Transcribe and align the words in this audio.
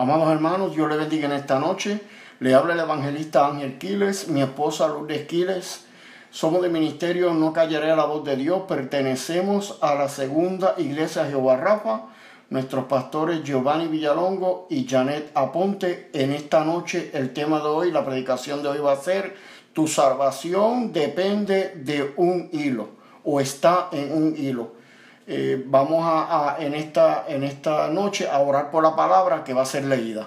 Amados 0.00 0.32
hermanos, 0.32 0.74
Dios 0.74 0.88
le 0.88 0.96
bendiga 0.96 1.26
en 1.26 1.34
esta 1.34 1.58
noche. 1.58 2.00
Le 2.38 2.54
habla 2.54 2.72
el 2.72 2.80
evangelista 2.80 3.46
Ángel 3.46 3.76
Quiles, 3.76 4.28
mi 4.28 4.40
esposa 4.40 4.88
Lourdes 4.88 5.26
Quiles. 5.26 5.84
Somos 6.30 6.62
de 6.62 6.70
ministerio 6.70 7.34
No 7.34 7.52
Callaré 7.52 7.90
a 7.90 7.96
la 7.96 8.06
Voz 8.06 8.24
de 8.24 8.34
Dios. 8.34 8.62
Pertenecemos 8.66 9.76
a 9.82 9.94
la 9.94 10.08
segunda 10.08 10.74
iglesia 10.78 11.26
Jehová 11.26 11.58
Rafa. 11.58 12.06
Nuestros 12.48 12.86
pastores 12.86 13.42
Giovanni 13.44 13.88
Villalongo 13.88 14.68
y 14.70 14.88
Janet 14.88 15.32
Aponte. 15.34 16.08
En 16.14 16.32
esta 16.32 16.64
noche 16.64 17.10
el 17.12 17.34
tema 17.34 17.58
de 17.58 17.66
hoy, 17.66 17.90
la 17.90 18.02
predicación 18.02 18.62
de 18.62 18.70
hoy 18.70 18.78
va 18.78 18.92
a 18.92 18.96
ser 18.96 19.36
Tu 19.74 19.86
salvación 19.86 20.94
depende 20.94 21.74
de 21.76 22.14
un 22.16 22.48
hilo 22.52 22.88
o 23.22 23.38
está 23.38 23.90
en 23.92 24.14
un 24.14 24.34
hilo. 24.34 24.79
Eh, 25.26 25.62
vamos 25.66 26.02
a, 26.04 26.56
en, 26.58 26.74
esta, 26.74 27.24
en 27.28 27.44
esta 27.44 27.88
noche 27.88 28.28
a 28.28 28.38
orar 28.40 28.70
por 28.70 28.82
la 28.82 28.96
palabra 28.96 29.44
que 29.44 29.54
va 29.54 29.62
a 29.62 29.66
ser 29.66 29.84
leída. 29.84 30.26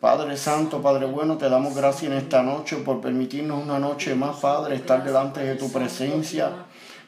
Padre 0.00 0.36
Santo, 0.36 0.80
Padre 0.80 1.06
bueno, 1.06 1.36
te 1.38 1.48
damos 1.48 1.74
gracias 1.74 2.12
en 2.12 2.18
esta 2.18 2.42
noche 2.42 2.76
por 2.76 3.00
permitirnos 3.00 3.62
una 3.62 3.78
noche 3.80 4.14
más, 4.14 4.36
Padre, 4.36 4.76
estar 4.76 5.02
delante 5.02 5.40
de 5.40 5.56
tu 5.56 5.72
presencia. 5.72 6.50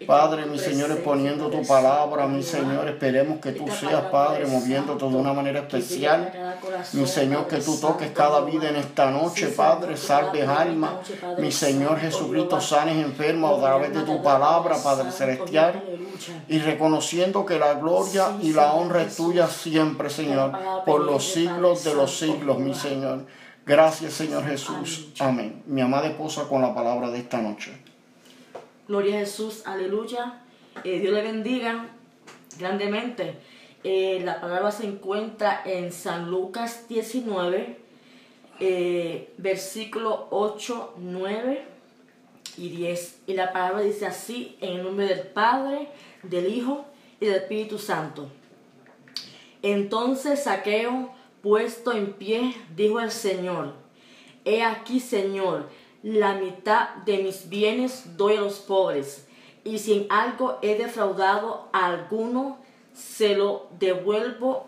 Padre, 0.06 0.46
mi 0.46 0.58
Señor, 0.58 0.90
exponiendo 0.90 1.48
tu 1.48 1.66
palabra, 1.66 2.26
mi 2.26 2.42
Señor, 2.42 2.88
esperemos 2.88 3.38
que 3.38 3.52
tú 3.52 3.66
seas, 3.68 4.04
Padre, 4.04 4.46
moviéndote 4.46 5.04
de 5.04 5.14
una 5.14 5.32
manera 5.32 5.60
especial. 5.60 6.32
Mi 6.94 7.06
Señor, 7.06 7.46
que 7.46 7.58
tú 7.58 7.78
toques 7.78 8.10
cada 8.12 8.40
vida 8.40 8.70
en 8.70 8.76
esta 8.76 9.10
noche, 9.10 9.48
Padre, 9.48 9.96
salves 9.96 10.48
alma. 10.48 11.00
Mi 11.38 11.52
Señor 11.52 11.98
Jesucristo, 11.98 12.60
sanes 12.60 12.96
enfermos 12.96 13.58
a 13.58 13.66
través 13.66 13.94
de 13.94 14.02
tu 14.02 14.22
palabra, 14.22 14.76
Padre 14.82 15.10
Celestial. 15.12 15.82
Y 16.48 16.58
reconociendo 16.58 17.44
que 17.44 17.58
la 17.58 17.74
gloria 17.74 18.36
y 18.40 18.52
la 18.52 18.72
honra 18.72 19.02
es 19.02 19.16
tuya 19.16 19.48
siempre, 19.48 20.08
Señor, 20.08 20.52
por 20.86 21.02
los 21.02 21.32
siglos 21.32 21.84
de 21.84 21.94
los 21.94 22.18
siglos, 22.18 22.58
mi 22.58 22.74
Señor. 22.74 23.26
Gracias, 23.66 24.14
Señor 24.14 24.44
Jesús. 24.46 25.12
Amén. 25.18 25.62
Mi 25.66 25.80
amada 25.80 26.08
esposa 26.08 26.48
con 26.48 26.62
la 26.62 26.74
palabra 26.74 27.10
de 27.10 27.18
esta 27.18 27.38
noche. 27.38 27.79
Gloria 28.90 29.18
a 29.18 29.20
Jesús, 29.20 29.62
aleluya. 29.66 30.42
Eh, 30.82 30.98
Dios 30.98 31.14
le 31.14 31.22
bendiga 31.22 31.90
grandemente. 32.58 33.36
Eh, 33.84 34.20
la 34.24 34.40
palabra 34.40 34.72
se 34.72 34.84
encuentra 34.84 35.62
en 35.64 35.92
San 35.92 36.28
Lucas 36.28 36.88
19, 36.88 37.78
eh, 38.58 39.32
versículo 39.38 40.26
8, 40.32 40.94
9 40.96 41.62
y 42.56 42.68
10. 42.70 43.20
Y 43.28 43.34
la 43.34 43.52
palabra 43.52 43.82
dice 43.82 44.06
así, 44.06 44.56
en 44.60 44.78
el 44.78 44.82
nombre 44.82 45.06
del 45.06 45.20
Padre, 45.20 45.86
del 46.24 46.52
Hijo 46.52 46.84
y 47.20 47.26
del 47.26 47.36
Espíritu 47.36 47.78
Santo. 47.78 48.28
Entonces 49.62 50.42
Saqueo, 50.42 51.14
puesto 51.44 51.92
en 51.92 52.14
pie, 52.14 52.56
dijo 52.74 52.98
el 52.98 53.12
Señor, 53.12 53.72
He 54.44 54.64
aquí, 54.64 54.98
Señor, 54.98 55.68
la 56.02 56.34
mitad 56.34 56.96
de 57.04 57.18
mis 57.18 57.48
bienes 57.48 58.16
doy 58.16 58.36
a 58.36 58.40
los 58.40 58.60
pobres, 58.60 59.26
y 59.64 59.78
si 59.78 59.92
en 59.94 60.06
algo 60.10 60.58
he 60.62 60.76
defraudado 60.76 61.68
a 61.72 61.86
alguno, 61.86 62.58
se 62.94 63.36
lo 63.36 63.68
devuelvo 63.78 64.66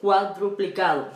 cuadruplicado. 0.00 1.08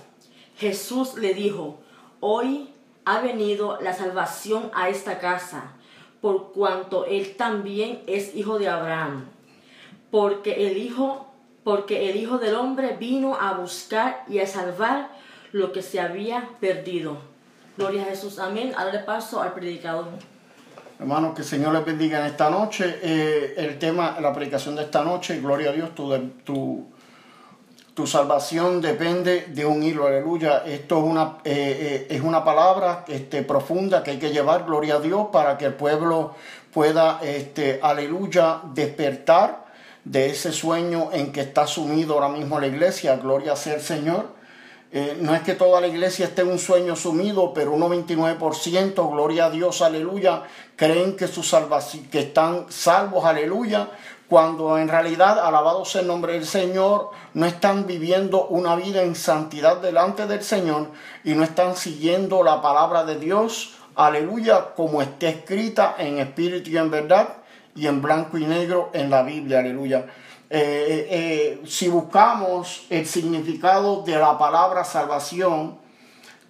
Jesús 0.56 1.14
le 1.14 1.34
dijo, 1.34 1.78
hoy 2.20 2.70
ha 3.05 3.20
venido 3.20 3.78
la 3.80 3.92
salvación 3.92 4.70
a 4.75 4.88
esta 4.88 5.19
casa, 5.19 5.72
por 6.20 6.53
cuanto 6.53 7.05
él 7.05 7.36
también 7.36 8.03
es 8.06 8.34
hijo 8.34 8.58
de 8.58 8.69
Abraham, 8.69 9.28
porque 10.10 10.69
el 10.69 10.77
hijo, 10.78 11.27
porque 11.62 12.10
el 12.10 12.16
hijo 12.16 12.38
del 12.38 12.55
hombre 12.55 12.97
vino 12.97 13.34
a 13.34 13.53
buscar 13.55 14.25
y 14.28 14.38
a 14.38 14.47
salvar 14.47 15.10
lo 15.53 15.72
que 15.72 15.83
se 15.83 16.00
había 16.00 16.48
perdido. 16.60 17.19
Gloria 17.77 18.02
a 18.02 18.05
Jesús. 18.06 18.38
Amén. 18.38 18.72
Ahora 18.77 19.05
paso 19.05 19.42
al 19.42 19.52
predicador. 19.52 20.06
Hermano, 20.98 21.34
que 21.34 21.42
el 21.42 21.48
Señor 21.48 21.74
les 21.74 21.84
bendiga 21.84 22.20
en 22.20 22.26
esta 22.26 22.48
noche. 22.48 23.00
Eh, 23.03 23.54
el 23.59 23.78
tema, 23.78 24.16
la 24.19 24.32
predicación 24.32 24.76
de 24.76 24.84
esta 24.84 25.04
noche, 25.04 25.41
gloria 25.41 25.70
a 25.70 25.72
Dios, 25.75 25.94
tu, 25.94 26.16
tu, 26.42 26.87
tu 27.92 28.06
salvación 28.06 28.81
depende 28.81 29.48
de 29.48 29.66
un 29.66 29.82
hilo, 29.82 30.06
aleluya. 30.06 30.62
Esto 30.64 30.97
es 30.98 31.04
una, 31.04 31.37
eh, 31.44 32.06
eh, 32.09 32.16
es 32.16 32.22
una 32.22 32.42
palabra 32.42 33.04
este, 33.09 33.42
profunda 33.42 34.03
que 34.03 34.12
hay 34.12 34.19
que 34.19 34.31
llevar, 34.31 34.64
gloria 34.64 34.94
a 34.94 35.00
Dios, 35.00 35.26
para 35.31 35.58
que 35.58 35.66
el 35.66 35.75
pueblo 35.75 36.34
pueda, 36.72 37.20
este, 37.22 37.78
aleluya, 37.82 38.62
despertar 38.72 39.66
de 40.03 40.31
ese 40.31 40.50
sueño 40.50 41.10
en 41.12 41.31
que 41.31 41.43
está 41.43 41.66
sumido 41.66 42.14
ahora 42.14 42.31
mismo 42.31 42.58
la 42.58 42.69
iglesia, 42.69 43.16
gloria 43.16 43.54
sea 43.54 43.75
el 43.75 43.82
Señor. 43.82 44.34
Eh, 44.92 45.19
no 45.20 45.34
es 45.34 45.42
que 45.42 45.54
toda 45.54 45.80
la 45.80 45.88
iglesia 45.88 46.26
esté 46.26 46.42
en 46.42 46.48
un 46.48 46.58
sueño 46.58 46.94
sumido, 46.94 47.52
pero 47.52 47.72
un 47.72 47.82
99%, 47.82 49.10
gloria 49.10 49.47
a 49.47 49.50
Dios, 49.50 49.82
aleluya, 49.82 50.44
creen 50.76 51.16
que, 51.16 51.26
su 51.26 51.42
que 52.10 52.20
están 52.20 52.66
salvos, 52.69 53.25
aleluya, 53.25 53.91
cuando 54.28 54.78
en 54.78 54.88
realidad, 54.88 55.38
alabado 55.38 55.84
sea 55.84 56.00
el 56.00 56.06
nombre 56.06 56.34
del 56.34 56.46
Señor, 56.46 57.10
no 57.34 57.46
están 57.46 57.86
viviendo 57.86 58.46
una 58.46 58.76
vida 58.76 59.02
en 59.02 59.14
santidad 59.14 59.78
delante 59.78 60.26
del 60.26 60.42
Señor 60.42 60.88
y 61.25 61.34
no 61.34 61.42
están 61.42 61.76
siguiendo 61.76 62.42
la 62.42 62.62
palabra 62.62 63.04
de 63.04 63.19
Dios, 63.19 63.75
aleluya, 63.96 64.75
como 64.76 65.02
está 65.02 65.28
escrita 65.28 65.96
en 65.98 66.19
espíritu 66.19 66.70
y 66.70 66.78
en 66.78 66.91
verdad 66.91 67.28
y 67.75 67.86
en 67.86 68.02
blanco 68.02 68.38
y 68.38 68.46
negro 68.46 68.91
en 68.92 69.10
la 69.10 69.22
Biblia, 69.22 69.60
aleluya. 69.60 70.06
Eh, 70.48 70.58
eh, 70.58 71.06
eh, 71.10 71.62
si 71.66 71.88
buscamos 71.88 72.86
el 72.88 73.04
significado 73.06 74.02
de 74.02 74.16
la 74.16 74.38
palabra 74.38 74.84
salvación, 74.84 75.78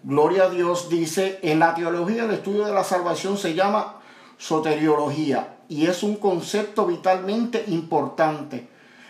gloria 0.03 0.45
a 0.45 0.51
Dios, 0.51 0.91
dice, 0.91 1.39
en 1.43 1.61
la 1.61 1.75
teología 1.75 2.25
el 2.25 2.33
estudio 2.33 2.67
de 2.67 2.75
la 2.75 2.85
salvación 2.85 3.39
se 3.39 3.55
llama 3.55 3.97
soteriología 4.37 5.57
y 5.69 5.87
es 5.87 6.03
un 6.03 6.17
concepto 6.17 6.85
vitalmente 6.85 7.65
importante. 7.69 8.69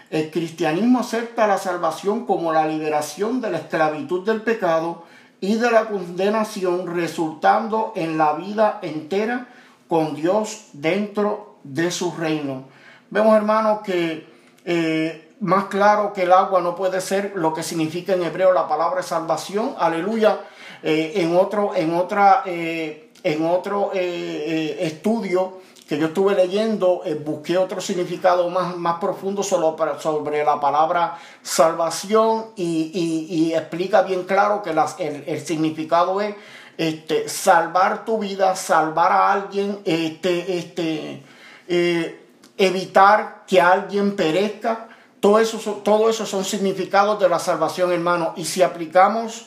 El 0.08 0.30
cristianismo 0.30 1.00
acepta 1.00 1.48
la 1.48 1.58
salvación 1.58 2.24
como 2.24 2.52
la 2.52 2.68
liberación 2.68 3.40
de 3.40 3.50
la 3.50 3.58
esclavitud 3.58 4.24
del 4.24 4.42
pecado 4.42 5.02
y 5.40 5.56
de 5.56 5.68
la 5.68 5.86
condenación 5.86 6.94
resultando 6.94 7.92
en 7.96 8.16
la 8.16 8.34
vida 8.34 8.78
entera 8.82 9.48
con 9.88 10.14
Dios 10.14 10.68
dentro 10.74 11.56
de 11.64 11.90
su 11.90 12.12
reino. 12.12 12.64
Vemos 13.10 13.36
hermanos 13.36 13.80
que 13.84 14.35
eh, 14.68 15.34
más 15.38 15.66
claro 15.66 16.12
que 16.12 16.24
el 16.24 16.32
agua 16.32 16.60
no 16.60 16.74
puede 16.74 17.00
ser 17.00 17.32
lo 17.36 17.54
que 17.54 17.62
significa 17.62 18.14
en 18.14 18.24
hebreo 18.24 18.52
la 18.52 18.66
palabra 18.66 19.00
salvación, 19.02 19.76
aleluya. 19.78 20.40
Eh, 20.82 21.12
en 21.16 21.36
otro, 21.36 21.72
en 21.74 21.94
otra, 21.94 22.42
eh, 22.46 23.10
en 23.22 23.46
otro 23.46 23.92
estudio 23.92 25.60
que 25.88 25.98
yo 25.98 26.08
estuve 26.08 26.34
leyendo, 26.34 27.02
busqué 27.24 27.56
otro 27.56 27.80
significado 27.80 28.50
más, 28.50 28.76
más 28.76 28.98
profundo 28.98 29.44
sobre, 29.44 30.00
sobre 30.00 30.44
la 30.44 30.58
palabra 30.58 31.16
salvación 31.42 32.46
y, 32.56 33.52
explica 33.54 34.02
bien 34.02 34.24
claro 34.24 34.62
que 34.62 34.70
el, 34.70 35.40
significado 35.40 36.20
es 36.20 36.34
este, 36.76 37.28
salvar 37.28 38.04
tu 38.04 38.18
vida, 38.18 38.56
salvar 38.56 39.12
a 39.12 39.32
alguien, 39.32 39.78
este, 39.84 40.58
este, 40.58 42.16
evitar 42.56 43.44
que 43.46 43.60
alguien 43.60 44.16
perezca. 44.16 44.88
Todo 45.20 45.38
eso, 45.38 45.58
todo 45.84 46.08
eso 46.08 46.26
son 46.26 46.44
significados 46.44 47.18
de 47.20 47.28
la 47.28 47.38
salvación, 47.38 47.92
hermano. 47.92 48.34
Y 48.36 48.44
si 48.44 48.62
aplicamos 48.62 49.46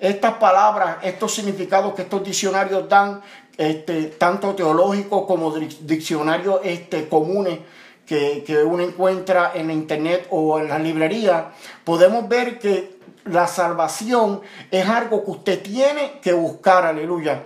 estas 0.00 0.34
palabras, 0.34 0.98
estos 1.02 1.34
significados 1.34 1.94
que 1.94 2.02
estos 2.02 2.22
diccionarios 2.22 2.88
dan, 2.88 3.20
este, 3.56 4.04
tanto 4.04 4.54
teológicos 4.54 5.26
como 5.26 5.52
diccionarios 5.52 6.60
este, 6.62 7.08
comunes 7.08 7.58
que, 8.06 8.44
que 8.46 8.62
uno 8.62 8.82
encuentra 8.82 9.52
en 9.54 9.66
la 9.66 9.72
internet 9.72 10.28
o 10.30 10.58
en 10.60 10.68
la 10.68 10.78
librería, 10.78 11.50
podemos 11.84 12.28
ver 12.28 12.58
que 12.58 12.98
la 13.24 13.46
salvación 13.46 14.40
es 14.70 14.88
algo 14.88 15.24
que 15.24 15.30
usted 15.30 15.62
tiene 15.62 16.20
que 16.22 16.32
buscar, 16.32 16.86
aleluya. 16.86 17.42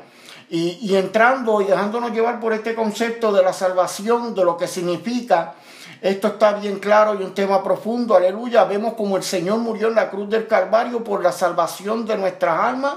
Y, 0.54 0.94
entrando 0.96 1.62
y 1.62 1.64
dejándonos 1.64 2.12
llevar 2.12 2.38
por 2.38 2.52
este 2.52 2.74
concepto 2.74 3.32
de 3.32 3.42
la 3.42 3.54
salvación, 3.54 4.34
de 4.34 4.44
lo 4.44 4.58
que 4.58 4.68
significa, 4.68 5.54
esto 6.02 6.28
está 6.28 6.52
bien 6.52 6.78
claro 6.78 7.14
y 7.14 7.22
un 7.22 7.32
tema 7.32 7.62
profundo, 7.62 8.14
aleluya. 8.14 8.64
Vemos 8.64 8.92
como 8.92 9.16
el 9.16 9.22
Señor 9.22 9.60
murió 9.60 9.88
en 9.88 9.94
la 9.94 10.10
cruz 10.10 10.28
del 10.28 10.46
Calvario 10.46 11.02
por 11.02 11.22
la 11.22 11.32
salvación 11.32 12.04
de 12.04 12.18
nuestras 12.18 12.58
almas 12.58 12.96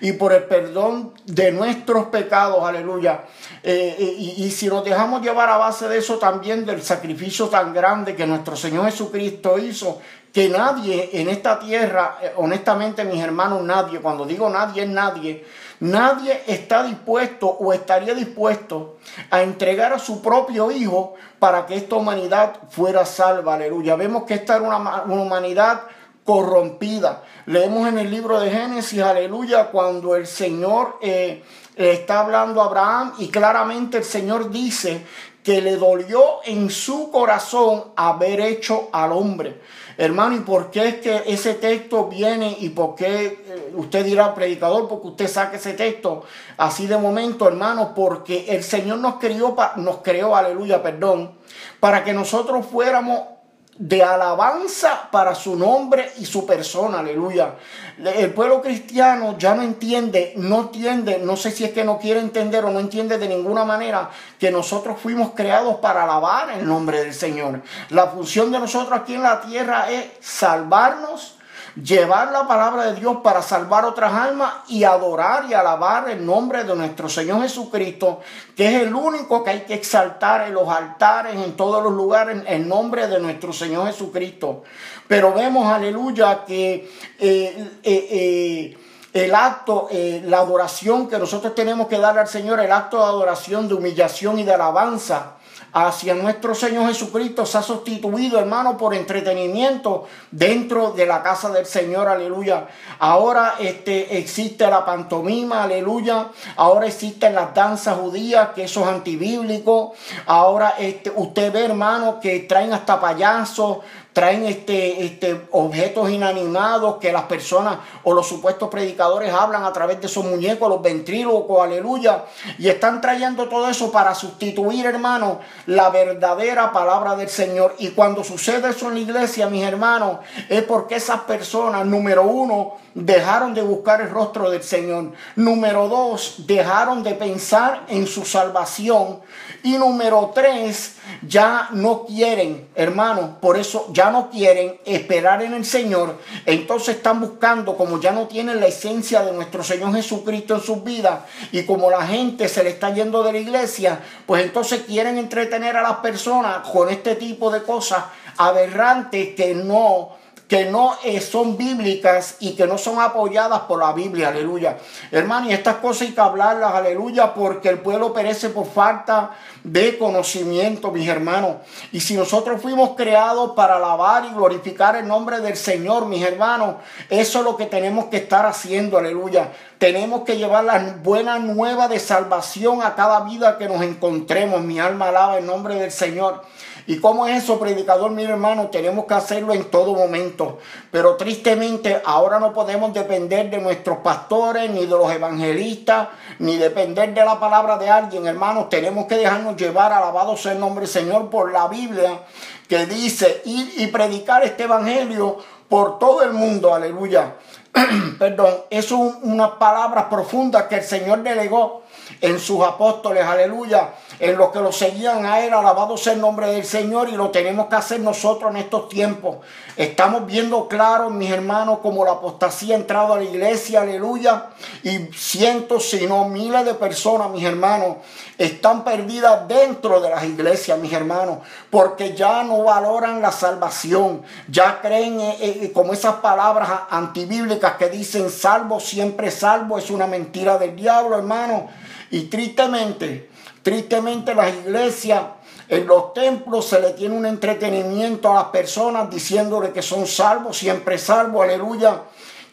y 0.00 0.12
por 0.12 0.32
el 0.32 0.44
perdón 0.44 1.12
de 1.26 1.50
nuestros 1.50 2.06
pecados, 2.06 2.62
aleluya. 2.62 3.22
Eh, 3.64 3.96
eh, 3.98 4.14
y, 4.16 4.44
y, 4.44 4.50
si 4.52 4.68
nos 4.68 4.84
dejamos 4.84 5.22
llevar 5.22 5.50
a 5.50 5.56
base 5.56 5.88
de 5.88 5.98
eso 5.98 6.18
también, 6.18 6.64
del 6.64 6.82
sacrificio 6.82 7.48
tan 7.48 7.74
grande 7.74 8.14
que 8.14 8.28
nuestro 8.28 8.54
Señor 8.54 8.84
Jesucristo 8.84 9.58
hizo, 9.58 10.00
que 10.32 10.48
nadie 10.48 11.10
en 11.14 11.28
esta 11.28 11.58
tierra, 11.58 12.18
eh, 12.22 12.32
honestamente 12.36 13.04
mis 13.04 13.20
hermanos, 13.20 13.60
nadie, 13.62 13.98
cuando 13.98 14.24
digo 14.24 14.48
nadie 14.48 14.84
es 14.84 14.88
nadie, 14.88 15.44
Nadie 15.82 16.44
está 16.46 16.84
dispuesto 16.84 17.48
o 17.48 17.72
estaría 17.72 18.14
dispuesto 18.14 18.98
a 19.32 19.42
entregar 19.42 19.92
a 19.92 19.98
su 19.98 20.22
propio 20.22 20.70
hijo 20.70 21.14
para 21.40 21.66
que 21.66 21.74
esta 21.74 21.96
humanidad 21.96 22.54
fuera 22.70 23.04
salva. 23.04 23.54
Aleluya. 23.54 23.96
Vemos 23.96 24.22
que 24.22 24.34
esta 24.34 24.58
era 24.58 24.62
una, 24.62 25.02
humanidad 25.06 25.82
corrompida. 26.24 27.24
Leemos 27.46 27.88
en 27.88 27.98
el 27.98 28.12
libro 28.12 28.38
de 28.38 28.52
Génesis, 28.52 29.02
aleluya, 29.02 29.72
cuando 29.72 30.14
el 30.14 30.28
Señor 30.28 31.00
eh, 31.02 31.42
está 31.74 32.20
hablando 32.20 32.62
a 32.62 32.66
Abraham 32.66 33.14
y 33.18 33.26
claramente 33.26 33.98
el 33.98 34.04
Señor 34.04 34.50
dice 34.52 35.04
que 35.42 35.60
le 35.60 35.74
dolió 35.78 36.44
en 36.44 36.70
su 36.70 37.10
corazón 37.10 37.86
haber 37.96 38.40
hecho 38.40 38.88
al 38.92 39.10
hombre. 39.10 39.60
Hermano, 39.96 40.36
¿y 40.36 40.40
por 40.40 40.70
qué 40.70 40.88
es 40.88 40.94
que 40.96 41.22
ese 41.26 41.54
texto 41.54 42.08
viene 42.08 42.56
y 42.60 42.70
por 42.70 42.94
qué 42.94 43.24
eh, 43.24 43.72
usted 43.74 44.04
dirá 44.04 44.34
predicador? 44.34 44.88
Porque 44.88 45.08
usted 45.08 45.28
saca 45.28 45.56
ese 45.56 45.74
texto 45.74 46.24
así 46.56 46.86
de 46.86 46.96
momento, 46.96 47.46
hermano, 47.46 47.94
porque 47.94 48.46
el 48.48 48.62
Señor 48.62 48.98
nos 48.98 49.16
creó, 49.16 49.56
nos 49.76 49.98
creó, 49.98 50.34
aleluya, 50.36 50.82
perdón, 50.82 51.32
para 51.80 52.04
que 52.04 52.12
nosotros 52.12 52.66
fuéramos 52.66 53.31
de 53.78 54.02
alabanza 54.02 55.08
para 55.10 55.34
su 55.34 55.56
nombre 55.56 56.12
y 56.18 56.26
su 56.26 56.44
persona, 56.44 56.98
aleluya. 56.98 57.54
El 57.98 58.32
pueblo 58.32 58.60
cristiano 58.60 59.36
ya 59.38 59.54
no 59.54 59.62
entiende, 59.62 60.34
no 60.36 60.62
entiende, 60.62 61.18
no 61.18 61.36
sé 61.36 61.50
si 61.50 61.64
es 61.64 61.72
que 61.72 61.84
no 61.84 61.98
quiere 61.98 62.20
entender 62.20 62.64
o 62.64 62.70
no 62.70 62.80
entiende 62.80 63.18
de 63.18 63.28
ninguna 63.28 63.64
manera 63.64 64.10
que 64.38 64.50
nosotros 64.50 65.00
fuimos 65.00 65.30
creados 65.34 65.76
para 65.76 66.04
alabar 66.04 66.50
el 66.50 66.66
nombre 66.66 67.02
del 67.02 67.14
Señor. 67.14 67.62
La 67.88 68.08
función 68.08 68.52
de 68.52 68.58
nosotros 68.58 68.98
aquí 68.98 69.14
en 69.14 69.22
la 69.22 69.40
tierra 69.40 69.90
es 69.90 70.04
salvarnos, 70.20 71.38
llevar 71.76 72.30
la 72.32 72.46
palabra 72.46 72.86
de 72.86 73.00
Dios 73.00 73.18
para 73.22 73.40
salvar 73.40 73.84
otras 73.84 74.12
almas 74.12 74.52
y 74.68 74.84
adorar 74.84 75.46
y 75.48 75.54
alabar 75.54 76.10
el 76.10 76.24
nombre 76.24 76.64
de 76.64 76.74
nuestro 76.74 77.08
Señor 77.08 77.42
Jesucristo, 77.42 78.20
que 78.56 78.68
es 78.68 78.82
el 78.82 78.94
único 78.94 79.42
que 79.42 79.50
hay 79.50 79.60
que 79.60 79.74
exaltar 79.74 80.46
en 80.46 80.54
los 80.54 80.68
altares, 80.68 81.34
en 81.34 81.56
todos 81.56 81.82
los 81.82 81.92
lugares, 81.92 82.42
el 82.46 82.68
nombre 82.68 83.08
de 83.08 83.20
nuestro 83.20 83.52
Señor 83.52 83.86
Jesucristo. 83.86 84.64
Pero 85.08 85.32
vemos, 85.32 85.66
aleluya, 85.66 86.44
que 86.44 86.90
eh, 87.18 87.70
eh, 87.82 88.08
eh, 88.10 88.78
el 89.12 89.34
acto, 89.34 89.88
la 89.90 90.38
adoración 90.38 91.06
que 91.08 91.18
nosotros 91.18 91.54
tenemos 91.54 91.86
que 91.86 91.98
dar 91.98 92.18
al 92.18 92.28
Señor, 92.28 92.60
el 92.60 92.72
acto 92.72 92.98
de 92.98 93.04
adoración, 93.04 93.68
de 93.68 93.74
humillación 93.74 94.38
y 94.38 94.44
de 94.44 94.54
alabanza, 94.54 95.36
hacia 95.72 96.14
nuestro 96.14 96.54
Señor 96.54 96.86
Jesucristo 96.88 97.46
se 97.46 97.58
ha 97.58 97.62
sustituido, 97.62 98.38
hermano, 98.38 98.76
por 98.76 98.94
entretenimiento 98.94 100.06
dentro 100.30 100.92
de 100.92 101.06
la 101.06 101.22
casa 101.22 101.50
del 101.50 101.66
Señor, 101.66 102.08
aleluya. 102.08 102.66
Ahora 102.98 103.54
este, 103.58 104.18
existe 104.18 104.68
la 104.68 104.84
pantomima, 104.84 105.62
aleluya. 105.62 106.28
Ahora 106.56 106.86
existen 106.86 107.34
las 107.34 107.54
danzas 107.54 107.98
judías, 107.98 108.50
que 108.54 108.64
eso 108.64 108.82
es 108.82 108.88
antibíblico. 108.88 109.94
Ahora 110.26 110.74
este, 110.78 111.10
usted 111.14 111.52
ve, 111.52 111.64
hermano, 111.64 112.20
que 112.20 112.40
traen 112.40 112.72
hasta 112.72 113.00
payasos, 113.00 113.78
traen 114.12 114.44
este, 114.44 115.04
este, 115.04 115.46
objetos 115.52 116.10
inanimados 116.10 116.96
que 116.98 117.12
las 117.12 117.24
personas 117.24 117.78
o 118.04 118.12
los 118.12 118.26
supuestos 118.28 118.68
predicadores 118.68 119.32
hablan 119.32 119.64
a 119.64 119.72
través 119.72 120.00
de 120.00 120.06
esos 120.06 120.24
muñecos, 120.24 120.68
los 120.68 120.82
ventrílocos, 120.82 121.62
aleluya, 121.62 122.24
y 122.58 122.68
están 122.68 123.00
trayendo 123.00 123.48
todo 123.48 123.68
eso 123.68 123.90
para 123.90 124.14
sustituir, 124.14 124.86
hermano, 124.86 125.40
la 125.66 125.90
verdadera 125.90 126.72
palabra 126.72 127.16
del 127.16 127.28
Señor. 127.28 127.74
Y 127.78 127.90
cuando 127.90 128.22
sucede 128.22 128.70
eso 128.70 128.88
en 128.88 128.94
la 128.94 129.00
iglesia, 129.00 129.48
mis 129.48 129.64
hermanos, 129.64 130.18
es 130.48 130.62
porque 130.62 130.96
esas 130.96 131.20
personas, 131.20 131.86
número 131.86 132.22
uno, 132.22 132.74
dejaron 132.94 133.54
de 133.54 133.62
buscar 133.62 134.00
el 134.00 134.10
rostro 134.10 134.50
del 134.50 134.62
Señor. 134.62 135.12
Número 135.36 135.88
dos, 135.88 136.46
dejaron 136.46 137.02
de 137.02 137.14
pensar 137.14 137.84
en 137.88 138.06
su 138.06 138.24
salvación. 138.24 139.20
Y 139.64 139.78
número 139.78 140.32
tres, 140.34 140.96
ya 141.26 141.68
no 141.70 142.04
quieren, 142.04 142.68
hermano, 142.74 143.38
por 143.40 143.56
eso 143.56 143.88
ya 143.92 144.10
no 144.10 144.28
quieren 144.28 144.80
esperar 144.84 145.42
en 145.42 145.54
el 145.54 145.64
Señor. 145.64 146.18
Entonces 146.46 146.96
están 146.96 147.20
buscando, 147.20 147.76
como 147.76 148.00
ya 148.00 148.10
no 148.10 148.26
tienen 148.26 148.58
la 148.58 148.66
esencia 148.66 149.22
de 149.22 149.32
nuestro 149.32 149.62
Señor 149.62 149.94
Jesucristo 149.94 150.56
en 150.56 150.60
sus 150.62 150.82
vidas, 150.82 151.20
y 151.52 151.62
como 151.64 151.90
la 151.90 152.04
gente 152.06 152.48
se 152.48 152.64
le 152.64 152.70
está 152.70 152.90
yendo 152.90 153.22
de 153.22 153.32
la 153.32 153.38
iglesia, 153.38 154.00
pues 154.26 154.42
entonces 154.44 154.82
quieren 154.82 155.16
entretener 155.16 155.76
a 155.76 155.82
las 155.82 155.98
personas 155.98 156.68
con 156.68 156.90
este 156.90 157.14
tipo 157.14 157.50
de 157.52 157.62
cosas 157.62 158.04
aberrantes 158.38 159.34
que 159.36 159.54
no 159.54 160.21
que 160.48 160.66
no 160.66 160.94
eh, 161.02 161.20
son 161.20 161.56
bíblicas 161.56 162.36
y 162.40 162.54
que 162.54 162.66
no 162.66 162.76
son 162.76 163.00
apoyadas 163.00 163.60
por 163.60 163.78
la 163.78 163.92
Biblia, 163.92 164.28
aleluya. 164.28 164.76
Hermano, 165.10 165.48
y 165.48 165.52
estas 165.52 165.76
cosas 165.76 166.08
hay 166.08 166.14
que 166.14 166.20
hablarlas, 166.20 166.74
aleluya, 166.74 167.32
porque 167.32 167.70
el 167.70 167.78
pueblo 167.78 168.12
perece 168.12 168.50
por 168.50 168.66
falta 168.66 169.30
de 169.64 169.96
conocimiento, 169.96 170.90
mis 170.90 171.08
hermanos. 171.08 171.56
Y 171.92 172.00
si 172.00 172.14
nosotros 172.14 172.60
fuimos 172.60 172.90
creados 172.96 173.52
para 173.52 173.76
alabar 173.76 174.26
y 174.26 174.34
glorificar 174.34 174.96
el 174.96 175.08
nombre 175.08 175.40
del 175.40 175.56
Señor, 175.56 176.06
mis 176.06 176.22
hermanos, 176.22 176.76
eso 177.08 177.38
es 177.38 177.44
lo 177.44 177.56
que 177.56 177.66
tenemos 177.66 178.06
que 178.06 178.18
estar 178.18 178.44
haciendo, 178.44 178.98
aleluya. 178.98 179.52
Tenemos 179.78 180.22
que 180.22 180.36
llevar 180.36 180.64
la 180.64 180.96
buena 181.02 181.38
nueva 181.38 181.88
de 181.88 181.98
salvación 181.98 182.82
a 182.82 182.94
cada 182.94 183.20
vida 183.20 183.58
que 183.58 183.68
nos 183.68 183.82
encontremos. 183.82 184.60
Mi 184.60 184.78
alma 184.78 185.08
alaba 185.08 185.38
el 185.38 185.46
nombre 185.46 185.76
del 185.76 185.90
Señor. 185.90 186.42
¿Y 186.86 186.98
cómo 186.98 187.26
es 187.26 187.44
eso, 187.44 187.60
predicador? 187.60 188.10
Mi 188.10 188.24
hermano, 188.24 188.68
tenemos 188.68 189.06
que 189.06 189.14
hacerlo 189.14 189.52
en 189.52 189.70
todo 189.70 189.94
momento. 189.94 190.58
Pero 190.90 191.16
tristemente 191.16 192.02
ahora 192.04 192.40
no 192.40 192.52
podemos 192.52 192.92
depender 192.92 193.50
de 193.50 193.58
nuestros 193.58 193.98
pastores, 193.98 194.68
ni 194.70 194.80
de 194.80 194.86
los 194.86 195.10
evangelistas, 195.12 196.08
ni 196.40 196.56
depender 196.56 197.14
de 197.14 197.24
la 197.24 197.38
palabra 197.38 197.78
de 197.78 197.88
alguien, 197.88 198.26
hermanos. 198.26 198.68
Tenemos 198.68 199.06
que 199.06 199.16
dejarnos 199.16 199.56
llevar, 199.56 199.92
alabado 199.92 200.36
sea 200.36 200.52
el 200.52 200.60
nombre 200.60 200.82
del 200.82 200.92
Señor, 200.92 201.30
por 201.30 201.52
la 201.52 201.68
Biblia, 201.68 202.20
que 202.68 202.86
dice 202.86 203.42
ir 203.44 203.74
y 203.76 203.86
predicar 203.86 204.42
este 204.42 204.64
evangelio 204.64 205.38
por 205.68 206.00
todo 206.00 206.22
el 206.22 206.32
mundo. 206.32 206.74
Aleluya. 206.74 207.36
Perdón, 208.18 208.54
es 208.70 208.90
una 208.90 209.58
palabra 209.58 210.10
profunda 210.10 210.68
que 210.68 210.76
el 210.76 210.82
Señor 210.82 211.22
delegó 211.22 211.82
en 212.20 212.40
sus 212.40 212.64
apóstoles. 212.64 213.24
Aleluya 213.24 213.90
en 214.18 214.36
los 214.36 214.50
que 214.50 214.60
lo 214.60 214.72
seguían 214.72 215.26
a 215.26 215.40
él, 215.40 215.52
alabado 215.52 215.96
sea 215.96 216.12
el 216.12 216.20
nombre 216.20 216.48
del 216.48 216.64
Señor 216.64 217.08
y 217.08 217.12
lo 217.12 217.30
tenemos 217.30 217.66
que 217.66 217.76
hacer 217.76 218.00
nosotros 218.00 218.50
en 218.50 218.58
estos 218.58 218.88
tiempos. 218.88 219.38
Estamos 219.76 220.26
viendo 220.26 220.68
claro, 220.68 221.10
mis 221.10 221.30
hermanos, 221.30 221.78
como 221.82 222.04
la 222.04 222.12
apostasía 222.12 222.74
ha 222.74 222.78
entrado 222.78 223.14
a 223.14 223.18
la 223.18 223.24
iglesia, 223.24 223.82
aleluya, 223.82 224.46
y 224.82 224.98
cientos, 225.14 225.88
si 225.88 226.06
no 226.06 226.28
miles 226.28 226.64
de 226.64 226.74
personas, 226.74 227.30
mis 227.30 227.44
hermanos, 227.44 227.96
están 228.38 228.84
perdidas 228.84 229.46
dentro 229.48 230.00
de 230.00 230.10
las 230.10 230.24
iglesias, 230.24 230.78
mis 230.78 230.92
hermanos, 230.92 231.38
porque 231.70 232.14
ya 232.14 232.42
no 232.42 232.64
valoran 232.64 233.22
la 233.22 233.32
salvación, 233.32 234.22
ya 234.48 234.80
creen 234.80 235.20
eh, 235.20 235.36
eh, 235.40 235.72
como 235.72 235.92
esas 235.92 236.16
palabras 236.16 236.68
antibíblicas 236.90 237.76
que 237.76 237.88
dicen 237.88 238.30
salvo, 238.30 238.80
siempre 238.80 239.30
salvo, 239.30 239.78
es 239.78 239.90
una 239.90 240.06
mentira 240.06 240.58
del 240.58 240.76
diablo, 240.76 241.16
hermano, 241.16 241.68
y 242.10 242.24
tristemente, 242.24 243.30
Tristemente 243.62 244.34
las 244.34 244.52
iglesias, 244.54 245.22
en 245.68 245.86
los 245.86 246.12
templos 246.12 246.66
se 246.66 246.80
le 246.80 246.90
tiene 246.90 247.16
un 247.16 247.24
entretenimiento 247.24 248.30
a 248.30 248.34
las 248.34 248.44
personas 248.46 249.08
diciéndole 249.08 249.72
que 249.72 249.82
son 249.82 250.06
salvos, 250.06 250.58
siempre 250.58 250.98
salvos, 250.98 251.44
aleluya, 251.44 252.02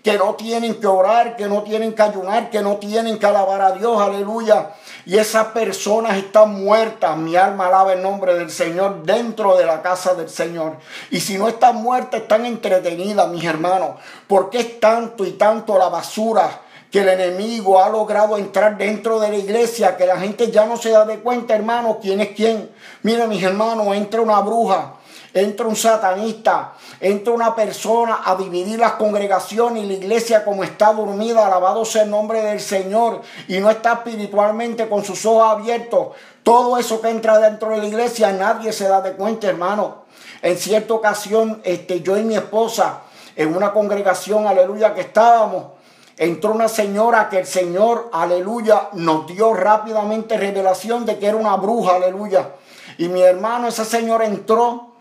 que 0.03 0.17
no 0.17 0.35
tienen 0.35 0.79
que 0.79 0.87
orar, 0.87 1.35
que 1.35 1.47
no 1.47 1.63
tienen 1.63 1.93
que 1.93 2.01
ayunar, 2.01 2.49
que 2.49 2.61
no 2.61 2.77
tienen 2.77 3.19
que 3.19 3.25
alabar 3.25 3.61
a 3.61 3.71
Dios, 3.71 3.99
aleluya. 3.99 4.71
Y 5.05 5.17
esas 5.17 5.47
personas 5.47 6.17
están 6.17 6.63
muertas, 6.63 7.17
mi 7.17 7.35
alma 7.35 7.67
alaba 7.67 7.93
el 7.93 8.01
nombre 8.01 8.35
del 8.35 8.49
Señor 8.49 9.03
dentro 9.03 9.57
de 9.57 9.65
la 9.65 9.81
casa 9.81 10.13
del 10.13 10.29
Señor. 10.29 10.77
Y 11.11 11.19
si 11.19 11.37
no 11.37 11.47
están 11.47 11.77
muertas, 11.77 12.21
están 12.21 12.45
entretenidas, 12.45 13.27
mis 13.29 13.43
hermanos, 13.43 13.95
porque 14.27 14.59
es 14.59 14.79
tanto 14.79 15.25
y 15.25 15.31
tanto 15.31 15.77
la 15.77 15.89
basura 15.89 16.61
que 16.91 17.01
el 17.01 17.09
enemigo 17.09 17.81
ha 17.81 17.89
logrado 17.89 18.37
entrar 18.37 18.77
dentro 18.77 19.19
de 19.19 19.29
la 19.29 19.35
iglesia, 19.35 19.95
que 19.95 20.07
la 20.07 20.17
gente 20.17 20.49
ya 20.49 20.65
no 20.65 20.75
se 20.77 20.89
da 20.89 21.05
de 21.05 21.19
cuenta, 21.19 21.55
hermano, 21.55 21.99
quién 22.01 22.19
es 22.19 22.29
quién. 22.29 22.69
Mira, 23.03 23.27
mis 23.27 23.43
hermanos, 23.43 23.95
entra 23.95 24.21
una 24.21 24.39
bruja, 24.39 24.95
entra 25.33 25.67
un 25.67 25.75
satanista, 25.75 26.73
entra 26.99 27.31
una 27.31 27.55
persona 27.55 28.21
a 28.25 28.35
dividir 28.35 28.79
las 28.79 28.93
congregaciones 28.93 29.83
y 29.83 29.87
la 29.87 29.93
iglesia 29.93 30.43
como 30.43 30.63
está 30.63 30.91
dormida, 30.91 31.45
alabado 31.45 31.85
sea 31.85 32.03
el 32.03 32.09
nombre 32.09 32.41
del 32.41 32.59
Señor, 32.59 33.21
y 33.47 33.59
no 33.59 33.69
está 33.69 33.93
espiritualmente 33.93 34.89
con 34.89 35.05
sus 35.05 35.23
ojos 35.27 35.59
abiertos. 35.59 36.07
Todo 36.41 36.79
eso 36.79 37.01
que 37.01 37.09
entra 37.09 37.37
dentro 37.37 37.69
de 37.69 37.77
la 37.77 37.85
iglesia, 37.85 38.31
nadie 38.31 38.73
se 38.73 38.87
da 38.87 39.01
de 39.01 39.13
cuenta, 39.13 39.47
hermano. 39.47 40.05
En 40.41 40.57
cierta 40.57 40.95
ocasión, 40.95 41.61
este, 41.63 42.01
yo 42.01 42.17
y 42.17 42.23
mi 42.23 42.35
esposa, 42.35 43.01
en 43.35 43.55
una 43.55 43.73
congregación, 43.73 44.47
aleluya, 44.47 44.95
que 44.95 45.01
estábamos, 45.01 45.78
entró 46.19 46.51
una 46.51 46.67
señora 46.67 47.29
que 47.29 47.39
el 47.39 47.47
Señor, 47.47 48.09
aleluya, 48.11 48.89
nos 48.91 49.25
dio 49.25 49.53
rápidamente 49.53 50.37
revelación 50.37 51.05
de 51.05 51.17
que 51.17 51.27
era 51.27 51.37
una 51.37 51.55
bruja, 51.55 51.95
aleluya. 51.95 52.55
Y 52.97 53.07
mi 53.07 53.21
hermano, 53.21 53.69
esa 53.69 53.85
señora 53.85 54.25
entró 54.25 54.95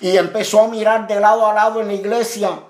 y 0.00 0.16
empezó 0.16 0.62
a 0.62 0.68
mirar 0.68 1.08
de 1.08 1.18
lado 1.18 1.48
a 1.48 1.52
lado 1.52 1.80
en 1.80 1.88
la 1.88 1.94
iglesia 1.94 2.60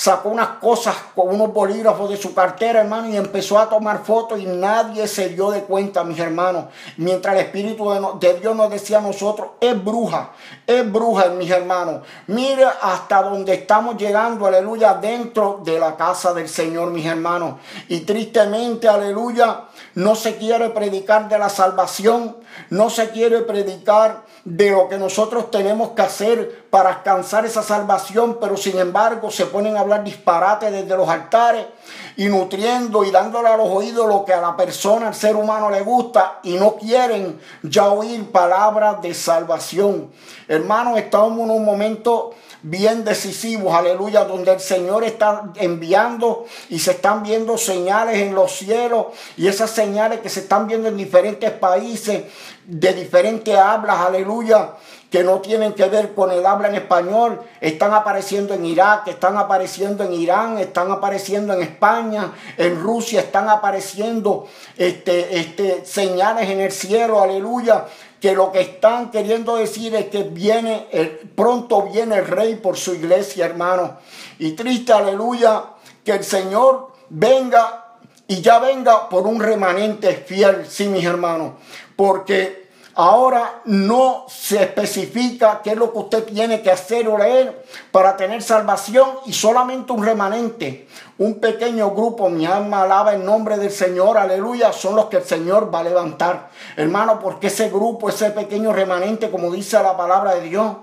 sacó 0.00 0.30
unas 0.30 0.48
cosas 0.60 0.96
con 1.14 1.28
unos 1.28 1.52
bolígrafos 1.52 2.08
de 2.08 2.16
su 2.16 2.32
cartera, 2.32 2.80
hermano, 2.80 3.10
y 3.10 3.18
empezó 3.18 3.58
a 3.58 3.68
tomar 3.68 4.02
fotos 4.02 4.40
y 4.40 4.46
nadie 4.46 5.06
se 5.06 5.28
dio 5.28 5.50
de 5.50 5.64
cuenta, 5.64 6.04
mis 6.04 6.18
hermanos. 6.18 6.64
Mientras 6.96 7.34
el 7.34 7.42
Espíritu 7.42 7.86
de, 8.18 8.40
Dios 8.40 8.56
nos 8.56 8.70
decía 8.70 8.96
a 8.96 9.02
nosotros, 9.02 9.48
es 9.60 9.84
bruja, 9.84 10.30
es 10.66 10.90
bruja, 10.90 11.26
mis 11.26 11.50
hermanos. 11.50 12.00
Mire 12.28 12.64
hasta 12.80 13.22
donde 13.22 13.52
estamos 13.52 13.98
llegando, 13.98 14.46
aleluya, 14.46 14.94
dentro 14.94 15.60
de 15.62 15.78
la 15.78 15.96
casa 15.96 16.32
del 16.32 16.48
Señor, 16.48 16.92
mis 16.92 17.04
hermanos. 17.04 17.56
Y 17.88 18.00
tristemente, 18.00 18.88
aleluya, 18.88 19.64
no 19.96 20.14
se 20.14 20.38
quiere 20.38 20.70
predicar 20.70 21.28
de 21.28 21.38
la 21.38 21.50
salvación, 21.50 22.38
no 22.70 22.90
se 22.90 23.10
quiere 23.10 23.40
predicar 23.40 24.22
de 24.44 24.70
lo 24.70 24.88
que 24.88 24.98
nosotros 24.98 25.50
tenemos 25.50 25.90
que 25.90 26.02
hacer 26.02 26.64
para 26.70 26.88
alcanzar 26.88 27.44
esa 27.44 27.62
salvación, 27.62 28.38
pero 28.40 28.56
sin 28.56 28.78
embargo 28.78 29.30
se 29.30 29.46
ponen 29.46 29.76
a 29.76 29.80
hablar 29.80 30.02
disparate 30.02 30.70
desde 30.70 30.96
los 30.96 31.08
altares 31.08 31.66
y 32.16 32.26
nutriendo 32.26 33.04
y 33.04 33.10
dándole 33.10 33.48
a 33.48 33.56
los 33.56 33.68
oídos 33.68 34.06
lo 34.06 34.24
que 34.24 34.32
a 34.32 34.40
la 34.40 34.56
persona, 34.56 35.08
al 35.08 35.14
ser 35.14 35.36
humano 35.36 35.70
le 35.70 35.82
gusta 35.82 36.40
y 36.42 36.54
no 36.54 36.76
quieren 36.76 37.40
ya 37.62 37.88
oír 37.88 38.30
palabras 38.30 39.02
de 39.02 39.14
salvación. 39.14 40.10
Hermanos, 40.48 40.98
estamos 40.98 41.38
en 41.40 41.50
un 41.50 41.64
momento 41.64 42.32
bien 42.62 43.04
decisivos, 43.04 43.74
aleluya, 43.74 44.24
donde 44.24 44.52
el 44.52 44.60
Señor 44.60 45.04
está 45.04 45.52
enviando 45.56 46.46
y 46.68 46.78
se 46.78 46.92
están 46.92 47.22
viendo 47.22 47.56
señales 47.58 48.18
en 48.18 48.34
los 48.34 48.52
cielos 48.52 49.06
y 49.36 49.48
esas 49.48 49.70
señales 49.70 50.20
que 50.20 50.28
se 50.28 50.40
están 50.40 50.66
viendo 50.66 50.88
en 50.88 50.96
diferentes 50.96 51.50
países 51.50 52.24
de 52.66 52.92
diferentes 52.92 53.56
hablas, 53.56 54.00
aleluya, 54.00 54.74
que 55.10 55.24
no 55.24 55.40
tienen 55.40 55.72
que 55.72 55.86
ver 55.86 56.14
con 56.14 56.30
el 56.30 56.46
habla 56.46 56.68
en 56.68 56.76
español, 56.76 57.40
están 57.60 57.92
apareciendo 57.92 58.54
en 58.54 58.64
Irak, 58.64 59.08
están 59.08 59.36
apareciendo 59.36 60.04
en 60.04 60.12
Irán, 60.12 60.58
están 60.58 60.90
apareciendo 60.92 61.52
en 61.52 61.62
España, 61.62 62.32
en 62.56 62.80
Rusia, 62.80 63.20
están 63.20 63.48
apareciendo 63.48 64.46
este, 64.76 65.40
este, 65.40 65.84
señales 65.84 66.48
en 66.48 66.60
el 66.60 66.70
cielo, 66.70 67.20
aleluya, 67.20 67.86
que 68.20 68.34
lo 68.34 68.52
que 68.52 68.60
están 68.60 69.10
queriendo 69.10 69.56
decir 69.56 69.94
es 69.94 70.06
que 70.06 70.24
viene, 70.24 70.86
pronto 71.34 71.88
viene 71.90 72.18
el 72.18 72.26
rey 72.26 72.56
por 72.56 72.76
su 72.76 72.94
iglesia, 72.94 73.46
hermano. 73.46 73.98
Y 74.38 74.52
triste, 74.52 74.92
aleluya, 74.92 75.64
que 76.04 76.12
el 76.12 76.24
Señor 76.24 76.92
venga 77.08 77.96
y 78.28 78.42
ya 78.42 78.58
venga 78.58 79.08
por 79.08 79.26
un 79.26 79.40
remanente 79.40 80.14
fiel, 80.14 80.66
sí, 80.68 80.86
mis 80.88 81.04
hermanos. 81.04 81.54
Porque 81.96 82.69
ahora 82.94 83.62
no 83.64 84.26
se 84.28 84.62
especifica 84.62 85.60
qué 85.62 85.70
es 85.70 85.76
lo 85.76 85.92
que 85.92 85.98
usted 85.98 86.24
tiene 86.24 86.62
que 86.62 86.70
hacer 86.70 87.08
o 87.08 87.18
leer 87.18 87.64
para 87.90 88.16
tener 88.16 88.42
salvación 88.42 89.08
y 89.26 89.32
solamente 89.32 89.92
un 89.92 90.04
remanente 90.04 90.88
un 91.20 91.38
pequeño 91.38 91.90
grupo, 91.90 92.30
mi 92.30 92.46
alma 92.46 92.84
alaba 92.84 93.12
el 93.12 93.22
nombre 93.22 93.58
del 93.58 93.70
Señor, 93.70 94.16
aleluya, 94.16 94.72
son 94.72 94.96
los 94.96 95.04
que 95.06 95.18
el 95.18 95.24
Señor 95.24 95.72
va 95.72 95.80
a 95.80 95.84
levantar. 95.84 96.48
Hermano, 96.78 97.20
porque 97.20 97.48
ese 97.48 97.68
grupo, 97.68 98.08
ese 98.08 98.30
pequeño 98.30 98.72
remanente, 98.72 99.30
como 99.30 99.50
dice 99.50 99.82
la 99.82 99.98
palabra 99.98 100.36
de 100.36 100.48
Dios, 100.48 100.76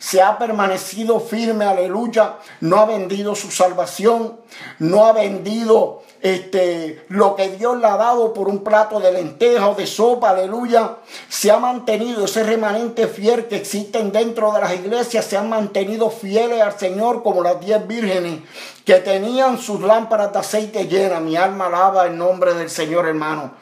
se 0.00 0.20
ha 0.20 0.38
permanecido 0.38 1.20
firme, 1.20 1.66
aleluya, 1.66 2.34
no 2.62 2.80
ha 2.80 2.84
vendido 2.86 3.36
su 3.36 3.52
salvación, 3.52 4.40
no 4.80 5.06
ha 5.06 5.12
vendido 5.12 6.02
este, 6.34 7.04
lo 7.08 7.36
que 7.36 7.50
Dios 7.50 7.78
le 7.78 7.86
ha 7.86 7.96
dado 7.96 8.34
por 8.34 8.48
un 8.48 8.64
plato 8.64 8.98
de 8.98 9.12
lenteja 9.12 9.68
o 9.68 9.76
de 9.76 9.86
sopa, 9.86 10.30
aleluya, 10.30 10.96
se 11.28 11.52
ha 11.52 11.58
mantenido 11.58 12.24
ese 12.24 12.42
remanente 12.42 13.06
fiel 13.06 13.46
que 13.46 13.54
existen 13.54 14.10
dentro 14.10 14.50
de 14.52 14.60
las 14.60 14.74
iglesias, 14.74 15.24
se 15.24 15.36
han 15.36 15.48
mantenido 15.48 16.10
fieles 16.10 16.60
al 16.62 16.76
Señor 16.76 17.22
como 17.22 17.44
las 17.44 17.60
diez 17.60 17.86
vírgenes 17.86 18.40
que 18.84 18.94
tenían 18.94 19.58
sus 19.58 19.80
lámparas 19.82 20.32
de 20.32 20.40
aceite 20.40 20.88
llenas. 20.88 21.22
Mi 21.22 21.36
alma 21.36 21.66
alaba 21.66 22.06
el 22.06 22.18
nombre 22.18 22.54
del 22.54 22.70
Señor, 22.70 23.06
hermano. 23.06 23.52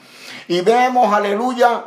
Y 0.48 0.62
vemos, 0.62 1.12
aleluya, 1.12 1.84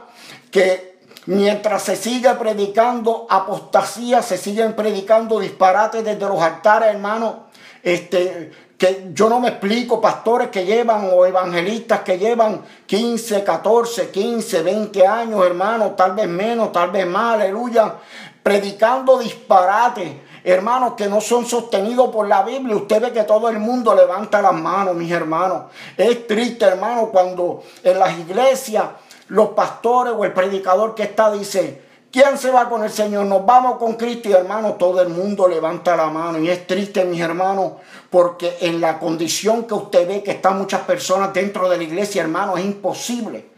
que 0.52 1.00
mientras 1.26 1.82
se 1.82 1.96
sigue 1.96 2.30
predicando 2.36 3.26
apostasía, 3.32 4.22
se 4.22 4.38
siguen 4.38 4.76
predicando 4.76 5.40
disparates 5.40 6.04
desde 6.04 6.28
los 6.28 6.40
altares, 6.40 6.90
hermano. 6.90 7.48
Este, 7.82 8.52
que 8.78 9.10
yo 9.14 9.28
no 9.28 9.40
me 9.40 9.50
explico, 9.50 10.00
pastores 10.00 10.50
que 10.50 10.66
llevan 10.66 11.10
o 11.12 11.26
evangelistas 11.26 12.02
que 12.02 12.20
llevan 12.20 12.62
15, 12.86 13.44
14, 13.44 14.12
15, 14.12 14.62
20 14.62 15.08
años, 15.08 15.46
hermano, 15.46 15.92
tal 15.92 16.12
vez 16.14 16.28
menos, 16.28 16.72
tal 16.72 16.92
vez 16.92 17.08
más, 17.08 17.34
aleluya, 17.34 17.96
predicando 18.44 19.18
disparates, 19.18 20.10
hermanos, 20.44 20.94
que 20.96 21.08
no 21.08 21.20
son 21.22 21.46
sostenidos 21.46 22.10
por 22.10 22.28
la 22.28 22.44
Biblia. 22.44 22.76
Usted 22.76 23.02
ve 23.02 23.12
que 23.12 23.24
todo 23.24 23.50
el 23.50 23.58
mundo 23.58 23.96
levanta 23.96 24.42
las 24.42 24.54
manos, 24.54 24.96
mis 24.96 25.12
hermanos. 25.12 25.64
Es 25.98 26.28
triste, 26.28 26.66
hermano, 26.66 27.10
cuando 27.10 27.64
en 27.84 27.98
las 27.98 28.18
iglesias 28.20 28.86
los 29.30 29.50
pastores 29.50 30.14
o 30.16 30.24
el 30.24 30.34
predicador 30.34 30.94
que 30.94 31.04
está 31.04 31.32
dice, 31.32 31.87
¿Quién 32.12 32.38
se 32.38 32.52
va 32.52 32.70
con 32.70 32.84
el 32.84 32.90
Señor? 32.90 33.26
Nos 33.26 33.46
vamos 33.46 33.78
con 33.78 33.96
Cristo 33.96 34.30
y 34.30 34.34
hermano, 34.34 34.74
todo 34.74 35.02
el 35.02 35.10
mundo 35.10 35.48
levanta 35.48 35.96
la 35.96 36.08
mano. 36.08 36.40
Y 36.40 36.50
es 36.50 36.66
triste, 36.66 37.04
mis 37.04 37.20
hermanos, 37.20 37.74
porque 38.10 38.58
en 38.62 38.80
la 38.80 38.98
condición 38.98 39.66
que 39.66 39.74
usted 39.74 40.08
ve 40.08 40.24
que 40.24 40.32
están 40.32 40.58
muchas 40.58 40.82
personas 40.82 41.34
dentro 41.34 41.68
de 41.68 41.78
la 41.78 41.84
iglesia, 41.84 42.22
hermano, 42.22 42.56
es 42.58 42.64
imposible. 42.64 43.50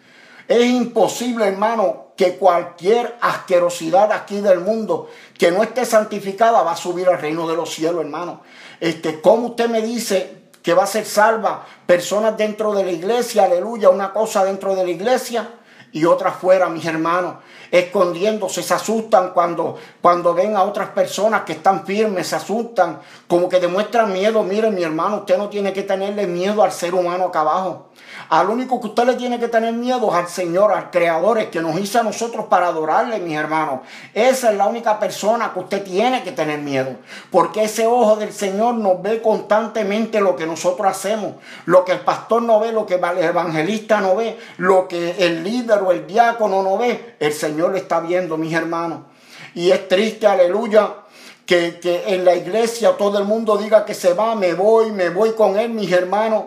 Es 0.48 0.66
imposible, 0.66 1.48
hermano, 1.48 2.08
que 2.18 2.38
cualquier 2.38 3.18
asquerosidad 3.22 4.12
aquí 4.12 4.42
del 4.42 4.62
mundo 4.62 5.10
que 5.38 5.52
no 5.52 5.62
esté 5.62 5.86
santificada 5.86 6.64
va 6.64 6.72
a 6.72 6.76
subir 6.76 7.08
al 7.08 7.22
reino 7.22 7.48
de 7.48 7.56
los 7.56 7.70
cielos, 7.70 8.02
hermano. 8.02 8.42
Este, 8.80 9.22
¿Cómo 9.22 9.50
usted 9.50 9.70
me 9.70 9.84
dice 9.84 10.42
que 10.64 10.74
va 10.74 10.86
a 10.86 10.88
ser 10.88 11.06
salva 11.06 11.68
personas 11.86 12.36
dentro 12.36 12.74
de 12.74 12.84
la 12.84 12.92
iglesia? 12.92 13.44
Aleluya, 13.44 13.90
una 13.90 14.12
cosa 14.12 14.44
dentro 14.44 14.74
de 14.76 14.84
la 14.84 14.90
iglesia 14.90 15.59
y 15.92 16.06
otra 16.06 16.32
fuera, 16.32 16.70
mis 16.70 16.86
hermanos 16.86 17.36
escondiéndose, 17.72 18.64
se 18.64 18.74
asustan 18.74 19.32
cuando, 19.32 19.78
cuando 20.02 20.34
ven 20.34 20.56
a 20.56 20.64
otras 20.64 20.90
personas 20.90 21.44
que 21.44 21.54
están 21.54 21.86
firmes, 21.86 22.28
se 22.28 22.36
asustan, 22.36 23.00
como 23.28 23.48
que 23.48 23.60
demuestran 23.60 24.12
miedo. 24.12 24.44
Mire, 24.44 24.72
mi 24.72 24.84
hermano, 24.84 25.18
usted 25.18 25.38
no 25.38 25.50
tiene 25.50 25.74
que 25.74 25.84
tenerle 25.84 26.28
miedo 26.28 26.64
al 26.64 26.72
ser 26.72 26.96
humano 26.96 27.26
acá 27.26 27.42
abajo. 27.42 27.89
Al 28.30 28.48
único 28.48 28.80
que 28.80 28.88
usted 28.88 29.06
le 29.06 29.16
tiene 29.16 29.40
que 29.40 29.48
tener 29.48 29.74
miedo 29.74 30.08
es 30.10 30.16
al 30.16 30.28
Señor, 30.28 30.72
al 30.72 30.92
Creador, 30.92 31.40
el 31.40 31.50
que 31.50 31.62
nos 31.62 31.80
hizo 31.80 32.00
a 32.00 32.04
nosotros 32.04 32.46
para 32.46 32.68
adorarle, 32.68 33.20
mis 33.20 33.36
hermanos. 33.36 33.80
Esa 34.14 34.52
es 34.52 34.58
la 34.58 34.68
única 34.68 35.00
persona 35.00 35.52
que 35.52 35.60
usted 35.60 35.84
tiene 35.84 36.22
que 36.24 36.32
tener 36.32 36.60
miedo. 36.60 36.96
Porque 37.32 37.64
ese 37.64 37.88
ojo 37.88 38.18
del 38.18 38.32
Señor 38.32 38.76
nos 38.76 39.02
ve 39.02 39.20
constantemente 39.24 40.22
lo 40.22 40.36
que 40.36 40.46
nosotros 40.46 40.88
hacemos. 40.88 41.34
Lo 41.66 41.84
que 41.84 41.94
el 41.94 42.02
pastor 42.02 42.44
no 42.44 42.60
ve, 42.60 42.72
lo 42.72 42.86
que 42.86 42.96
el 42.96 43.18
evangelista 43.18 44.00
no 44.00 44.16
ve, 44.16 44.38
lo 44.58 44.88
que 44.88 45.16
el 45.26 45.44
líder 45.44 45.80
o 45.80 45.92
el 45.92 46.06
diácono 46.06 46.62
no 46.62 46.78
ve. 46.78 47.16
El 47.20 47.34
Señor 47.34 47.72
lo 47.72 47.78
está 47.78 48.00
viendo, 48.00 48.38
mis 48.38 48.54
hermanos. 48.54 49.00
Y 49.56 49.72
es 49.72 49.88
triste, 49.88 50.28
aleluya. 50.28 50.94
Que, 51.50 52.04
en 52.06 52.26
la 52.26 52.36
iglesia 52.36 52.96
todo 52.96 53.18
el 53.18 53.26
mundo 53.26 53.58
diga 53.58 53.84
que 53.84 53.96
se 53.96 54.14
va, 54.14 54.36
me 54.36 54.54
voy, 54.54 54.92
me 54.92 55.10
voy 55.10 55.32
con 55.32 55.58
él, 55.58 55.72
mis 55.72 55.92
hermanos 55.92 56.44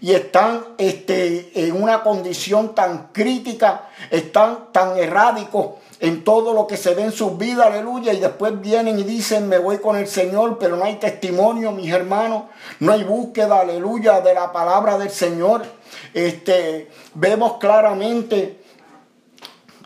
y 0.00 0.12
están 0.12 0.64
este, 0.78 1.50
en 1.54 1.82
una 1.82 2.02
condición 2.02 2.74
tan 2.74 3.08
crítica, 3.12 3.88
están 4.10 4.72
tan 4.72 4.98
errádicos 4.98 5.76
en 6.00 6.24
todo 6.24 6.52
lo 6.52 6.66
que 6.66 6.76
se 6.76 6.94
ve 6.94 7.04
en 7.04 7.12
sus 7.12 7.38
vidas, 7.38 7.66
aleluya, 7.66 8.12
y 8.12 8.20
después 8.20 8.60
vienen 8.60 8.98
y 8.98 9.04
dicen, 9.04 9.48
me 9.48 9.58
voy 9.58 9.78
con 9.78 9.96
el 9.96 10.06
Señor, 10.06 10.58
pero 10.58 10.76
no 10.76 10.84
hay 10.84 10.96
testimonio, 10.96 11.72
mis 11.72 11.90
hermanos, 11.90 12.44
no 12.80 12.92
hay 12.92 13.04
búsqueda, 13.04 13.60
aleluya, 13.60 14.20
de 14.20 14.34
la 14.34 14.52
palabra 14.52 14.98
del 14.98 15.10
Señor. 15.10 15.64
Este, 16.12 16.90
vemos 17.14 17.54
claramente, 17.54 18.60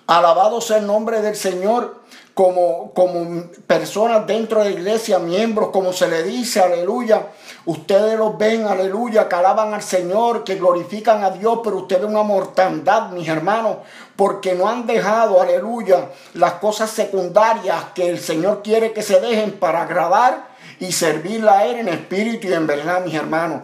alabado 0.08 0.60
sea 0.60 0.78
el 0.78 0.86
nombre 0.88 1.22
del 1.22 1.36
Señor, 1.36 1.99
como, 2.34 2.92
como 2.92 3.44
personas 3.66 4.26
dentro 4.26 4.62
de 4.62 4.70
la 4.70 4.76
iglesia, 4.76 5.18
miembros, 5.18 5.70
como 5.70 5.92
se 5.92 6.08
le 6.08 6.22
dice, 6.22 6.60
aleluya, 6.60 7.26
Ustedes 7.66 8.18
los 8.18 8.38
ven, 8.38 8.66
aleluya, 8.66 9.28
que 9.28 9.36
alaban 9.36 9.74
al 9.74 9.82
Señor, 9.82 10.44
que 10.44 10.54
glorifican 10.54 11.22
a 11.22 11.30
Dios, 11.30 11.60
pero 11.62 11.76
ustedes 11.76 12.04
una 12.04 12.22
mortandad, 12.22 13.10
mis 13.10 13.28
hermanos, 13.28 13.76
porque 14.16 14.54
no 14.54 14.66
han 14.66 14.86
dejado, 14.86 15.42
aleluya, 15.42 16.08
las 16.34 16.54
cosas 16.54 16.90
secundarias 16.90 17.84
que 17.94 18.08
el 18.08 18.18
Señor 18.18 18.62
quiere 18.62 18.92
que 18.92 19.02
se 19.02 19.20
dejen 19.20 19.58
para 19.58 19.82
agradar 19.82 20.48
y 20.78 20.92
servirle 20.92 21.50
a 21.50 21.66
Él 21.66 21.76
en 21.80 21.88
espíritu 21.88 22.48
y 22.48 22.54
en 22.54 22.66
verdad, 22.66 23.04
mis 23.04 23.14
hermanos. 23.14 23.60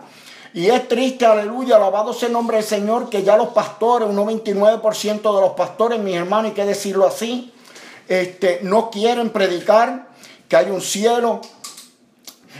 Y 0.53 0.69
es 0.69 0.87
triste, 0.89 1.25
aleluya, 1.25 1.77
alabado 1.77 2.13
sea 2.13 2.27
el 2.27 2.35
nombre 2.35 2.59
del 2.59 2.67
Señor, 2.67 3.09
que 3.09 3.23
ya 3.23 3.39
los 3.39 3.49
pastores, 3.49 4.09
un 4.09 4.17
99% 4.17 5.35
de 5.35 5.41
los 5.41 5.53
pastores, 5.53 5.99
mis 5.99 6.17
hermanos, 6.17 6.51
hay 6.51 6.55
que 6.55 6.67
decirlo 6.67 7.07
así, 7.07 7.53
este, 8.09 8.61
no 8.63 8.91
quieren 8.91 9.31
predicar 9.31 10.09
que 10.49 10.57
hay 10.57 10.71
un 10.71 10.81
cielo, 10.81 11.41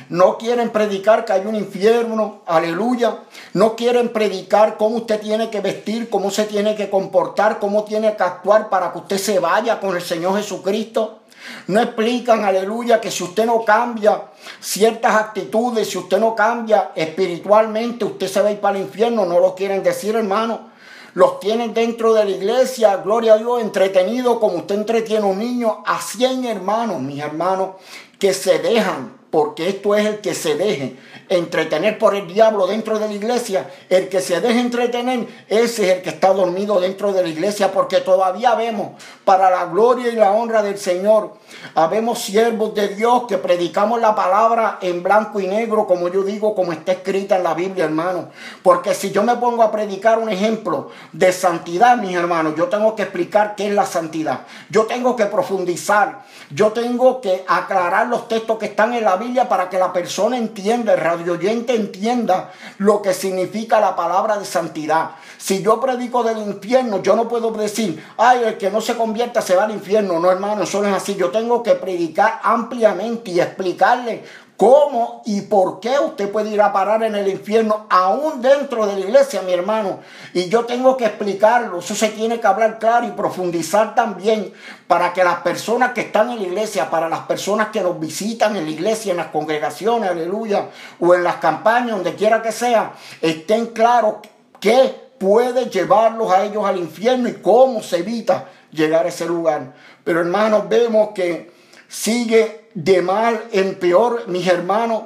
no 0.09 0.39
quieren 0.39 0.71
predicar 0.71 1.25
que 1.25 1.33
hay 1.33 1.47
un 1.47 1.57
infierno, 1.57 2.43
aleluya. 2.47 3.19
No 3.55 3.75
quieren 3.75 4.11
predicar 4.11 4.77
cómo 4.77 4.97
usted 4.99 5.21
tiene 5.21 5.51
que 5.51 5.61
vestir, 5.61 6.09
cómo 6.09 6.31
se 6.31 6.45
tiene 6.45 6.77
que 6.77 6.91
comportar, 6.91 7.59
cómo 7.59 7.85
tiene 7.85 8.15
que 8.17 8.23
actuar 8.23 8.69
para 8.69 8.93
que 8.93 8.99
usted 8.99 9.19
se 9.19 9.39
vaya 9.41 9.81
con 9.81 9.97
el 9.97 10.03
Señor 10.03 10.37
Jesucristo. 10.37 11.21
No 11.69 11.81
explican, 11.81 12.45
aleluya, 12.45 13.01
que 13.01 13.11
si 13.11 13.25
usted 13.25 13.47
no 13.47 13.65
cambia 13.65 14.23
ciertas 14.61 15.15
actitudes, 15.15 15.91
si 15.91 15.99
usted 15.99 16.19
no 16.19 16.35
cambia 16.35 16.91
espiritualmente, 16.95 18.05
usted 18.05 18.29
se 18.29 18.41
va 18.41 18.49
a 18.49 18.53
ir 18.53 18.61
para 18.61 18.79
el 18.79 18.85
infierno. 18.85 19.25
No 19.27 19.41
lo 19.41 19.55
quieren 19.55 19.83
decir, 19.83 20.15
hermano. 20.15 20.76
Los 21.17 21.41
tienen 21.41 21.73
dentro 21.73 22.13
de 22.13 22.27
la 22.27 22.31
iglesia, 22.31 22.99
gloria 22.99 23.33
a 23.33 23.39
Dios, 23.39 23.63
entretenido 23.63 24.39
como 24.39 24.59
usted 24.59 24.75
entretiene 24.75 25.23
a 25.23 25.31
un 25.31 25.39
niño. 25.39 25.83
A 25.87 25.99
100 25.99 26.45
hermanos, 26.45 27.01
mis 27.01 27.23
hermanos, 27.23 27.77
que 28.19 28.35
se 28.35 28.59
dejan 28.59 29.17
porque 29.31 29.69
esto 29.69 29.95
es 29.95 30.07
el 30.07 30.21
que 30.21 30.35
se 30.35 30.55
deje 30.55 30.97
entretener 31.29 31.99
por 31.99 32.15
el 32.15 32.33
diablo 32.33 32.67
dentro 32.67 32.99
de 32.99 33.09
la 33.09 33.15
iglesia. 33.15 33.69
El 33.89 34.09
que 34.09 34.21
se 34.21 34.41
deje 34.41 34.61
entretener, 34.61 35.27
ese 35.49 35.91
es 35.91 35.97
el 35.97 36.03
que 36.03 36.11
está 36.11 36.33
dormido 36.33 36.81
dentro 36.81 37.13
de 37.13 37.23
la 37.23 37.29
iglesia, 37.29 37.73
porque 37.73 38.01
todavía 38.01 38.55
vemos, 38.55 38.93
para 39.25 39.51
la 39.51 39.67
gloria 39.67 40.09
y 40.09 40.17
la 40.17 40.33
honra 40.33 40.63
del 40.63 40.79
Señor, 40.79 41.35
habemos 41.75 42.21
siervos 42.21 42.75
de 42.75 42.89
Dios 42.89 43.25
que 43.29 43.39
predicamos 43.39 44.01
la 44.01 44.15
palabra 44.15 44.79
en 44.81 45.03
blanco 45.03 45.41
y 45.41 45.47
negro, 45.49 45.87
como 45.87 46.09
yo 46.09 46.23
digo, 46.23 46.55
como 46.55 46.73
está 46.73 46.93
escrita 46.93 47.37
en 47.37 47.43
la 47.43 47.55
Biblia, 47.55 47.85
hermano. 47.85 48.29
Porque 48.63 48.95
si 48.95 49.11
yo 49.11 49.23
me 49.23 49.37
pongo 49.37 49.63
a 49.63 49.73
predicar 49.73 50.19
un 50.19 50.29
ejemplo 50.29 50.91
de 51.13 51.33
santidad, 51.33 51.97
mis 51.97 52.17
hermanos, 52.17 52.55
yo 52.57 52.67
tengo 52.67 52.95
que 52.95 53.03
explicar 53.03 53.55
qué 53.57 53.69
es 53.69 53.75
la 53.75 53.87
santidad. 53.87 54.41
Yo 54.71 54.85
tengo 54.85 55.17
que 55.17 55.27
profundizar. 55.27 56.25
Yo 56.51 56.73
tengo 56.73 57.21
que 57.21 57.45
aclarar 57.49 58.07
los 58.07 58.29
textos 58.29 58.59
que 58.59 58.67
están 58.67 58.95
en 58.95 59.05
la 59.05 59.16
Biblia 59.17 59.49
para 59.49 59.69
que 59.69 59.79
la 59.79 59.93
persona 59.93 60.37
entienda, 60.37 60.95
el 60.95 61.01
radio 61.01 61.35
oyente 61.35 61.75
entienda 61.75 62.53
lo 62.79 63.03
que 63.03 63.15
significa 63.15 63.81
la 63.81 63.95
palabra 63.97 64.39
de 64.39 64.45
santidad. 64.45 65.11
Si 65.39 65.63
yo 65.63 65.81
predico 65.81 66.23
del 66.23 66.39
infierno, 66.39 67.03
yo 67.03 67.17
no 67.17 67.29
puedo 67.29 67.51
decir, 67.51 68.03
ay, 68.17 68.43
el 68.45 68.59
que 68.59 68.71
no 68.71 68.81
se 68.81 68.97
convierta 68.97 69.43
se 69.43 69.57
va 69.57 69.65
al 69.65 69.73
infierno. 69.73 70.19
No, 70.19 70.31
hermano, 70.31 70.63
eso 70.63 70.81
no 70.81 70.89
es 70.89 70.95
así. 70.95 71.15
Yo 71.15 71.31
tengo 71.31 71.63
que 71.63 71.75
predicar 71.75 72.41
ampliamente 72.43 73.31
y 73.31 73.41
explicarle 73.41 74.25
¿Cómo 74.57 75.21
y 75.27 75.43
por 75.43 75.81
qué 75.81 75.99
usted 75.99 76.33
puede 76.33 76.51
ir 76.51 76.63
a 76.63 76.73
parar 76.73 77.03
en 77.03 77.15
el 77.15 77.29
infierno 77.29 77.87
aún 77.91 78.41
dentro 78.41 78.87
de 78.87 78.95
la 78.95 79.01
iglesia, 79.01 79.43
mi 79.43 79.53
hermano? 79.53 79.99
Y 80.33 80.49
yo 80.49 80.65
tengo 80.65 80.97
que 80.97 81.05
explicarlo. 81.05 81.81
Eso 81.81 81.95
se 81.95 82.09
tiene 82.09 82.41
que 82.41 82.47
hablar 82.47 82.79
claro 82.79 83.07
y 83.07 83.11
profundizar 83.11 83.95
también 83.95 84.55
para 84.87 85.13
que 85.13 85.23
las 85.23 85.41
personas 85.41 85.93
que 85.93 86.03
están 86.03 86.31
en 86.31 86.41
la 86.41 86.49
iglesia, 86.49 86.89
para 86.89 87.11
las 87.11 87.21
personas 87.21 87.69
que 87.69 87.83
nos 87.83 88.01
visitan 88.01 88.57
en 88.57 88.65
la 88.65 88.71
iglesia, 88.71 89.11
en 89.11 89.19
las 89.19 89.27
congregaciones, 89.27 90.11
aleluya, 90.11 90.71
o 91.01 91.15
en 91.15 91.23
las 91.23 91.37
campañas, 91.37 91.91
donde 91.91 92.15
quiera 92.15 92.41
que 92.41 92.53
sea, 92.53 92.95
estén 93.21 93.67
claros 93.67 94.17
qué 94.59 95.07
puede 95.19 95.67
llevarlos 95.67 96.33
a 96.33 96.45
ellos 96.45 96.65
al 96.65 96.79
infierno 96.79 97.29
y 97.29 97.35
cómo 97.35 97.83
se 97.83 97.99
evita 97.99 98.49
llegar 98.71 99.05
a 99.05 99.11
ese 99.11 99.27
lugar. 99.27 99.75
Pero 100.03 100.21
hermanos, 100.21 100.67
vemos 100.67 101.11
que 101.15 101.53
sigue 101.89 102.66
de 102.77 103.01
mal 103.01 103.43
en 103.53 103.77
peor, 103.77 104.29
mis 104.29 104.47
hermanos, 104.47 105.05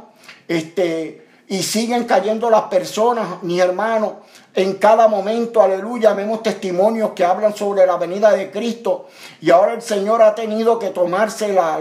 este, 0.49 1.25
y 1.47 1.63
siguen 1.63 2.03
cayendo 2.03 2.51
las 2.51 2.63
personas, 2.63 3.45
mis 3.45 3.61
hermanos, 3.61 4.15
en 4.55 4.75
cada 4.75 5.07
momento, 5.07 5.63
aleluya, 5.63 6.13
vemos 6.13 6.43
testimonios 6.43 7.13
que 7.13 7.25
hablan 7.25 7.55
sobre 7.55 7.87
la 7.87 7.97
venida 7.97 8.33
de 8.33 8.51
Cristo 8.51 9.07
y 9.41 9.53
ahora 9.53 9.75
el 9.75 9.83
Señor 9.83 10.21
ha 10.21 10.35
tenido 10.35 10.81
que 10.81 10.89
tomarse 10.89 11.53
la, 11.53 11.79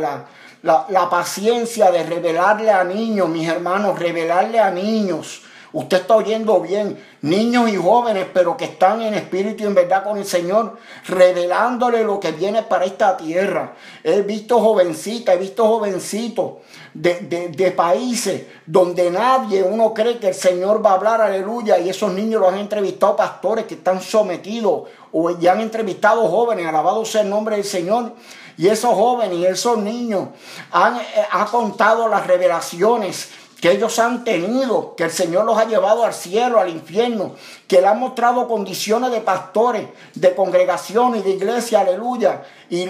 la, 0.62 0.86
la 0.89 1.10
paciencia 1.10 1.89
de 1.89 2.03
revelarle 2.03 2.69
a 2.69 2.84
niños, 2.84 3.27
mis 3.27 3.50
hermanos, 3.50 3.98
revelarle 3.98 4.60
a 4.60 4.69
niños 4.69 5.41
Usted 5.71 5.97
está 5.97 6.15
oyendo 6.15 6.59
bien, 6.61 6.97
niños 7.21 7.69
y 7.69 7.77
jóvenes, 7.77 8.25
pero 8.33 8.57
que 8.57 8.65
están 8.65 9.03
en 9.03 9.13
espíritu 9.13 9.63
y 9.63 9.67
en 9.67 9.75
verdad 9.75 10.03
con 10.03 10.17
el 10.17 10.25
Señor, 10.25 10.77
revelándole 11.07 12.03
lo 12.03 12.19
que 12.19 12.31
viene 12.31 12.63
para 12.63 12.85
esta 12.85 13.15
tierra. 13.15 13.73
He 14.03 14.21
visto 14.23 14.59
jovencitas, 14.59 15.35
he 15.35 15.38
visto 15.38 15.67
jovencitos 15.67 16.53
de, 16.93 17.49
de, 17.55 17.71
países 17.71 18.47
donde 18.65 19.11
nadie, 19.11 19.61
uno 19.61 19.93
cree 19.93 20.17
que 20.17 20.29
el 20.29 20.33
Señor 20.33 20.83
va 20.83 20.91
a 20.91 20.93
hablar, 20.95 21.21
aleluya, 21.21 21.77
y 21.77 21.89
esos 21.89 22.11
niños 22.13 22.41
los 22.41 22.51
han 22.51 22.59
entrevistado 22.59 23.15
pastores 23.15 23.65
que 23.65 23.75
están 23.75 24.01
sometidos 24.01 24.83
o 25.11 25.29
ya 25.38 25.51
han 25.51 25.61
entrevistado 25.61 26.27
jóvenes, 26.27 26.65
alabado 26.65 27.05
sea 27.05 27.21
el 27.21 27.29
nombre 27.29 27.57
del 27.57 27.65
Señor. 27.65 28.13
Y 28.57 28.67
esos 28.67 28.93
jóvenes 28.93 29.38
y 29.38 29.45
esos 29.45 29.77
niños 29.77 30.29
han, 30.71 30.97
eh, 30.97 31.03
han 31.31 31.47
contado 31.47 32.07
las 32.07 32.27
revelaciones 32.27 33.29
que 33.59 33.71
ellos 33.71 33.99
han 33.99 34.23
tenido, 34.23 34.95
que 34.95 35.03
el 35.03 35.11
Señor 35.11 35.45
los 35.45 35.57
ha 35.57 35.65
llevado 35.65 36.05
al 36.05 36.13
cielo, 36.13 36.59
al 36.59 36.69
infierno, 36.69 37.35
que 37.67 37.81
le 37.81 37.87
han 37.87 37.99
mostrado 37.99 38.47
condiciones 38.47 39.11
de 39.11 39.19
pastores, 39.19 39.88
de 40.15 40.34
congregación 40.34 41.15
y 41.15 41.21
de 41.21 41.31
iglesia, 41.31 41.81
aleluya. 41.81 42.43
Y, 42.69 42.84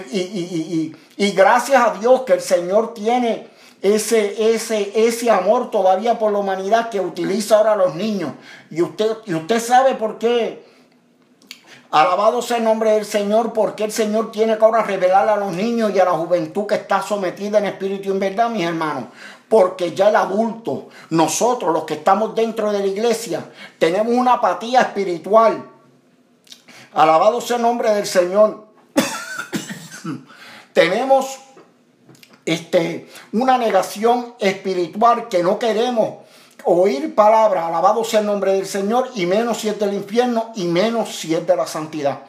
y, 1.16 1.32
gracias 1.32 1.82
a 1.82 1.94
Dios 1.98 2.22
que 2.22 2.34
el 2.34 2.40
Señor 2.40 2.94
tiene 2.94 3.48
ese, 3.82 4.54
ese, 4.54 4.92
ese 4.94 5.30
amor 5.30 5.70
todavía 5.70 6.18
por 6.18 6.30
la 6.32 6.38
humanidad 6.38 6.88
que 6.88 7.00
utiliza 7.00 7.56
ahora 7.56 7.72
a 7.72 7.76
los 7.76 7.96
niños. 7.96 8.32
Y 8.70 8.82
usted, 8.82 9.16
y 9.26 9.34
usted 9.34 9.60
sabe 9.60 9.94
por 9.94 10.18
qué. 10.18 10.68
Alabado 11.90 12.40
sea 12.40 12.58
el 12.58 12.62
nombre 12.62 12.92
del 12.92 13.04
Señor, 13.04 13.52
porque 13.52 13.82
el 13.82 13.90
Señor 13.90 14.30
tiene 14.30 14.56
que 14.56 14.64
ahora 14.64 14.84
revelar 14.84 15.28
a 15.28 15.36
los 15.36 15.52
niños 15.52 15.90
y 15.92 15.98
a 15.98 16.04
la 16.04 16.12
juventud 16.12 16.66
que 16.66 16.76
está 16.76 17.02
sometida 17.02 17.58
en 17.58 17.66
espíritu 17.66 18.10
y 18.10 18.12
en 18.12 18.20
verdad, 18.20 18.48
mis 18.48 18.64
hermanos 18.64 19.06
porque 19.50 19.96
ya 19.96 20.10
el 20.10 20.16
adulto, 20.16 20.90
nosotros 21.10 21.74
los 21.74 21.82
que 21.82 21.94
estamos 21.94 22.36
dentro 22.36 22.70
de 22.70 22.78
la 22.78 22.86
iglesia, 22.86 23.50
tenemos 23.80 24.14
una 24.14 24.34
apatía 24.34 24.80
espiritual. 24.80 25.68
Alabado 26.94 27.40
sea 27.40 27.56
el 27.56 27.62
nombre 27.62 27.92
del 27.92 28.06
Señor. 28.06 28.68
tenemos 30.72 31.40
este, 32.46 33.10
una 33.32 33.58
negación 33.58 34.36
espiritual 34.38 35.26
que 35.26 35.42
no 35.42 35.58
queremos 35.58 36.18
oír 36.62 37.12
palabras, 37.16 37.64
alabado 37.64 38.04
sea 38.04 38.20
el 38.20 38.26
nombre 38.26 38.52
del 38.52 38.66
Señor, 38.66 39.10
y 39.16 39.26
menos 39.26 39.58
si 39.58 39.68
es 39.68 39.80
del 39.80 39.94
infierno, 39.94 40.52
y 40.54 40.66
menos 40.66 41.16
si 41.16 41.34
es 41.34 41.44
de 41.44 41.56
la 41.56 41.66
santidad. 41.66 42.20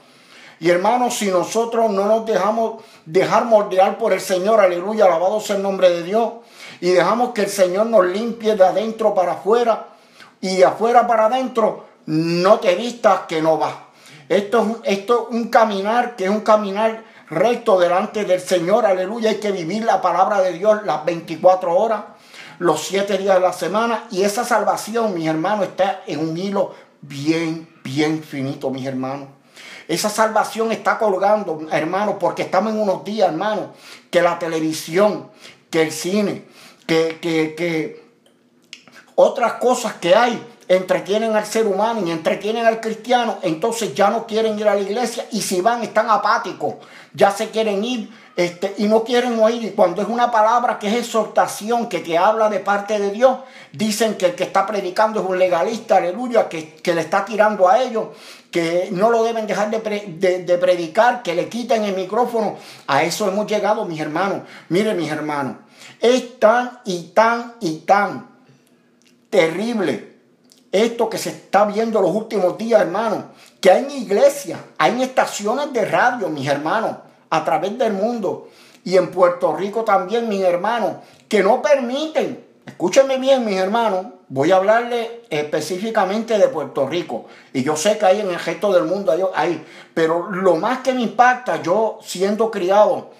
Y 0.59 0.71
hermanos, 0.71 1.17
si 1.17 1.27
nosotros 1.29 1.91
no 1.91 2.05
nos 2.05 2.25
dejamos 2.25 2.83
dejar 3.05 3.45
moldear 3.45 3.99
por 3.99 4.11
el 4.11 4.21
Señor, 4.21 4.59
aleluya, 4.59 5.05
alabado 5.05 5.39
sea 5.39 5.57
el 5.57 5.61
nombre 5.61 5.89
de 5.89 6.03
Dios, 6.03 6.33
y 6.81 6.89
dejamos 6.89 7.31
que 7.31 7.43
el 7.43 7.49
Señor 7.49 7.85
nos 7.85 8.05
limpie 8.05 8.55
de 8.55 8.65
adentro 8.65 9.13
para 9.13 9.33
afuera 9.33 9.87
y 10.41 10.57
de 10.57 10.65
afuera 10.65 11.07
para 11.07 11.27
adentro, 11.27 11.85
no 12.07 12.59
te 12.59 12.75
vistas 12.75 13.21
que 13.27 13.41
no 13.41 13.57
va. 13.59 13.87
Esto 14.27 14.79
es, 14.83 14.97
esto 14.97 15.27
es 15.29 15.35
un 15.35 15.49
caminar 15.49 16.15
que 16.15 16.25
es 16.25 16.29
un 16.29 16.41
caminar 16.41 17.03
recto 17.29 17.79
delante 17.79 18.25
del 18.25 18.41
Señor, 18.41 18.85
aleluya. 18.85 19.29
Hay 19.29 19.39
que 19.39 19.51
vivir 19.51 19.83
la 19.85 20.01
palabra 20.01 20.41
de 20.41 20.53
Dios 20.53 20.83
las 20.83 21.05
24 21.05 21.75
horas, 21.75 22.01
los 22.59 22.81
7 22.81 23.17
días 23.17 23.35
de 23.35 23.41
la 23.41 23.53
semana. 23.53 24.07
Y 24.11 24.23
esa 24.23 24.43
salvación, 24.43 25.13
mis 25.13 25.27
hermanos, 25.27 25.67
está 25.67 26.01
en 26.07 26.19
un 26.19 26.37
hilo 26.37 26.73
bien, 27.01 27.69
bien 27.83 28.23
finito, 28.23 28.69
mis 28.69 28.85
hermanos. 28.85 29.29
Esa 29.87 30.09
salvación 30.09 30.71
está 30.71 30.97
colgando, 30.97 31.67
hermanos, 31.71 32.15
porque 32.19 32.43
estamos 32.43 32.73
en 32.73 32.79
unos 32.79 33.03
días, 33.03 33.29
hermanos, 33.29 33.67
que 34.09 34.21
la 34.21 34.39
televisión, 34.39 35.29
que 35.69 35.81
el 35.81 35.91
cine, 35.91 36.45
que, 36.91 38.03
otras 39.15 39.53
cosas 39.53 39.93
que 39.95 40.15
hay 40.15 40.41
entretienen 40.67 41.35
al 41.35 41.45
ser 41.45 41.67
humano 41.67 42.01
y 42.05 42.11
entretienen 42.11 42.65
al 42.65 42.79
cristiano, 42.79 43.37
entonces 43.41 43.93
ya 43.93 44.09
no 44.09 44.25
quieren 44.25 44.57
ir 44.57 44.67
a 44.67 44.75
la 44.75 44.81
iglesia 44.81 45.25
y 45.31 45.41
si 45.41 45.61
van 45.61 45.83
están 45.83 46.09
apáticos, 46.09 46.75
ya 47.13 47.29
se 47.31 47.49
quieren 47.49 47.83
ir 47.83 48.09
este, 48.37 48.73
y 48.77 48.85
no 48.85 49.03
quieren 49.03 49.37
oír. 49.39 49.63
Y 49.63 49.71
cuando 49.71 50.01
es 50.01 50.07
una 50.07 50.31
palabra 50.31 50.79
que 50.79 50.87
es 50.87 50.93
exhortación, 50.93 51.87
que 51.87 51.99
te 51.99 52.17
habla 52.17 52.49
de 52.49 52.59
parte 52.59 52.99
de 52.99 53.11
Dios, 53.11 53.39
dicen 53.73 54.15
que 54.15 54.27
el 54.27 54.35
que 54.35 54.43
está 54.43 54.65
predicando 54.65 55.21
es 55.21 55.27
un 55.27 55.37
legalista, 55.37 55.97
aleluya, 55.97 56.47
que, 56.47 56.75
que 56.75 56.95
le 56.95 57.01
está 57.01 57.25
tirando 57.25 57.67
a 57.67 57.81
ellos, 57.83 58.07
que 58.49 58.87
no 58.91 59.09
lo 59.09 59.23
deben 59.23 59.47
dejar 59.47 59.69
de, 59.69 59.79
de 60.45 60.57
predicar, 60.57 61.21
que 61.21 61.35
le 61.35 61.49
quiten 61.49 61.83
el 61.83 61.95
micrófono. 61.95 62.55
A 62.87 63.03
eso 63.03 63.27
hemos 63.27 63.45
llegado, 63.45 63.83
mis 63.85 63.99
hermanos. 63.99 64.43
Miren, 64.69 64.95
mis 64.95 65.11
hermanos. 65.11 65.57
Es 65.99 66.39
tan 66.39 66.79
y 66.85 67.11
tan 67.13 67.55
y 67.59 67.77
tan 67.79 68.29
terrible 69.29 70.11
esto 70.71 71.09
que 71.09 71.17
se 71.17 71.29
está 71.29 71.65
viendo 71.65 72.01
los 72.01 72.11
últimos 72.11 72.57
días, 72.57 72.81
hermanos, 72.81 73.25
que 73.59 73.71
hay 73.71 73.83
en 73.83 73.91
iglesias, 73.91 74.59
hay 74.77 74.91
en 74.93 75.01
estaciones 75.01 75.73
de 75.73 75.85
radio, 75.85 76.29
mis 76.29 76.47
hermanos, 76.47 76.95
a 77.29 77.43
través 77.43 77.77
del 77.77 77.93
mundo. 77.93 78.49
Y 78.83 78.95
en 78.97 79.11
Puerto 79.11 79.55
Rico 79.55 79.83
también, 79.83 80.29
mis 80.29 80.41
hermanos, 80.41 80.95
que 81.27 81.43
no 81.43 81.61
permiten, 81.61 82.43
escúchenme 82.65 83.17
bien, 83.17 83.45
mis 83.45 83.57
hermanos, 83.57 84.07
voy 84.29 84.51
a 84.51 84.55
hablarle 84.55 85.23
específicamente 85.29 86.37
de 86.37 86.47
Puerto 86.47 86.87
Rico, 86.87 87.25
y 87.53 87.63
yo 87.63 87.75
sé 87.75 87.97
que 87.97 88.05
hay 88.05 88.21
en 88.21 88.29
el 88.29 88.39
resto 88.39 88.71
del 88.71 88.85
mundo, 88.85 89.13
pero 89.93 90.31
lo 90.31 90.55
más 90.55 90.79
que 90.79 90.93
me 90.93 91.01
impacta, 91.01 91.61
yo 91.61 91.99
siendo 92.01 92.49
criado, 92.49 93.11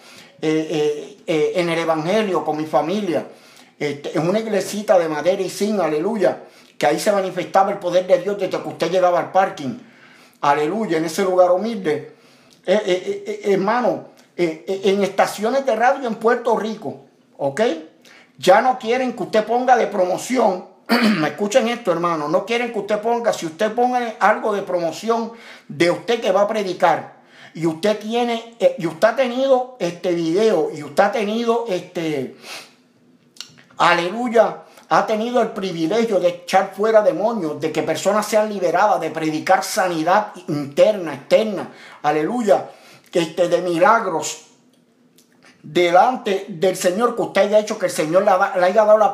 eh, 0.41 1.17
eh, 1.25 1.51
en 1.56 1.69
el 1.69 1.80
Evangelio 1.80 2.43
con 2.43 2.58
mi 2.58 2.65
familia, 2.65 3.27
este, 3.77 4.17
en 4.17 4.27
una 4.27 4.39
iglesita 4.39 4.97
de 4.97 5.08
madera 5.08 5.41
y 5.41 5.49
zinc, 5.49 5.80
aleluya, 5.80 6.43
que 6.77 6.88
ahí 6.88 6.99
se 6.99 7.12
manifestaba 7.12 7.71
el 7.71 7.77
poder 7.77 8.08
de 8.08 8.19
Dios 8.19 8.38
desde 8.38 8.62
que 8.62 8.67
usted 8.67 8.91
llegaba 8.91 9.19
al 9.19 9.32
parking, 9.32 9.77
aleluya, 10.41 10.97
en 10.97 11.06
ese 11.06 11.23
lugar 11.23 11.51
humilde. 11.51 12.15
hermano, 12.65 14.12
eh, 14.38 14.65
eh, 14.67 14.82
en 14.86 15.04
estaciones 15.04 15.65
de 15.65 15.75
radio 15.75 16.08
en 16.08 16.15
Puerto 16.15 16.58
Rico, 16.58 17.01
¿ok? 17.38 17.62
Ya 18.39 18.62
no 18.62 18.80
quieren 18.80 19.13
que 19.13 19.23
usted 19.23 19.45
ponga 19.45 19.75
de 19.75 19.86
promoción. 19.88 20.65
Me 21.19 21.27
escuchen 21.27 21.67
esto, 21.67 21.91
hermano. 21.91 22.27
No 22.27 22.43
quieren 22.45 22.73
que 22.73 22.80
usted 22.80 22.99
ponga, 23.01 23.34
si 23.34 23.45
usted 23.45 23.73
ponga 23.73 24.15
algo 24.19 24.54
de 24.54 24.63
promoción 24.63 25.34
de 25.67 25.91
usted 25.91 26.21
que 26.21 26.32
va 26.32 26.41
a 26.41 26.47
predicar 26.47 27.21
y 27.54 27.66
usted 27.66 28.00
tiene, 28.00 28.56
eh, 28.60 28.76
y 28.78 28.88
usted 28.88 29.08
ha 29.08 29.16
tenido 29.16 29.76
este 29.80 30.14
video, 30.14 30.70
y 30.74 30.84
usted 30.84 31.04
ha 31.04 31.12
tenido 31.12 31.66
este, 31.68 32.38
aleluya, 33.78 34.64
ha 34.90 35.06
tenido 35.06 35.42
el 35.42 35.50
privilegio 35.50 36.20
de 36.20 36.30
echar 36.30 36.74
fuera 36.76 37.02
demonios, 37.02 37.60
de 37.60 37.72
que 37.72 37.84
personas 37.84 38.26
sean 38.26 38.50
liberadas, 38.50 39.00
de 39.00 39.10
predicar 39.10 39.64
sanidad 39.64 40.34
interna, 40.48 41.14
externa, 41.14 41.72
aleluya, 42.02 42.70
este, 43.12 43.48
de 43.48 43.62
milagros 43.62 44.52
delante 45.64 46.46
del 46.50 46.76
Señor, 46.76 47.16
que 47.16 47.22
usted 47.22 47.42
haya 47.42 47.60
hecho 47.60 47.78
que 47.78 47.86
el 47.86 47.92
Señor 47.92 48.24
le, 48.24 48.32
haya 48.32 48.86
dado 48.86 49.14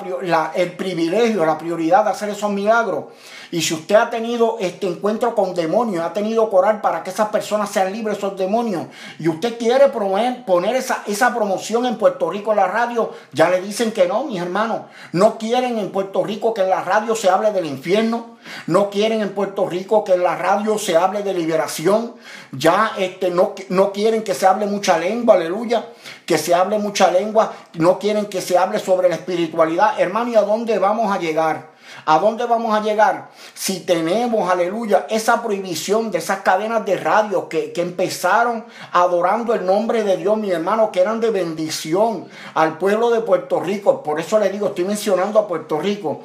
el 0.56 0.71
privilegio, 0.73 1.45
la 1.45 1.58
prioridad 1.58 2.06
de 2.06 2.12
hacer 2.12 2.30
esos 2.30 2.52
milagros. 2.52 3.06
Y 3.51 3.62
si 3.62 3.73
usted 3.73 3.95
ha 3.95 4.10
tenido 4.10 4.57
este 4.60 4.88
encuentro 4.88 5.33
con 5.36 5.53
demonios, 5.53 6.03
ha 6.03 6.13
tenido 6.13 6.49
que 6.49 6.55
orar 6.55 6.81
para 6.81 7.03
que 7.03 7.10
esas 7.10 7.29
personas 7.29 7.69
sean 7.69 7.91
libres 7.91 8.17
de 8.17 8.27
esos 8.27 8.38
demonios, 8.38 8.88
y 9.19 9.27
usted 9.27 9.57
quiere 9.57 9.88
poner 9.89 10.75
esa, 10.75 11.03
esa 11.07 11.33
promoción 11.33 11.86
en 11.86 11.97
Puerto 11.97 12.29
Rico 12.29 12.51
en 12.51 12.57
la 12.57 12.67
radio, 12.67 13.13
ya 13.31 13.49
le 13.49 13.62
dicen 13.62 13.91
que 13.91 14.07
no, 14.07 14.25
mis 14.25 14.41
hermanos. 14.41 14.81
No 15.12 15.38
quieren 15.38 15.77
en 15.77 15.91
Puerto 15.91 16.23
Rico 16.23 16.53
que 16.53 16.62
en 16.62 16.69
la 16.69 16.83
radio 16.83 17.15
se 17.15 17.29
hable 17.29 17.51
del 17.51 17.65
infierno. 17.65 18.38
No 18.65 18.89
quieren 18.89 19.21
en 19.21 19.33
Puerto 19.33 19.67
Rico 19.67 20.03
que 20.03 20.13
en 20.13 20.23
la 20.23 20.36
radio 20.36 20.77
se 20.77 20.95
hable 20.95 21.23
de 21.23 21.33
liberación. 21.33 22.13
Ya 22.51 22.93
este, 22.97 23.29
no, 23.29 23.53
no 23.69 23.91
quieren 23.91 24.23
que 24.23 24.33
se 24.33 24.47
hable 24.47 24.65
mucha 24.65 24.97
lengua, 24.97 25.36
aleluya. 25.36 25.86
Que 26.25 26.38
se 26.38 26.53
hable 26.53 26.79
mucha 26.79 27.12
lengua. 27.12 27.53
No 27.73 27.99
quieren 27.99 28.27
que 28.27 28.41
se 28.41 28.57
hable 28.57 28.79
sobre 28.79 29.10
la 29.10 29.15
espiritualidad. 29.15 29.99
Hermano, 29.99 30.31
¿y 30.31 30.36
a 30.36 30.41
dónde 30.41 30.79
vamos 30.79 31.13
a 31.13 31.19
llegar? 31.19 31.76
¿A 32.10 32.20
dónde 32.20 32.46
vamos 32.46 32.74
a 32.74 32.82
llegar? 32.82 33.32
Si 33.54 33.82
tenemos, 33.82 34.50
aleluya, 34.50 35.08
esa 35.10 35.43
prohibición 35.43 36.10
de 36.10 36.20
esas 36.20 36.39
cadenas 36.39 36.86
de 36.86 36.96
radio 36.96 37.50
que, 37.50 37.74
que 37.74 37.82
empezaron 37.82 38.63
adorando 38.93 39.54
el 39.54 39.65
nombre 39.65 40.06
de 40.06 40.15
Dios, 40.15 40.38
mi 40.38 40.50
hermano, 40.50 40.89
que 40.89 41.02
eran 41.02 41.20
de 41.20 41.32
bendición 41.32 42.30
al 42.54 42.78
pueblo 42.78 43.10
de 43.10 43.20
Puerto 43.20 43.60
Rico. 43.60 44.04
Por 44.04 44.22
eso 44.22 44.39
le 44.39 44.50
digo, 44.50 44.67
estoy 44.67 44.86
mencionando 44.86 45.38
a 45.38 45.50
Puerto 45.50 45.82
Rico 45.82 46.22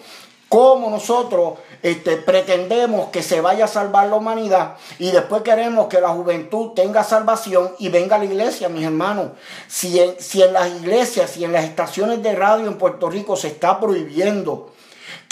cómo 0.48 0.88
nosotros 0.88 1.54
este, 1.82 2.16
pretendemos 2.18 3.08
que 3.08 3.24
se 3.24 3.40
vaya 3.40 3.64
a 3.64 3.68
salvar 3.68 4.06
la 4.06 4.16
humanidad 4.16 4.74
y 5.00 5.10
después 5.10 5.42
queremos 5.42 5.88
que 5.88 6.00
la 6.00 6.10
juventud 6.10 6.72
tenga 6.76 7.02
salvación 7.02 7.72
y 7.80 7.88
venga 7.88 8.16
a 8.16 8.18
la 8.20 8.26
iglesia, 8.26 8.68
mis 8.68 8.84
hermanos. 8.84 9.30
Si 9.66 9.98
en, 9.98 10.14
si 10.20 10.42
en 10.42 10.52
las 10.52 10.68
iglesias, 10.68 11.30
si 11.30 11.44
en 11.44 11.52
las 11.52 11.64
estaciones 11.64 12.22
de 12.22 12.36
radio 12.36 12.68
en 12.68 12.78
Puerto 12.78 13.10
Rico 13.10 13.34
se 13.34 13.48
está 13.48 13.80
prohibiendo 13.80 14.71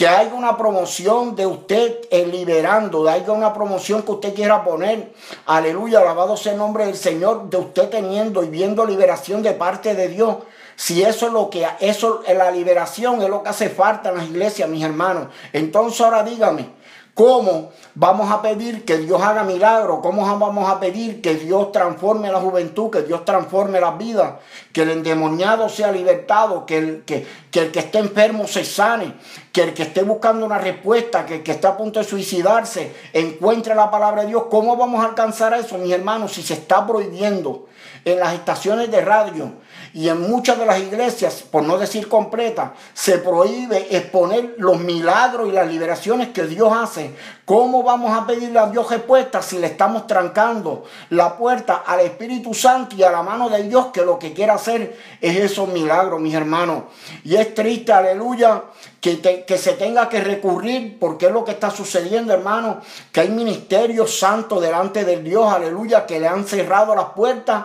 que 0.01 0.09
haya 0.09 0.33
una 0.33 0.57
promoción 0.57 1.37
de 1.37 1.45
usted 1.45 2.09
liberando, 2.11 3.05
de 3.05 3.11
haya 3.11 3.33
una 3.33 3.53
promoción 3.53 4.03
que 4.03 4.13
usted 4.13 4.35
quiera 4.35 4.65
poner, 4.65 5.13
aleluya, 5.45 5.99
alabado 5.99 6.39
sea 6.39 6.53
el 6.53 6.59
nombre 6.59 6.87
del 6.87 6.97
Señor, 6.97 7.51
de 7.51 7.59
usted 7.59 7.91
teniendo 7.91 8.43
y 8.43 8.49
viendo 8.49 8.87
liberación 8.87 9.43
de 9.43 9.53
parte 9.53 9.95
de 9.95 10.09
Dios. 10.09 10.37
Si 10.75 11.03
eso 11.03 11.27
es 11.27 11.35
lo 11.35 11.51
que, 11.51 11.67
eso, 11.81 12.23
la 12.27 12.51
liberación 12.51 13.21
es 13.21 13.29
lo 13.29 13.43
que 13.43 13.51
hace 13.51 13.69
falta 13.69 14.09
en 14.09 14.15
las 14.15 14.25
iglesias, 14.25 14.71
mis 14.71 14.83
hermanos. 14.83 15.27
Entonces 15.53 16.01
ahora 16.01 16.23
dígame, 16.23 16.71
¿Cómo 17.20 17.70
vamos 17.96 18.33
a 18.33 18.40
pedir 18.40 18.87
que 18.87 18.96
Dios 18.96 19.20
haga 19.20 19.44
milagros? 19.44 19.98
¿Cómo 20.00 20.22
vamos 20.38 20.70
a 20.70 20.80
pedir 20.80 21.20
que 21.20 21.35
Dios 21.35 21.70
transforme 21.70 22.33
la 22.33 22.40
juventud, 22.40 22.88
que 22.88 23.02
Dios 23.02 23.26
transforme 23.26 23.78
la 23.78 23.90
vida, 23.90 24.40
que 24.72 24.80
el 24.80 24.90
endemoniado 24.90 25.68
sea 25.68 25.92
libertado, 25.92 26.64
que 26.64 26.78
el 26.78 27.02
que, 27.04 27.26
que 27.50 27.78
esté 27.78 27.98
enfermo 27.98 28.46
se 28.46 28.64
sane, 28.64 29.12
que 29.52 29.64
el 29.64 29.74
que 29.74 29.83
esté 29.83 30.02
buscando 30.02 30.46
una 30.46 30.56
respuesta, 30.56 31.26
que 31.26 31.35
el 31.35 31.42
que 31.42 31.52
está 31.52 31.68
a 31.68 31.76
punto 31.76 31.98
de 31.98 32.06
suicidarse, 32.06 32.90
encuentre 33.12 33.74
la 33.74 33.90
palabra 33.90 34.22
de 34.22 34.28
Dios? 34.28 34.44
¿Cómo 34.50 34.78
vamos 34.78 35.04
a 35.04 35.09
alcanzar 35.09 35.52
eso, 35.52 35.76
mis 35.76 35.92
hermanos, 35.92 36.33
si 36.33 36.42
se 36.42 36.54
está 36.54 36.87
prohibiendo 36.87 37.66
en 38.06 38.18
las 38.18 38.33
estaciones 38.33 38.90
de 38.90 39.02
radio? 39.02 39.52
Y 39.92 40.09
en 40.09 40.20
muchas 40.31 40.59
de 40.59 40.66
las 40.66 40.79
iglesias, 40.79 41.42
por 41.50 41.64
no 41.64 41.76
decir 41.76 42.09
completa, 42.09 42.74
se 42.94 43.18
prohíbe 43.18 43.96
exponer 43.96 44.55
los 44.59 44.79
milagros 44.79 45.48
y 45.48 45.53
las 45.53 45.66
liberaciones 45.66 46.29
que 46.29 46.44
Dios 46.44 46.72
hace. 46.72 47.14
¿Cómo 47.44 47.83
vamos 47.83 48.16
a 48.16 48.24
pedirle 48.26 48.61
a 48.61 48.66
Dios 48.66 48.88
respuesta 48.88 49.42
si 49.42 49.59
le 49.59 49.66
estamos 49.66 50.07
trancando 50.07 50.85
la 51.09 51.37
puerta 51.37 51.83
al 51.85 52.00
Espíritu 52.00 52.55
Santo 52.55 52.94
y 52.94 53.03
a 53.03 53.11
la 53.11 53.22
mano 53.22 53.48
de 53.48 53.64
Dios 53.64 53.87
que 53.87 54.05
lo 54.05 54.18
que 54.18 54.33
quiere 54.33 54.53
hacer 54.53 54.96
es 55.20 55.37
esos 55.37 55.68
milagros, 55.68 56.20
mis 56.20 56.35
hermanos? 56.35 56.85
Y 57.24 57.35
es 57.35 57.53
triste, 57.53 57.92
aleluya, 57.92 58.62
que, 59.00 59.20
que, 59.20 59.59
se 59.59 59.72
tenga 59.72 60.09
que 60.09 60.20
recurrir, 60.20 60.98
porque 61.00 61.26
es 61.26 61.33
lo 61.33 61.44
que 61.44 61.50
está 61.50 61.70
sucediendo, 61.70 62.33
hermano, 62.33 62.81
que 63.11 63.22
hay 63.22 63.31
ministerios 63.31 64.16
santos 64.16 64.62
delante 64.62 65.05
del 65.05 65.24
Dios, 65.24 65.53
aleluya, 65.53 66.07
que 66.07 66.20
le 66.20 66.29
han 66.29 66.44
cerrado 66.44 66.94
las 66.94 67.07
puertas 67.07 67.64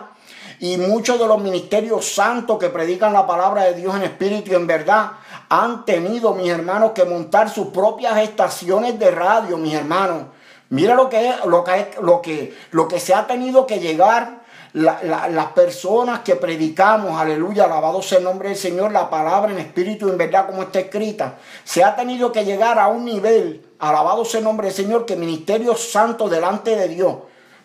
y 0.60 0.76
muchos 0.76 1.18
de 1.18 1.26
los 1.26 1.40
ministerios 1.40 2.06
santos 2.06 2.58
que 2.58 2.70
predican 2.70 3.12
la 3.12 3.26
palabra 3.26 3.64
de 3.64 3.74
Dios 3.74 3.94
en 3.94 4.02
espíritu 4.02 4.52
y 4.52 4.54
en 4.54 4.66
verdad 4.66 5.12
han 5.48 5.84
tenido, 5.84 6.34
mis 6.34 6.50
hermanos, 6.50 6.92
que 6.92 7.04
montar 7.04 7.50
sus 7.50 7.68
propias 7.68 8.18
estaciones 8.18 8.98
de 8.98 9.10
radio, 9.10 9.58
mis 9.58 9.74
hermanos. 9.74 10.24
Mira 10.70 10.94
lo 10.94 11.08
que 11.08 11.28
es, 11.28 11.44
lo 11.44 11.62
que, 11.62 11.90
lo 12.00 12.22
que, 12.22 12.56
lo 12.72 12.88
que 12.88 12.98
se 12.98 13.14
ha 13.14 13.26
tenido 13.26 13.66
que 13.66 13.78
llegar 13.78 14.46
las 14.72 15.46
personas 15.52 16.20
que 16.20 16.36
predicamos, 16.36 17.18
aleluya, 17.18 17.64
alabado 17.64 18.02
sea 18.02 18.18
el 18.18 18.24
nombre 18.24 18.50
del 18.50 18.58
Señor, 18.58 18.92
la 18.92 19.08
palabra 19.08 19.50
en 19.50 19.58
espíritu 19.58 20.08
y 20.08 20.10
en 20.10 20.18
verdad 20.18 20.46
como 20.46 20.64
está 20.64 20.80
escrita, 20.80 21.36
se 21.64 21.82
ha 21.82 21.96
tenido 21.96 22.30
que 22.30 22.44
llegar 22.44 22.78
a 22.78 22.88
un 22.88 23.06
nivel, 23.06 23.64
alabado 23.78 24.26
sea 24.26 24.40
el 24.40 24.44
nombre 24.44 24.66
del 24.66 24.76
Señor, 24.76 25.06
que 25.06 25.16
ministerios 25.16 25.90
santos 25.90 26.30
delante 26.30 26.76
de 26.76 26.88
Dios 26.88 27.16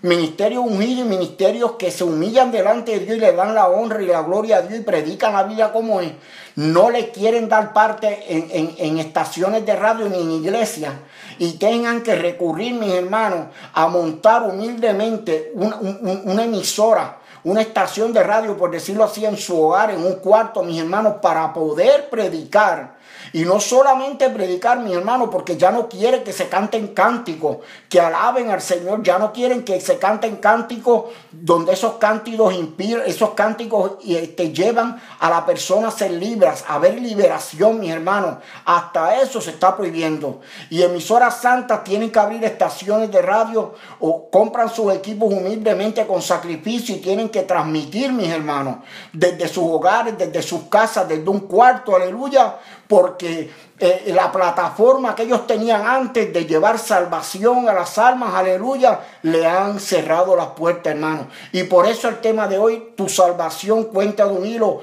ministerios 0.02 0.66
y 0.66 1.04
ministerios 1.04 1.74
que 1.74 1.92
se 1.92 2.04
humillan 2.04 2.52
delante 2.52 2.92
de 2.92 3.06
Dios 3.06 3.18
y 3.18 3.20
le 3.20 3.34
dan 3.34 3.54
la 3.54 3.68
honra 3.68 4.02
y 4.02 4.08
la 4.08 4.24
gloria 4.24 4.58
a 4.58 4.62
Dios 4.62 4.80
y 4.80 4.84
predican 4.84 5.34
la 5.34 5.44
vida 5.44 5.72
como 5.72 6.02
es, 6.02 6.12
no 6.56 6.90
le 6.90 7.12
quieren 7.12 7.48
dar 7.48 7.74
parte 7.74 8.26
en, 8.28 8.98
estaciones 8.98 9.66
de 9.66 9.76
radio 9.76 10.10
ni 10.10 10.20
en 10.20 10.32
iglesias 10.32 10.94
y 11.38 11.54
tengan 11.54 12.02
que 12.02 12.16
recurrir, 12.16 12.74
mis 12.74 12.94
hermanos, 12.94 13.48
a 13.74 13.88
montar 13.88 14.44
humildemente 14.44 15.54
una 15.56 16.44
emisora 16.44 17.18
una 17.44 17.62
estación 17.62 18.14
de 18.14 18.24
radio, 18.24 18.56
por 18.56 18.72
decirlo 18.72 19.04
así, 19.04 19.26
en 19.26 19.38
su 19.38 19.60
hogar, 19.60 19.92
en 19.92 20.06
un 20.06 20.16
cuarto, 20.16 20.64
mis 20.64 20.80
hermanos, 20.80 21.16
para 21.22 21.54
poder 21.54 22.10
predicar 22.10 23.01
y 23.34 23.44
no 23.44 23.60
solamente 23.60 24.30
predicar, 24.30 24.80
mi 24.80 24.94
hermano, 24.94 25.30
porque 25.30 25.58
ya 25.58 25.72
no 25.72 25.88
quiere 25.88 26.24
que 26.24 26.34
se 26.34 26.50
canten 26.50 26.88
cánticos, 26.90 27.58
que 27.90 28.00
alaben 28.00 28.50
al 28.50 28.62
Señor, 28.62 29.04
ya 29.04 29.20
no 29.20 29.32
quieren 29.32 29.64
que 29.64 29.80
se 29.80 29.98
canten 29.98 30.38
cánticos 30.38 31.06
donde 31.32 31.74
esos 31.74 31.94
cánticos 31.94 32.54
inspiran, 32.54 33.04
esos 33.06 33.32
cánticos 33.32 34.00
te 34.00 34.24
este, 34.24 34.52
llevan 34.52 35.02
a 35.20 35.30
la 35.30 35.46
persona 35.46 35.88
a 35.88 35.92
ser 35.92 36.12
libres, 36.12 36.64
a 36.68 36.78
ver 36.78 37.00
liberación, 37.00 37.80
mis 37.80 37.92
hermanos. 37.92 38.38
Hasta 38.66 39.22
eso 39.22 39.40
se 39.40 39.52
está 39.52 39.76
prohibiendo. 39.76 40.42
Y 40.70 40.82
emisoras 40.82 41.42
santas 41.42 41.84
tienen 41.84 42.12
que 42.12 42.20
abrir 42.20 42.44
estaciones 42.44 43.12
de 43.12 43.22
radio 43.22 43.74
o 44.00 44.30
compran 44.30 44.70
sus 44.70 44.94
equipos 44.94 45.34
humildemente 45.34 46.06
con 46.06 46.22
sacrificio 46.22 46.96
y 46.96 47.00
tienen 47.00 47.30
que 47.30 47.44
transmitir, 47.44 48.12
mis 48.12 48.30
hermanos, 48.30 48.78
desde 49.14 49.48
sus 49.48 49.64
hogares, 49.64 50.18
desde 50.18 50.42
sus 50.42 50.64
casas, 50.64 51.08
desde 51.08 51.30
un 51.30 51.42
cuarto, 51.42 51.96
aleluya, 51.96 52.58
porque 52.92 53.50
eh, 53.80 54.12
la 54.14 54.34
plataforma 54.34 55.16
que 55.16 55.24
ellos 55.24 55.48
tenían 55.48 55.88
antes 55.88 56.34
de 56.34 56.46
llevar 56.46 56.78
salvación 56.78 57.70
a 57.70 57.74
las 57.74 57.98
almas, 57.98 58.34
aleluya, 58.34 59.00
le 59.22 59.48
han 59.48 59.80
cerrado 59.80 60.36
las 60.36 60.48
puertas, 60.48 60.94
hermano. 60.94 61.28
Y 61.54 61.64
por 61.64 61.88
eso 61.88 62.10
el 62.10 62.20
tema 62.20 62.50
de 62.50 62.58
hoy, 62.58 62.92
tu 62.98 63.08
salvación 63.08 63.86
cuenta 63.86 64.26
de 64.26 64.34
un 64.34 64.46
hilo, 64.46 64.82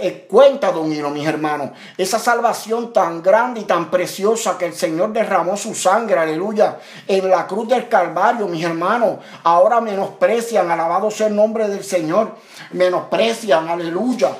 eh, 0.00 0.28
cuenta 0.30 0.70
de 0.70 0.78
un 0.78 0.92
hilo, 0.92 1.10
mis 1.10 1.26
hermanos. 1.26 1.70
Esa 1.98 2.20
salvación 2.20 2.92
tan 2.92 3.20
grande 3.20 3.62
y 3.62 3.64
tan 3.64 3.90
preciosa 3.90 4.56
que 4.56 4.66
el 4.66 4.74
Señor 4.74 5.12
derramó 5.12 5.56
su 5.56 5.74
sangre, 5.74 6.20
aleluya, 6.20 6.78
en 7.08 7.28
la 7.28 7.48
cruz 7.48 7.66
del 7.66 7.88
Calvario, 7.88 8.46
mis 8.46 8.64
hermanos. 8.64 9.18
Ahora 9.42 9.80
menosprecian, 9.80 10.70
alabado 10.70 11.10
sea 11.10 11.26
el 11.26 11.34
nombre 11.34 11.66
del 11.66 11.82
Señor, 11.82 12.36
menosprecian, 12.70 13.68
aleluya 13.68 14.30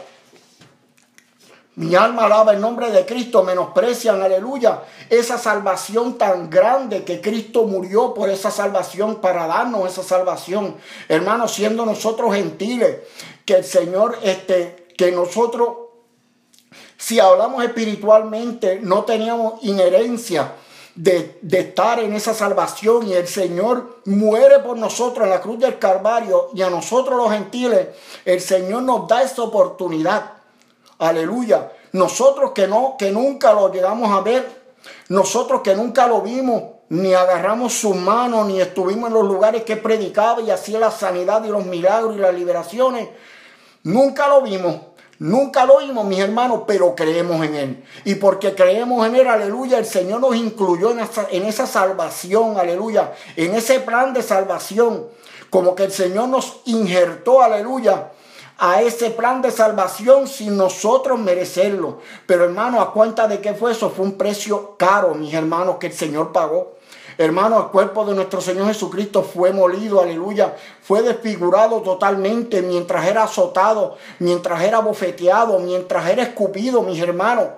mi 1.77 1.95
alma 1.95 2.25
alaba 2.25 2.53
el 2.53 2.61
nombre 2.61 2.91
de 2.91 3.07
Cristo, 3.07 3.45
menosprecian, 3.45 4.21
aleluya, 4.21 4.83
esa 5.09 5.39
salvación 5.39 6.19
tan 6.19 6.51
grande 6.51 7.05
que 7.05 7.21
Cristo 7.21 7.63
murió 7.63 8.13
por 8.13 8.29
esa 8.29 8.51
salvación, 8.51 9.21
para 9.21 9.47
darnos 9.47 9.91
esa 9.91 10.03
salvación. 10.03 10.77
Hermanos, 11.09 11.53
siendo 11.53 11.87
nosotros 11.87 12.35
gentiles, 12.35 12.99
que 13.45 13.55
el 13.55 13.65
Señor, 13.65 14.19
este, 14.23 14.89
que 14.99 15.13
nosotros, 15.13 15.71
si 16.99 17.21
hablamos 17.21 17.63
espiritualmente, 17.65 18.81
no 18.83 19.05
teníamos 19.05 19.63
inherencia 19.63 20.53
de, 20.97 21.39
de, 21.41 21.61
estar 21.61 22.01
en 22.01 22.15
esa 22.15 22.35
salvación 22.35 23.07
y 23.07 23.15
el 23.15 23.29
Señor 23.29 24.01
muere 24.07 24.59
por 24.59 24.77
nosotros 24.77 25.25
en 25.25 25.31
la 25.31 25.41
cruz 25.41 25.61
del 25.61 25.79
Calvario 25.79 26.51
y 26.53 26.63
a 26.63 26.69
nosotros 26.69 27.17
los 27.17 27.31
gentiles, 27.31 27.89
el 28.25 28.41
Señor 28.41 28.83
nos 28.83 29.07
da 29.07 29.23
esa 29.23 29.43
oportunidad. 29.43 30.40
Aleluya. 31.01 31.73
Nosotros 31.93 32.53
que 32.55 32.69
no, 32.69 32.97
que 32.99 33.11
nunca 33.11 33.55
lo 33.55 33.73
llegamos 33.73 34.11
a 34.13 34.21
ver, 34.21 34.47
nosotros 35.09 35.63
que 35.63 35.75
nunca 35.75 36.07
lo 36.07 36.21
vimos, 36.21 36.63
ni 36.91 37.15
agarramos 37.15 37.73
sus 37.73 37.97
manos, 37.97 38.47
ni 38.47 38.61
estuvimos 38.61 39.09
en 39.09 39.15
los 39.15 39.25
lugares 39.25 39.65
que 39.65 39.77
predicaba 39.77 40.43
y 40.43 40.51
hacía 40.51 40.79
la 40.79 40.91
sanidad 40.91 41.43
y 41.45 41.49
los 41.49 41.65
milagros 41.65 42.17
y 42.17 42.19
las 42.19 42.35
liberaciones, 42.35 43.09
nunca 43.83 44.29
lo 44.29 44.43
vimos. 44.43 44.77
Nunca 45.19 45.67
lo 45.67 45.79
vimos, 45.79 46.07
mis 46.07 46.19
hermanos, 46.19 46.63
pero 46.67 46.95
creemos 46.95 47.45
en 47.45 47.55
Él. 47.55 47.85
Y 48.05 48.15
porque 48.15 48.55
creemos 48.55 49.07
en 49.07 49.17
Él, 49.17 49.29
aleluya, 49.29 49.79
el 49.79 49.85
Señor 49.85 50.21
nos 50.21 50.35
incluyó 50.35 50.93
en 50.93 51.01
esa, 51.01 51.29
en 51.31 51.45
esa 51.45 51.67
salvación, 51.67 52.57
aleluya, 52.59 53.13
en 53.37 53.55
ese 53.55 53.81
plan 53.81 54.15
de 54.15 54.23
salvación. 54.23 55.09
Como 55.51 55.75
que 55.75 55.85
el 55.85 55.93
Señor 55.93 56.29
nos 56.29 56.61
injertó, 56.65 57.43
aleluya, 57.43 58.13
a 58.63 58.83
ese 58.83 59.09
plan 59.11 59.41
de 59.41 59.51
salvación 59.51 60.29
sin 60.29 60.55
nosotros 60.55 61.19
merecerlo. 61.19 61.99
Pero 62.27 62.45
hermano, 62.45 62.83
¿a 62.83 62.93
cuenta 62.93 63.27
de 63.27 63.41
qué 63.41 63.55
fue 63.55 63.73
eso? 63.73 63.89
Fue 63.89 64.05
un 64.05 64.19
precio 64.19 64.77
caro, 64.77 65.15
mis 65.15 65.33
hermanos, 65.33 65.77
que 65.81 65.87
el 65.87 65.95
Señor 65.95 66.31
pagó. 66.31 66.75
Hermano, 67.17 67.59
el 67.59 67.67
cuerpo 67.69 68.05
de 68.05 68.15
nuestro 68.15 68.43
Señor 68.43 68.67
Jesucristo 68.67 69.23
fue 69.23 69.53
molido, 69.53 70.03
aleluya. 70.03 70.55
Fue 70.83 71.03
desfigurado 71.03 71.81
totalmente 71.81 72.61
mientras 72.61 73.07
era 73.07 73.23
azotado, 73.23 73.97
mientras 74.19 74.63
era 74.63 74.81
bofeteado, 74.81 75.59
mientras 75.59 76.09
era 76.11 76.23
escupido, 76.23 76.83
mis 76.83 77.01
hermanos. 77.01 77.49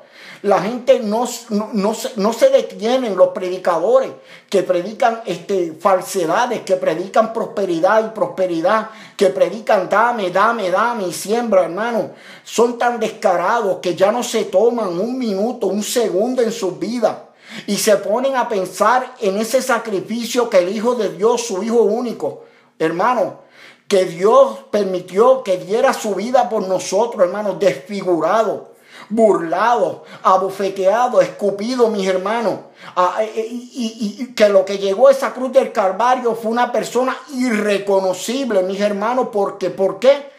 La 0.42 0.60
gente 0.60 0.98
no, 0.98 1.24
no, 1.50 1.70
no, 2.16 2.32
se 2.32 2.48
detienen, 2.50 3.16
los 3.16 3.28
predicadores 3.28 4.10
que 4.50 4.64
predican 4.64 5.22
este, 5.24 5.72
falsedades, 5.72 6.62
que 6.62 6.74
predican 6.76 7.32
prosperidad 7.32 8.04
y 8.04 8.10
prosperidad, 8.10 8.90
que 9.16 9.28
predican 9.28 9.88
dame, 9.88 10.30
dame, 10.30 10.70
dame 10.70 11.06
y 11.06 11.12
siembra, 11.12 11.62
hermano. 11.62 12.10
Son 12.42 12.76
tan 12.76 12.98
descarados 12.98 13.78
que 13.80 13.94
ya 13.94 14.10
no 14.10 14.24
se 14.24 14.46
toman 14.46 14.98
un 14.98 15.16
minuto, 15.16 15.68
un 15.68 15.82
segundo 15.82 16.42
en 16.42 16.50
su 16.50 16.72
vida 16.72 17.28
y 17.66 17.76
se 17.76 17.96
ponen 17.96 18.36
a 18.36 18.48
pensar 18.48 19.14
en 19.20 19.38
ese 19.38 19.62
sacrificio 19.62 20.48
que 20.48 20.58
el 20.58 20.70
Hijo 20.70 20.94
de 20.94 21.10
Dios, 21.10 21.46
su 21.46 21.62
Hijo 21.62 21.82
único, 21.82 22.44
hermano, 22.78 23.40
que 23.88 24.04
Dios 24.06 24.58
permitió 24.70 25.42
que 25.42 25.58
diera 25.58 25.92
su 25.92 26.14
vida 26.14 26.48
por 26.48 26.66
nosotros, 26.66 27.22
hermano, 27.22 27.54
desfigurado, 27.54 28.71
burlado, 29.08 30.04
abofeteado, 30.22 31.20
escupido, 31.20 31.88
mis 31.88 32.06
hermanos. 32.06 32.60
Ah, 32.96 33.16
eh, 33.20 33.32
eh, 33.34 33.48
y, 33.50 34.34
que 34.34 34.48
lo 34.48 34.64
que 34.64 34.78
llegó 34.78 35.08
a 35.08 35.12
esa 35.12 35.32
cruz 35.32 35.52
del 35.52 35.72
Calvario 35.72 36.34
fue 36.34 36.50
una 36.50 36.72
persona 36.72 37.16
irreconocible, 37.34 38.62
mis 38.62 38.80
hermanos, 38.80 39.28
porque, 39.32 39.70
¿por 39.70 39.98
qué? 39.98 40.32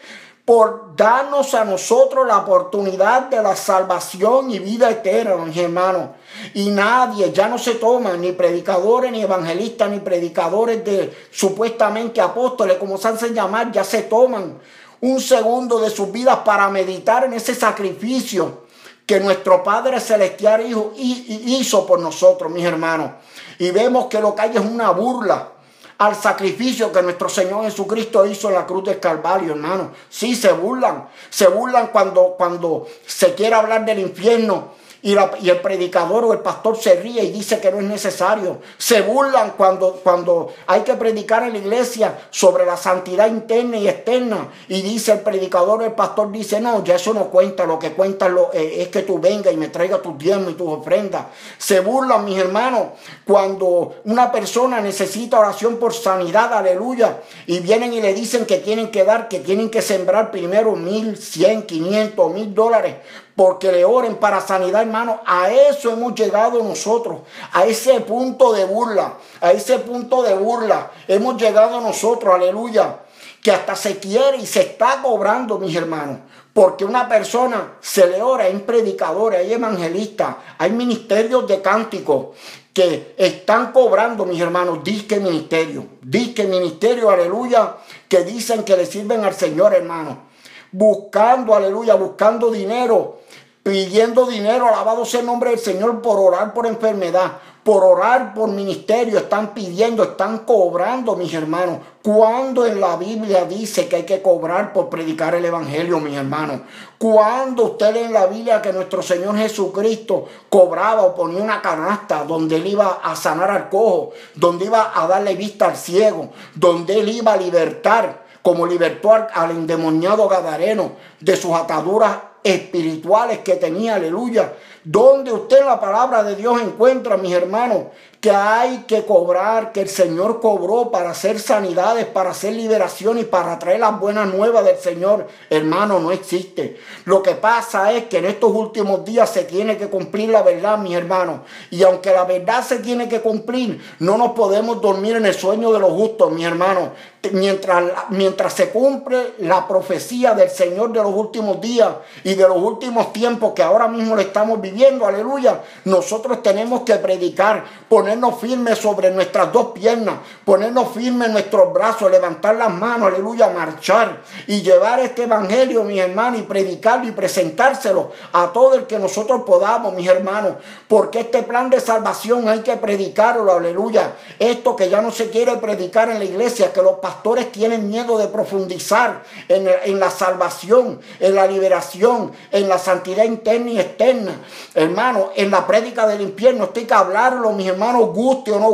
por 0.44 0.94
darnos 0.94 1.54
a 1.54 1.64
nosotros 1.64 2.26
la 2.26 2.38
oportunidad 2.38 3.30
de 3.30 3.42
la 3.42 3.56
salvación 3.56 4.50
y 4.50 4.58
vida 4.58 4.90
eterna, 4.90 5.36
mis 5.36 5.56
hermanos. 5.56 6.10
Y 6.52 6.68
nadie, 6.68 7.32
ya 7.32 7.48
no 7.48 7.56
se 7.58 7.76
toma, 7.76 8.14
ni 8.18 8.32
predicadores, 8.32 9.10
ni 9.10 9.22
evangelistas, 9.22 9.90
ni 9.90 10.00
predicadores 10.00 10.84
de 10.84 11.28
supuestamente 11.30 12.20
apóstoles, 12.20 12.76
como 12.76 12.98
se 12.98 13.08
hacen 13.08 13.32
llamar, 13.32 13.72
ya 13.72 13.84
se 13.84 14.02
toman 14.02 14.58
un 15.04 15.20
segundo 15.20 15.80
de 15.80 15.90
sus 15.90 16.10
vidas 16.10 16.38
para 16.46 16.70
meditar 16.70 17.24
en 17.24 17.34
ese 17.34 17.54
sacrificio 17.54 18.64
que 19.04 19.20
nuestro 19.20 19.62
Padre 19.62 20.00
Celestial 20.00 20.64
hizo 20.96 21.86
por 21.86 22.00
nosotros, 22.00 22.50
mis 22.50 22.64
hermanos. 22.64 23.10
Y 23.58 23.70
vemos 23.70 24.06
que 24.06 24.18
lo 24.18 24.34
que 24.34 24.42
hay 24.42 24.56
es 24.56 24.64
una 24.64 24.90
burla 24.92 25.50
al 25.98 26.16
sacrificio 26.16 26.90
que 26.90 27.02
nuestro 27.02 27.28
Señor 27.28 27.64
Jesucristo 27.64 28.24
hizo 28.24 28.48
en 28.48 28.54
la 28.54 28.66
cruz 28.66 28.84
del 28.84 28.98
Calvario, 28.98 29.52
hermano. 29.52 29.90
Sí, 30.08 30.34
se 30.34 30.52
burlan. 30.52 31.06
Se 31.28 31.48
burlan 31.48 31.88
cuando, 31.88 32.34
cuando 32.38 32.86
se 33.06 33.34
quiere 33.34 33.56
hablar 33.56 33.84
del 33.84 33.98
infierno 33.98 34.72
y, 35.04 35.12
el 35.12 35.60
predicador 35.60 36.24
o 36.24 36.32
el 36.32 36.38
pastor 36.38 36.78
se 36.78 36.94
ríe 36.94 37.22
y 37.22 37.30
dice 37.30 37.60
que 37.60 37.70
no 37.70 37.78
es 37.78 37.84
necesario. 37.84 38.60
Se 38.78 39.02
burlan 39.02 39.52
cuando, 39.54 40.00
cuando 40.02 40.54
hay 40.66 40.80
que 40.80 40.94
predicar 40.94 41.42
en 41.42 41.52
la 41.52 41.58
iglesia 41.58 42.18
sobre 42.30 42.64
la 42.64 42.78
santidad 42.78 43.28
interna 43.28 43.76
y 43.76 43.86
externa. 43.86 44.48
Y 44.66 44.80
dice 44.80 45.12
el 45.12 45.20
predicador 45.20 45.82
o 45.82 45.84
el 45.84 45.92
pastor 45.92 46.32
dice, 46.32 46.58
no, 46.58 46.82
ya 46.82 46.94
eso 46.94 47.12
no 47.12 47.26
cuenta, 47.26 47.66
lo 47.66 47.78
que 47.78 47.92
cuenta 47.92 48.30
lo, 48.30 48.50
eh, 48.54 48.80
es 48.80 48.88
que 48.88 49.02
tú 49.02 49.18
vengas 49.18 49.52
y 49.52 49.58
me 49.58 49.68
traigas 49.68 50.00
tus 50.00 50.16
diezmos 50.16 50.52
y 50.52 50.54
tus 50.54 50.68
ofrendas. 50.68 51.26
Se 51.58 51.80
burlan, 51.80 52.24
mis 52.24 52.38
hermanos, 52.38 52.92
cuando 53.26 53.96
una 54.04 54.32
persona 54.32 54.80
necesita 54.80 55.38
oración 55.38 55.76
por 55.76 55.92
sanidad, 55.92 56.50
aleluya, 56.54 57.18
y 57.46 57.60
vienen 57.60 57.92
y 57.92 58.00
le 58.00 58.14
dicen 58.14 58.46
que 58.46 58.56
tienen 58.56 58.90
que 58.90 59.04
dar, 59.04 59.28
que 59.28 59.40
tienen 59.40 59.68
que 59.68 59.82
sembrar 59.82 60.30
primero 60.30 60.76
mil, 60.76 61.18
cien, 61.18 61.64
quinientos, 61.64 62.32
mil 62.32 62.54
dólares 62.54 62.94
porque 63.36 63.72
le 63.72 63.84
oren 63.84 64.16
para 64.16 64.40
sanidad, 64.40 64.82
hermano. 64.82 65.20
A 65.26 65.50
eso 65.50 65.90
hemos 65.90 66.14
llegado 66.14 66.62
nosotros, 66.62 67.20
a 67.52 67.64
ese 67.64 68.00
punto 68.00 68.52
de 68.52 68.64
burla, 68.64 69.14
a 69.40 69.52
ese 69.52 69.78
punto 69.78 70.22
de 70.22 70.34
burla. 70.34 70.90
Hemos 71.08 71.40
llegado 71.40 71.80
nosotros, 71.80 72.34
aleluya, 72.34 73.00
que 73.42 73.50
hasta 73.50 73.74
se 73.74 73.98
quiere 73.98 74.38
y 74.38 74.46
se 74.46 74.60
está 74.60 75.00
cobrando, 75.02 75.58
mis 75.58 75.74
hermanos. 75.74 76.18
Porque 76.52 76.84
una 76.84 77.08
persona 77.08 77.78
se 77.80 78.06
le 78.06 78.22
ora, 78.22 78.44
hay 78.44 78.56
predicadores, 78.58 79.40
hay 79.40 79.52
evangelistas, 79.52 80.36
hay 80.58 80.70
ministerios 80.70 81.48
de 81.48 81.60
cánticos 81.60 82.36
que 82.72 83.14
están 83.16 83.72
cobrando, 83.72 84.24
mis 84.24 84.40
hermanos, 84.40 84.82
disque 84.84 85.18
ministerio, 85.18 85.86
disque 86.00 86.44
ministerio, 86.44 87.10
aleluya, 87.10 87.76
que 88.08 88.22
dicen 88.24 88.62
que 88.62 88.76
le 88.76 88.86
sirven 88.86 89.24
al 89.24 89.34
Señor, 89.34 89.74
hermano. 89.74 90.34
Buscando, 90.70 91.54
aleluya, 91.54 91.94
buscando 91.94 92.50
dinero 92.50 93.23
pidiendo 93.64 94.26
dinero, 94.26 94.68
alabado 94.68 95.06
sea 95.06 95.20
el 95.20 95.26
nombre 95.26 95.50
del 95.50 95.58
Señor, 95.58 96.02
por 96.02 96.20
orar 96.20 96.52
por 96.52 96.66
enfermedad, 96.66 97.38
por 97.64 97.82
orar 97.82 98.34
por 98.34 98.50
ministerio, 98.50 99.16
están 99.16 99.54
pidiendo, 99.54 100.02
están 100.02 100.40
cobrando, 100.40 101.16
mis 101.16 101.32
hermanos. 101.32 101.78
Cuando 102.02 102.66
en 102.66 102.78
la 102.78 102.96
Biblia 102.96 103.46
dice 103.46 103.88
que 103.88 103.96
hay 103.96 104.02
que 104.02 104.20
cobrar 104.20 104.74
por 104.74 104.90
predicar 104.90 105.34
el 105.34 105.46
Evangelio, 105.46 105.98
mis 105.98 106.14
hermanos. 106.14 106.60
Cuando 106.98 107.64
usted 107.64 107.96
en 107.96 108.12
la 108.12 108.26
Biblia 108.26 108.60
que 108.60 108.74
nuestro 108.74 109.02
Señor 109.02 109.34
Jesucristo 109.38 110.26
cobraba 110.50 111.00
o 111.00 111.14
ponía 111.14 111.42
una 111.42 111.62
canasta 111.62 112.22
donde 112.24 112.56
él 112.56 112.66
iba 112.66 113.00
a 113.02 113.16
sanar 113.16 113.50
al 113.50 113.70
cojo, 113.70 114.10
donde 114.34 114.66
iba 114.66 114.92
a 114.94 115.06
darle 115.06 115.36
vista 115.36 115.68
al 115.68 115.76
ciego, 115.76 116.28
donde 116.54 117.00
él 117.00 117.08
iba 117.08 117.32
a 117.32 117.38
libertar, 117.38 118.23
como 118.44 118.66
libertó 118.66 119.10
al 119.14 119.52
endemoniado 119.52 120.28
Gadareno 120.28 120.92
de 121.18 121.34
sus 121.34 121.54
ataduras 121.54 122.18
espirituales 122.42 123.38
que 123.38 123.54
tenía, 123.54 123.94
aleluya. 123.94 124.52
Donde 124.84 125.32
usted 125.32 125.60
en 125.60 125.66
la 125.66 125.80
palabra 125.80 126.22
de 126.22 126.36
Dios 126.36 126.60
encuentra, 126.60 127.16
mis 127.16 127.32
hermanos, 127.32 127.84
que 128.24 128.30
hay 128.30 128.84
que 128.88 129.04
cobrar, 129.04 129.70
que 129.70 129.82
el 129.82 129.88
Señor 129.90 130.40
cobró 130.40 130.90
para 130.90 131.10
hacer 131.10 131.38
sanidades, 131.38 132.06
para 132.06 132.30
hacer 132.30 132.54
liberación 132.54 133.18
y 133.18 133.24
para 133.24 133.58
traer 133.58 133.80
las 133.80 134.00
buenas 134.00 134.32
nuevas 134.32 134.64
del 134.64 134.78
Señor, 134.78 135.28
hermano, 135.50 135.98
no 135.98 136.10
existe. 136.10 136.78
Lo 137.04 137.22
que 137.22 137.32
pasa 137.32 137.92
es 137.92 138.04
que 138.04 138.16
en 138.16 138.24
estos 138.24 138.50
últimos 138.50 139.04
días 139.04 139.28
se 139.28 139.44
tiene 139.44 139.76
que 139.76 139.88
cumplir 139.88 140.30
la 140.30 140.40
verdad, 140.40 140.78
mis 140.78 140.96
hermanos. 140.96 141.40
Y 141.70 141.82
aunque 141.82 142.12
la 142.12 142.24
verdad 142.24 142.64
se 142.64 142.78
tiene 142.78 143.10
que 143.10 143.20
cumplir, 143.20 143.78
no 143.98 144.16
nos 144.16 144.32
podemos 144.32 144.80
dormir 144.80 145.16
en 145.16 145.26
el 145.26 145.34
sueño 145.34 145.70
de 145.70 145.80
los 145.80 145.90
justos, 145.90 146.32
mis 146.32 146.46
hermanos. 146.46 146.92
Mientras, 147.32 147.84
mientras 148.08 148.54
se 148.54 148.70
cumple 148.70 149.34
la 149.38 149.68
profecía 149.68 150.34
del 150.34 150.48
Señor 150.48 150.92
de 150.92 151.02
los 151.02 151.14
últimos 151.14 151.60
días 151.60 151.90
y 152.22 152.34
de 152.34 152.48
los 152.48 152.58
últimos 152.58 153.12
tiempos 153.12 153.52
que 153.54 153.62
ahora 153.62 153.88
mismo 153.88 154.16
le 154.16 154.22
estamos 154.22 154.60
viviendo, 154.60 155.06
aleluya, 155.06 155.62
nosotros 155.84 156.42
tenemos 156.42 156.82
que 156.82 156.96
predicar, 156.96 157.64
poner 157.88 158.13
ponernos 158.14 158.40
firmes 158.40 158.78
sobre 158.78 159.10
nuestras 159.10 159.52
dos 159.52 159.72
piernas, 159.72 160.14
ponernos 160.44 160.92
firmes 160.92 161.26
en 161.26 161.32
nuestros 161.32 161.72
brazos, 161.72 162.12
levantar 162.12 162.54
las 162.54 162.72
manos, 162.72 163.08
aleluya, 163.08 163.48
marchar 163.48 164.20
y 164.46 164.62
llevar 164.62 165.00
este 165.00 165.24
evangelio, 165.24 165.82
mis 165.82 165.98
hermanos, 165.98 166.38
y 166.38 166.42
predicarlo 166.42 167.08
y 167.08 167.10
presentárselo 167.10 168.12
a 168.32 168.52
todo 168.52 168.76
el 168.76 168.86
que 168.86 169.00
nosotros 169.00 169.42
podamos, 169.44 169.94
mis 169.94 170.06
hermanos, 170.06 170.54
porque 170.86 171.20
este 171.20 171.42
plan 171.42 171.70
de 171.70 171.80
salvación 171.80 172.48
hay 172.48 172.60
que 172.60 172.76
predicarlo, 172.76 173.52
aleluya. 173.52 174.12
Esto 174.38 174.76
que 174.76 174.88
ya 174.88 175.02
no 175.02 175.10
se 175.10 175.30
quiere 175.30 175.56
predicar 175.56 176.08
en 176.08 176.20
la 176.20 176.24
iglesia, 176.24 176.72
que 176.72 176.82
los 176.82 177.00
pastores 177.00 177.50
tienen 177.50 177.88
miedo 177.88 178.16
de 178.16 178.28
profundizar 178.28 179.24
en, 179.48 179.98
la 179.98 180.10
salvación, 180.10 181.00
en 181.18 181.34
la 181.34 181.48
liberación, 181.48 182.30
en 182.52 182.68
la 182.68 182.78
santidad 182.78 183.24
interna 183.24 183.70
y 183.70 183.80
externa, 183.80 184.40
hermano, 184.72 185.30
en 185.34 185.50
la 185.50 185.66
prédica 185.66 186.06
del 186.06 186.20
infierno, 186.20 186.64
esto 186.64 186.78
hay 186.78 186.86
que 186.86 186.94
hablarlo, 186.94 187.50
mis 187.52 187.66
hermanos 187.66 188.03
guste 188.12 188.50
o 188.52 188.58
no 188.58 188.70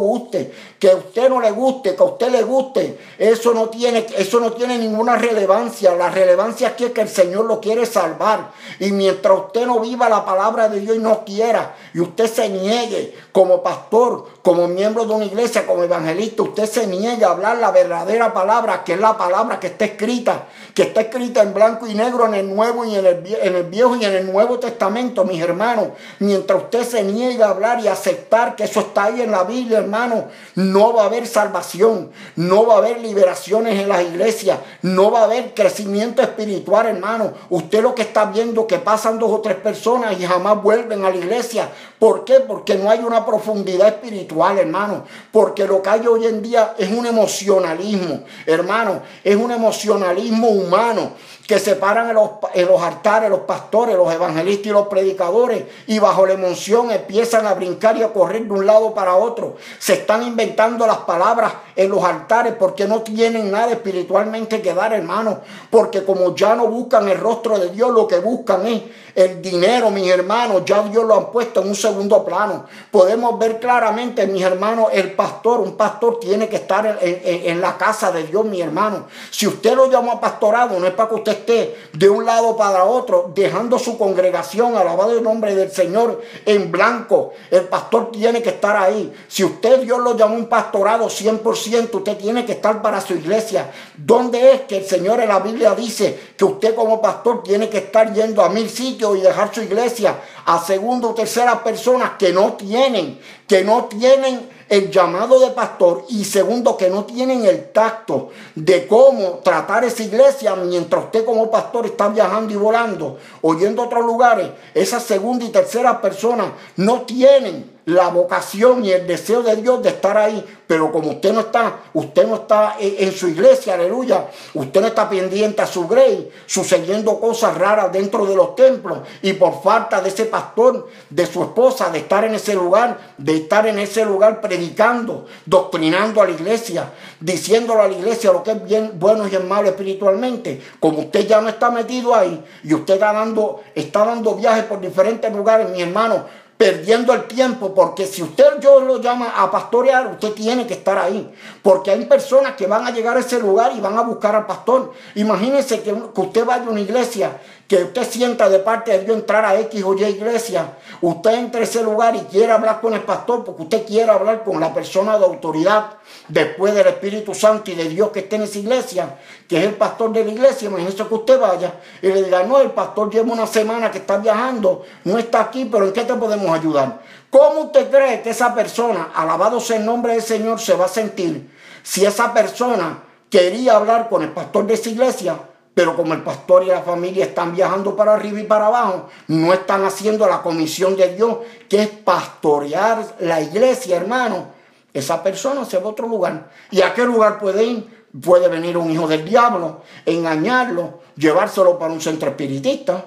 que 0.80 0.90
a 0.90 0.96
usted 0.96 1.28
no 1.28 1.42
le 1.42 1.50
guste, 1.50 1.94
que 1.94 2.02
a 2.02 2.06
usted 2.06 2.30
le 2.30 2.42
guste, 2.42 2.98
eso 3.18 3.52
no 3.52 3.68
tiene, 3.68 4.06
eso 4.16 4.40
no 4.40 4.52
tiene 4.54 4.78
ninguna 4.78 5.14
relevancia. 5.16 5.94
La 5.94 6.08
relevancia 6.08 6.68
aquí 6.68 6.86
es 6.86 6.92
que 6.92 7.02
el 7.02 7.08
Señor 7.10 7.44
lo 7.44 7.60
quiere 7.60 7.84
salvar. 7.84 8.50
Y 8.78 8.90
mientras 8.90 9.38
usted 9.38 9.66
no 9.66 9.80
viva 9.80 10.08
la 10.08 10.24
palabra 10.24 10.70
de 10.70 10.80
Dios 10.80 10.96
y 10.96 11.00
no 11.00 11.22
quiera, 11.26 11.74
y 11.92 12.00
usted 12.00 12.26
se 12.26 12.48
niegue 12.48 13.14
como 13.30 13.62
pastor, 13.62 14.26
como 14.40 14.68
miembro 14.68 15.04
de 15.04 15.12
una 15.12 15.26
iglesia, 15.26 15.66
como 15.66 15.82
evangelista, 15.82 16.42
usted 16.42 16.64
se 16.64 16.86
niega 16.86 17.28
a 17.28 17.32
hablar 17.32 17.58
la 17.58 17.72
verdadera 17.72 18.32
palabra, 18.32 18.82
que 18.82 18.94
es 18.94 19.00
la 19.00 19.18
palabra 19.18 19.60
que 19.60 19.66
está 19.66 19.84
escrita, 19.84 20.46
que 20.74 20.84
está 20.84 21.02
escrita 21.02 21.42
en 21.42 21.52
blanco 21.52 21.86
y 21.86 21.94
negro 21.94 22.24
en 22.24 22.34
el 22.34 22.56
Nuevo 22.56 22.86
y 22.86 22.94
en 22.94 23.04
el, 23.04 23.36
en 23.42 23.54
el 23.54 23.64
Viejo 23.64 23.96
y 23.96 24.06
en 24.06 24.14
el 24.14 24.32
Nuevo 24.32 24.58
Testamento, 24.58 25.24
mis 25.24 25.42
hermanos, 25.42 25.88
mientras 26.20 26.62
usted 26.62 26.84
se 26.84 27.02
niega 27.02 27.48
a 27.48 27.50
hablar 27.50 27.80
y 27.80 27.88
aceptar 27.88 28.56
que 28.56 28.64
eso 28.64 28.80
está 28.80 29.04
ahí 29.04 29.20
en 29.20 29.30
la 29.30 29.44
Biblia, 29.44 29.80
hermano, 29.80 30.28
no 30.72 30.92
va 30.92 31.02
a 31.02 31.06
haber 31.06 31.26
salvación, 31.26 32.10
no 32.36 32.66
va 32.66 32.74
a 32.74 32.78
haber 32.78 33.00
liberaciones 33.00 33.78
en 33.78 33.88
las 33.88 34.02
iglesias, 34.02 34.58
no 34.82 35.10
va 35.10 35.20
a 35.20 35.24
haber 35.24 35.54
crecimiento 35.54 36.22
espiritual, 36.22 36.86
hermano. 36.86 37.32
Usted 37.48 37.82
lo 37.82 37.94
que 37.94 38.02
está 38.02 38.26
viendo 38.26 38.66
que 38.66 38.78
pasan 38.78 39.18
dos 39.18 39.30
o 39.30 39.40
tres 39.40 39.56
personas 39.56 40.18
y 40.18 40.26
jamás 40.26 40.62
vuelven 40.62 41.04
a 41.04 41.10
la 41.10 41.16
iglesia. 41.16 41.68
¿Por 41.98 42.24
qué? 42.24 42.40
Porque 42.40 42.76
no 42.76 42.90
hay 42.90 43.00
una 43.00 43.26
profundidad 43.26 43.88
espiritual, 43.88 44.58
hermano. 44.58 45.04
Porque 45.32 45.66
lo 45.66 45.82
que 45.82 45.90
hay 45.90 46.06
hoy 46.06 46.26
en 46.26 46.42
día 46.42 46.74
es 46.78 46.90
un 46.90 47.06
emocionalismo, 47.06 48.24
hermano, 48.46 49.02
es 49.22 49.36
un 49.36 49.50
emocionalismo 49.50 50.48
humano 50.48 51.12
que 51.50 51.58
separan 51.58 52.08
en 52.10 52.14
los, 52.14 52.30
en 52.54 52.68
los 52.68 52.80
altares 52.80 53.28
los 53.28 53.40
pastores, 53.40 53.96
los 53.96 54.14
evangelistas 54.14 54.66
y 54.66 54.70
los 54.70 54.86
predicadores 54.86 55.64
y 55.88 55.98
bajo 55.98 56.24
la 56.24 56.34
emoción 56.34 56.92
empiezan 56.92 57.44
a 57.44 57.54
brincar 57.54 57.96
y 57.96 58.04
a 58.04 58.12
correr 58.12 58.44
de 58.44 58.52
un 58.52 58.66
lado 58.66 58.94
para 58.94 59.16
otro. 59.16 59.56
Se 59.80 59.94
están 59.94 60.22
inventando 60.22 60.86
las 60.86 60.98
palabras 60.98 61.52
en 61.80 61.88
los 61.88 62.04
altares 62.04 62.56
porque 62.58 62.86
no 62.86 63.00
tienen 63.00 63.50
nada 63.50 63.72
espiritualmente 63.72 64.60
que 64.60 64.74
dar, 64.74 64.92
hermano. 64.92 65.40
Porque 65.70 66.04
como 66.04 66.34
ya 66.34 66.54
no 66.54 66.66
buscan 66.66 67.08
el 67.08 67.16
rostro 67.16 67.58
de 67.58 67.70
Dios, 67.70 67.90
lo 67.90 68.06
que 68.06 68.18
buscan 68.18 68.66
es 68.66 68.82
el 69.14 69.40
dinero, 69.40 69.90
mis 69.90 70.10
hermanos. 70.10 70.62
Ya 70.66 70.82
Dios 70.82 71.04
lo 71.04 71.16
han 71.16 71.30
puesto 71.30 71.62
en 71.62 71.68
un 71.68 71.74
segundo 71.74 72.22
plano. 72.22 72.66
Podemos 72.90 73.38
ver 73.38 73.58
claramente, 73.58 74.26
mis 74.26 74.42
hermanos, 74.42 74.88
el 74.92 75.12
pastor, 75.12 75.60
un 75.60 75.78
pastor 75.78 76.20
tiene 76.20 76.50
que 76.50 76.56
estar 76.56 76.98
en, 77.00 77.50
en 77.50 77.60
la 77.62 77.78
casa 77.78 78.12
de 78.12 78.24
Dios, 78.24 78.44
mi 78.44 78.60
hermano. 78.60 79.06
Si 79.30 79.46
usted 79.46 79.74
lo 79.74 79.90
llama 79.90 80.20
pastorado, 80.20 80.78
no 80.78 80.86
es 80.86 80.92
para 80.92 81.08
que 81.08 81.14
usted 81.14 81.32
esté 81.32 81.76
de 81.94 82.10
un 82.10 82.26
lado 82.26 82.58
para 82.58 82.84
otro, 82.84 83.32
dejando 83.34 83.78
su 83.78 83.96
congregación, 83.96 84.76
alabado 84.76 85.12
el 85.16 85.22
nombre 85.22 85.54
del 85.54 85.70
Señor, 85.70 86.20
en 86.44 86.70
blanco. 86.70 87.32
El 87.50 87.62
pastor 87.68 88.10
tiene 88.12 88.42
que 88.42 88.50
estar 88.50 88.76
ahí. 88.76 89.10
Si 89.28 89.42
usted 89.44 89.80
Dios 89.80 89.98
lo 90.00 90.14
llama 90.14 90.34
un 90.34 90.46
pastorado 90.46 91.06
100%, 91.06 91.69
usted 91.78 92.16
tiene 92.16 92.44
que 92.44 92.52
estar 92.52 92.82
para 92.82 93.00
su 93.00 93.14
iglesia. 93.14 93.70
¿Dónde 93.96 94.52
es 94.52 94.60
que 94.62 94.78
el 94.78 94.84
Señor 94.84 95.20
en 95.20 95.28
la 95.28 95.40
Biblia 95.40 95.74
dice 95.74 96.18
que 96.36 96.44
usted 96.44 96.74
como 96.74 97.00
pastor 97.00 97.42
tiene 97.42 97.68
que 97.68 97.78
estar 97.78 98.12
yendo 98.12 98.42
a 98.42 98.48
mil 98.48 98.68
sitios 98.68 99.16
y 99.16 99.20
dejar 99.20 99.54
su 99.54 99.62
iglesia 99.62 100.16
a 100.46 100.58
segunda 100.64 101.08
o 101.08 101.14
tercera 101.14 101.62
personas 101.62 102.12
que 102.18 102.32
no 102.32 102.54
tienen, 102.54 103.20
que 103.46 103.64
no 103.64 103.84
tienen 103.84 104.48
el 104.70 104.88
llamado 104.90 105.40
de 105.40 105.50
pastor 105.50 106.04
y 106.08 106.24
segundo 106.24 106.76
que 106.76 106.88
no 106.88 107.04
tienen 107.04 107.44
el 107.44 107.72
tacto 107.72 108.30
de 108.54 108.86
cómo 108.86 109.40
tratar 109.42 109.84
esa 109.84 110.04
iglesia 110.04 110.54
mientras 110.54 111.06
usted 111.06 111.24
como 111.24 111.50
pastor 111.50 111.86
está 111.86 112.08
viajando 112.08 112.52
y 112.54 112.56
volando 112.56 113.18
o 113.42 113.58
yendo 113.58 113.82
a 113.82 113.86
otros 113.86 114.06
lugares, 114.06 114.48
esa 114.72 115.00
segunda 115.00 115.44
y 115.44 115.48
tercera 115.48 116.00
persona 116.00 116.52
no 116.76 117.02
tienen 117.02 117.79
la 117.90 118.08
vocación 118.08 118.84
y 118.84 118.92
el 118.92 119.06
deseo 119.06 119.42
de 119.42 119.56
Dios 119.56 119.82
de 119.82 119.90
estar 119.90 120.16
ahí. 120.16 120.44
Pero 120.66 120.92
como 120.92 121.10
usted 121.10 121.32
no 121.32 121.40
está, 121.40 121.80
usted 121.92 122.28
no 122.28 122.36
está 122.36 122.76
en, 122.78 123.12
su 123.12 123.26
iglesia, 123.26 123.74
aleluya, 123.74 124.26
usted 124.54 124.80
no 124.80 124.86
está 124.86 125.08
pendiente 125.10 125.62
a 125.62 125.66
su 125.66 125.88
grey, 125.88 126.30
sucediendo 126.46 127.18
cosas 127.18 127.58
raras 127.58 127.92
dentro 127.92 128.24
de 128.24 128.36
los 128.36 128.54
templos 128.54 129.00
y 129.20 129.32
por 129.32 129.62
falta 129.62 130.00
de 130.00 130.10
ese 130.10 130.26
pastor, 130.26 130.88
de 131.08 131.26
su 131.26 131.42
esposa, 131.42 131.90
de 131.90 131.98
estar 131.98 132.24
en 132.24 132.36
ese 132.36 132.54
lugar, 132.54 133.14
de 133.18 133.38
estar 133.38 133.66
en 133.66 133.80
ese 133.80 134.04
lugar 134.04 134.40
predicando, 134.40 135.26
doctrinando 135.44 136.22
a 136.22 136.26
la 136.26 136.30
iglesia, 136.30 136.92
diciéndole 137.18 137.82
a 137.82 137.88
la 137.88 137.94
iglesia 137.94 138.30
lo 138.32 138.44
que 138.44 138.52
es 138.52 138.64
bien 138.64 138.92
bueno 138.94 139.26
y 139.26 139.34
es 139.34 139.44
malo 139.44 139.68
espiritualmente. 139.68 140.62
Como 140.78 141.00
usted 141.00 141.26
ya 141.26 141.40
no 141.40 141.48
está 141.48 141.72
metido 141.72 142.14
ahí 142.14 142.44
y 142.62 142.74
usted 142.74 142.94
está 142.94 143.12
dando, 143.12 143.60
está 143.74 144.04
dando 144.04 144.36
viajes 144.36 144.64
por 144.66 144.80
diferentes 144.80 145.32
lugares, 145.34 145.68
mi 145.70 145.82
hermano, 145.82 146.26
perdiendo 146.60 147.14
el 147.14 147.24
tiempo, 147.24 147.74
porque 147.74 148.06
si 148.06 148.22
usted 148.22 148.60
yo 148.60 148.80
lo 148.80 149.00
llama 149.00 149.32
a 149.34 149.50
pastorear, 149.50 150.08
usted 150.08 150.34
tiene 150.34 150.66
que 150.66 150.74
estar 150.74 150.98
ahí, 150.98 151.32
porque 151.62 151.90
hay 151.90 152.04
personas 152.04 152.54
que 152.54 152.66
van 152.66 152.86
a 152.86 152.90
llegar 152.90 153.16
a 153.16 153.20
ese 153.20 153.40
lugar 153.40 153.72
y 153.74 153.80
van 153.80 153.96
a 153.96 154.02
buscar 154.02 154.36
al 154.36 154.44
pastor. 154.44 154.92
Imagínense 155.14 155.80
que, 155.80 155.90
que 155.90 156.20
usted 156.20 156.44
vaya 156.44 156.66
a 156.66 156.68
una 156.68 156.82
iglesia 156.82 157.30
que 157.70 157.84
usted 157.84 158.02
sienta 158.02 158.48
de 158.48 158.58
parte 158.58 158.90
de 158.90 159.04
Dios 159.04 159.16
entrar 159.16 159.44
a 159.44 159.56
X 159.60 159.84
o 159.84 159.94
Y 159.94 160.02
iglesia, 160.02 160.76
usted 161.02 161.34
entre 161.34 161.60
a 161.60 161.62
ese 161.62 161.84
lugar 161.84 162.16
y 162.16 162.18
quiere 162.22 162.50
hablar 162.50 162.80
con 162.80 162.94
el 162.94 163.02
pastor 163.02 163.44
porque 163.44 163.62
usted 163.62 163.86
quiere 163.86 164.10
hablar 164.10 164.42
con 164.42 164.58
la 164.58 164.74
persona 164.74 165.16
de 165.16 165.24
autoridad 165.24 165.90
después 166.26 166.74
del 166.74 166.88
Espíritu 166.88 167.32
Santo 167.32 167.70
y 167.70 167.76
de 167.76 167.88
Dios 167.88 168.10
que 168.10 168.18
esté 168.18 168.34
en 168.34 168.42
esa 168.42 168.58
iglesia, 168.58 169.18
que 169.48 169.58
es 169.58 169.64
el 169.66 169.74
pastor 169.74 170.12
de 170.12 170.24
la 170.24 170.32
iglesia, 170.32 170.66
imagínese 170.66 171.06
que 171.06 171.14
usted 171.14 171.38
vaya 171.38 171.74
y 172.02 172.08
le 172.08 172.24
diga, 172.24 172.42
no, 172.42 172.60
el 172.60 172.72
pastor 172.72 173.08
lleva 173.08 173.32
una 173.32 173.46
semana 173.46 173.88
que 173.92 173.98
está 173.98 174.18
viajando, 174.18 174.82
no 175.04 175.16
está 175.16 175.42
aquí, 175.42 175.68
pero 175.70 175.86
¿en 175.86 175.92
qué 175.92 176.02
te 176.02 176.14
podemos 176.14 176.49
ayudar? 176.54 177.00
¿Cómo 177.30 177.60
usted 177.62 177.90
cree 177.90 178.22
que 178.22 178.30
esa 178.30 178.54
persona, 178.54 179.10
alabado 179.14 179.60
sea 179.60 179.76
el 179.76 179.86
nombre 179.86 180.12
del 180.12 180.22
Señor, 180.22 180.60
se 180.60 180.74
va 180.74 180.86
a 180.86 180.88
sentir 180.88 181.50
si 181.82 182.04
esa 182.04 182.32
persona 182.34 183.04
quería 183.30 183.76
hablar 183.76 184.08
con 184.08 184.22
el 184.22 184.30
pastor 184.30 184.66
de 184.66 184.74
esa 184.74 184.90
iglesia? 184.90 185.38
pero 185.74 185.96
como 185.96 186.14
el 186.14 186.22
pastor 186.22 186.64
y 186.64 186.66
la 186.66 186.82
familia 186.82 187.24
están 187.24 187.54
viajando 187.54 187.96
para 187.96 188.14
arriba 188.14 188.40
y 188.40 188.44
para 188.44 188.66
abajo, 188.66 189.08
no 189.28 189.52
están 189.52 189.84
haciendo 189.84 190.26
la 190.26 190.42
comisión 190.42 190.96
de 190.96 191.14
Dios, 191.14 191.38
que 191.68 191.82
es 191.82 191.88
pastorear 191.88 193.02
la 193.20 193.40
iglesia, 193.40 193.96
hermano. 193.96 194.48
Esa 194.92 195.22
persona 195.22 195.64
se 195.64 195.78
va 195.78 195.84
a 195.84 195.92
otro 195.92 196.08
lugar. 196.08 196.50
¿Y 196.70 196.82
a 196.82 196.92
qué 196.92 197.04
lugar 197.04 197.38
puede 197.38 197.64
ir? 197.64 198.04
Puede 198.20 198.48
venir 198.48 198.76
un 198.76 198.90
hijo 198.90 199.06
del 199.06 199.24
diablo, 199.24 199.82
engañarlo, 200.04 201.00
llevárselo 201.16 201.78
para 201.78 201.92
un 201.92 202.00
centro 202.00 202.28
espiritista, 202.28 203.06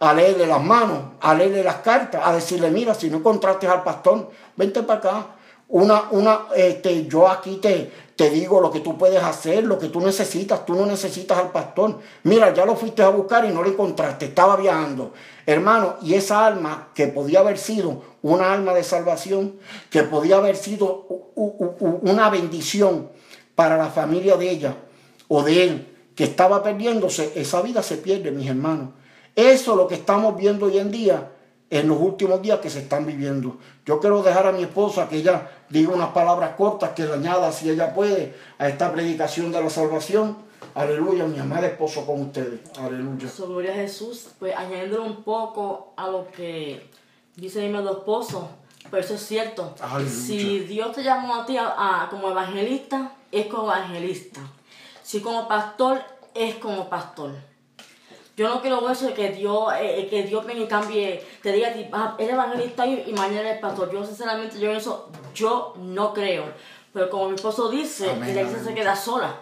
a 0.00 0.14
leerle 0.14 0.46
las 0.46 0.62
manos, 0.62 0.98
a 1.20 1.34
leerle 1.34 1.64
las 1.64 1.76
cartas, 1.76 2.22
a 2.24 2.32
decirle, 2.32 2.70
mira, 2.70 2.94
si 2.94 3.10
no 3.10 3.18
encontraste 3.18 3.66
al 3.66 3.82
pastor, 3.82 4.30
vente 4.56 4.82
para 4.82 4.98
acá. 4.98 5.26
Una, 5.70 6.04
una, 6.12 6.46
este, 6.56 7.06
yo 7.06 7.28
aquí 7.28 7.56
te, 7.56 7.90
te 8.16 8.30
digo 8.30 8.60
lo 8.60 8.70
que 8.70 8.80
tú 8.80 8.96
puedes 8.96 9.22
hacer, 9.22 9.64
lo 9.64 9.78
que 9.78 9.88
tú 9.88 10.00
necesitas. 10.00 10.64
Tú 10.64 10.74
no 10.74 10.86
necesitas 10.86 11.38
al 11.38 11.52
pastor. 11.52 11.98
Mira, 12.22 12.54
ya 12.54 12.64
lo 12.64 12.74
fuiste 12.74 13.02
a 13.02 13.10
buscar 13.10 13.44
y 13.44 13.48
no 13.48 13.62
lo 13.62 13.68
encontraste. 13.68 14.26
Estaba 14.26 14.56
viajando. 14.56 15.12
Hermano, 15.44 15.96
y 16.02 16.14
esa 16.14 16.46
alma 16.46 16.88
que 16.94 17.08
podía 17.08 17.40
haber 17.40 17.58
sido 17.58 18.02
una 18.22 18.52
alma 18.52 18.72
de 18.72 18.82
salvación, 18.82 19.56
que 19.90 20.04
podía 20.04 20.36
haber 20.36 20.56
sido 20.56 21.06
una 21.36 22.30
bendición 22.30 23.10
para 23.54 23.76
la 23.76 23.88
familia 23.88 24.36
de 24.36 24.50
ella 24.50 24.74
o 25.28 25.42
de 25.42 25.62
él, 25.64 25.96
que 26.14 26.24
estaba 26.24 26.62
perdiéndose, 26.62 27.32
esa 27.36 27.60
vida 27.62 27.82
se 27.82 27.98
pierde, 27.98 28.30
mis 28.30 28.48
hermanos. 28.48 28.90
Eso 29.38 29.70
es 29.70 29.76
lo 29.76 29.86
que 29.86 29.94
estamos 29.94 30.36
viendo 30.36 30.66
hoy 30.66 30.78
en 30.78 30.90
día 30.90 31.30
en 31.70 31.86
los 31.86 32.00
últimos 32.00 32.42
días 32.42 32.58
que 32.58 32.70
se 32.70 32.80
están 32.80 33.06
viviendo. 33.06 33.58
Yo 33.86 34.00
quiero 34.00 34.20
dejar 34.20 34.48
a 34.48 34.50
mi 34.50 34.64
esposa 34.64 35.08
que 35.08 35.18
ella 35.18 35.48
diga 35.68 35.94
unas 35.94 36.08
palabras 36.08 36.56
cortas 36.56 36.90
que 36.90 37.04
le 37.04 37.12
añada, 37.12 37.52
si 37.52 37.70
ella 37.70 37.94
puede, 37.94 38.34
a 38.58 38.66
esta 38.66 38.90
predicación 38.90 39.52
de 39.52 39.62
la 39.62 39.70
salvación. 39.70 40.38
Aleluya, 40.74 41.24
mi 41.26 41.38
amada 41.38 41.68
esposo 41.68 42.04
con 42.04 42.22
ustedes. 42.22 42.58
Aleluya. 42.80 43.28
So, 43.28 43.46
gloria 43.46 43.70
a 43.70 43.76
Jesús, 43.76 44.30
pues 44.40 44.56
añadiendo 44.56 45.04
un 45.04 45.22
poco 45.22 45.92
a 45.96 46.08
lo 46.08 46.26
que 46.32 46.90
dice 47.36 47.60
mi 47.60 47.68
amado 47.68 47.98
esposo, 47.98 48.48
pero 48.90 49.04
eso 49.04 49.14
es 49.14 49.24
cierto. 49.24 49.72
Si 50.08 50.58
Dios 50.60 50.90
te 50.96 51.04
llamó 51.04 51.36
a 51.36 51.46
ti 51.46 51.56
como 52.10 52.30
evangelista, 52.30 53.12
es 53.30 53.46
como 53.46 53.72
evangelista. 53.72 54.40
Si 55.04 55.20
como 55.20 55.46
pastor, 55.46 56.00
es 56.34 56.56
como 56.56 56.88
pastor. 56.88 57.30
Yo 58.38 58.48
no 58.48 58.60
quiero 58.60 58.88
eso 58.88 59.06
de 59.06 59.14
que 59.14 59.30
Dios, 59.30 59.72
eh, 59.80 60.02
eh, 60.02 60.06
que 60.06 60.22
Dios 60.22 60.46
venga 60.46 60.62
y 60.62 60.68
cambie, 60.68 61.26
te 61.42 61.50
diga, 61.50 61.74
ah, 61.90 62.14
eres 62.16 62.34
evangelista 62.34 62.86
y, 62.86 63.02
y 63.08 63.12
mañana 63.12 63.40
eres 63.40 63.58
pastor. 63.58 63.90
Yo 63.90 64.04
sinceramente, 64.04 64.60
yo 64.60 64.70
en 64.70 64.76
eso, 64.76 65.10
yo 65.34 65.74
no 65.76 66.14
creo. 66.14 66.44
Pero 66.92 67.10
como 67.10 67.30
mi 67.30 67.34
esposo 67.34 67.68
dice, 67.68 68.06
que 68.06 68.32
la 68.32 68.42
iglesia 68.42 68.62
se 68.62 68.74
queda 68.74 68.94
sola. 68.94 69.34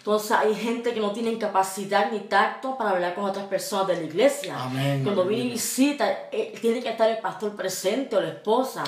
Entonces 0.00 0.30
hay 0.30 0.54
gente 0.54 0.94
que 0.94 1.00
no 1.00 1.12
tiene 1.12 1.36
capacidad 1.36 2.10
ni 2.10 2.20
tacto 2.20 2.74
para 2.78 2.92
hablar 2.92 3.14
con 3.14 3.24
otras 3.26 3.44
personas 3.48 3.88
de 3.88 3.96
la 3.96 4.02
iglesia. 4.04 4.56
Cuando 5.04 5.26
viene 5.26 5.44
y 5.44 5.50
visita, 5.50 6.10
eh, 6.32 6.54
tiene 6.58 6.80
que 6.80 6.88
estar 6.88 7.10
el 7.10 7.18
pastor 7.18 7.54
presente 7.54 8.16
o 8.16 8.20
la 8.22 8.28
esposa. 8.28 8.82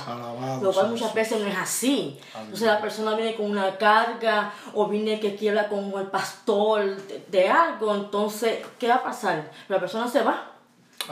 lo 0.62 0.72
cual 0.72 0.88
muchas 0.88 1.12
veces 1.12 1.38
no 1.38 1.46
es 1.48 1.57
así. 1.59 2.18
Entonces 2.35 2.66
la 2.66 2.81
persona 2.81 3.14
viene 3.14 3.35
con 3.35 3.51
una 3.51 3.77
carga 3.77 4.55
o 4.72 4.88
viene 4.88 5.20
que 5.20 5.37
quiere 5.37 5.59
hablar 5.59 5.68
con 5.68 6.01
el 6.01 6.07
pastor 6.07 6.96
de, 7.29 7.48
algo. 7.48 7.94
Entonces, 7.94 8.64
¿qué 8.79 8.88
va 8.88 8.94
a 8.94 9.03
pasar? 9.03 9.51
La 9.68 9.79
persona 9.79 10.09
se 10.09 10.22
va. 10.22 10.49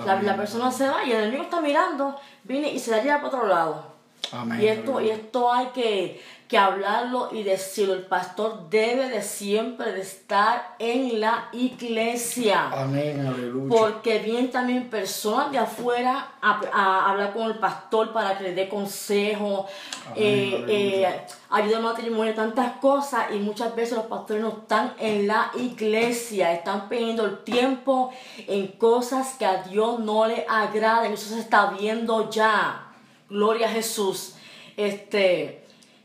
La, 0.06 0.22
la, 0.22 0.34
persona 0.34 0.70
se 0.70 0.88
va 0.88 1.04
y 1.04 1.12
el 1.12 1.24
enemigo 1.24 1.42
está 1.42 1.60
mirando, 1.60 2.16
viene 2.44 2.72
y 2.72 2.78
se 2.78 2.92
la 2.92 3.02
lleva 3.02 3.16
para 3.16 3.28
otro 3.28 3.46
lado. 3.48 3.84
Amén. 4.32 4.60
Y 4.62 4.66
esto, 4.68 5.00
y 5.00 5.10
esto 5.10 5.52
hay 5.52 5.66
que, 5.74 6.22
que 6.50 6.58
hablarlo 6.58 7.28
y 7.30 7.44
decirlo. 7.44 7.94
El 7.94 8.06
pastor 8.06 8.68
debe 8.68 9.08
de 9.08 9.22
siempre 9.22 9.92
de 9.92 10.00
estar 10.00 10.74
en 10.80 11.20
la 11.20 11.48
iglesia. 11.52 12.70
Amén, 12.72 13.24
aleluya. 13.24 13.68
Porque 13.68 14.18
vienen 14.18 14.50
también 14.50 14.90
personas 14.90 15.52
de 15.52 15.58
afuera 15.58 16.32
a, 16.42 16.60
a 16.72 17.08
hablar 17.08 17.32
con 17.34 17.44
el 17.44 17.58
pastor 17.58 18.12
para 18.12 18.36
que 18.36 18.42
le 18.42 18.54
dé 18.54 18.68
consejo, 18.68 19.68
eh, 20.16 20.64
eh, 20.66 21.26
ayuda 21.50 21.76
al 21.76 21.82
matrimonio, 21.84 22.34
tantas 22.34 22.78
cosas. 22.78 23.26
Y 23.32 23.38
muchas 23.38 23.76
veces 23.76 23.96
los 23.98 24.06
pastores 24.06 24.42
no 24.42 24.48
están 24.48 24.94
en 24.98 25.28
la 25.28 25.52
iglesia, 25.56 26.52
están 26.52 26.88
perdiendo 26.88 27.26
el 27.26 27.44
tiempo 27.44 28.12
en 28.48 28.66
cosas 28.72 29.36
que 29.38 29.46
a 29.46 29.62
Dios 29.62 30.00
no 30.00 30.26
le 30.26 30.44
agradan. 30.48 31.12
Eso 31.12 31.32
se 31.32 31.38
está 31.38 31.66
viendo 31.78 32.28
ya. 32.28 32.88
Gloria 33.28 33.68
a 33.68 33.70
Jesús. 33.70 34.34
Este, 34.76 35.59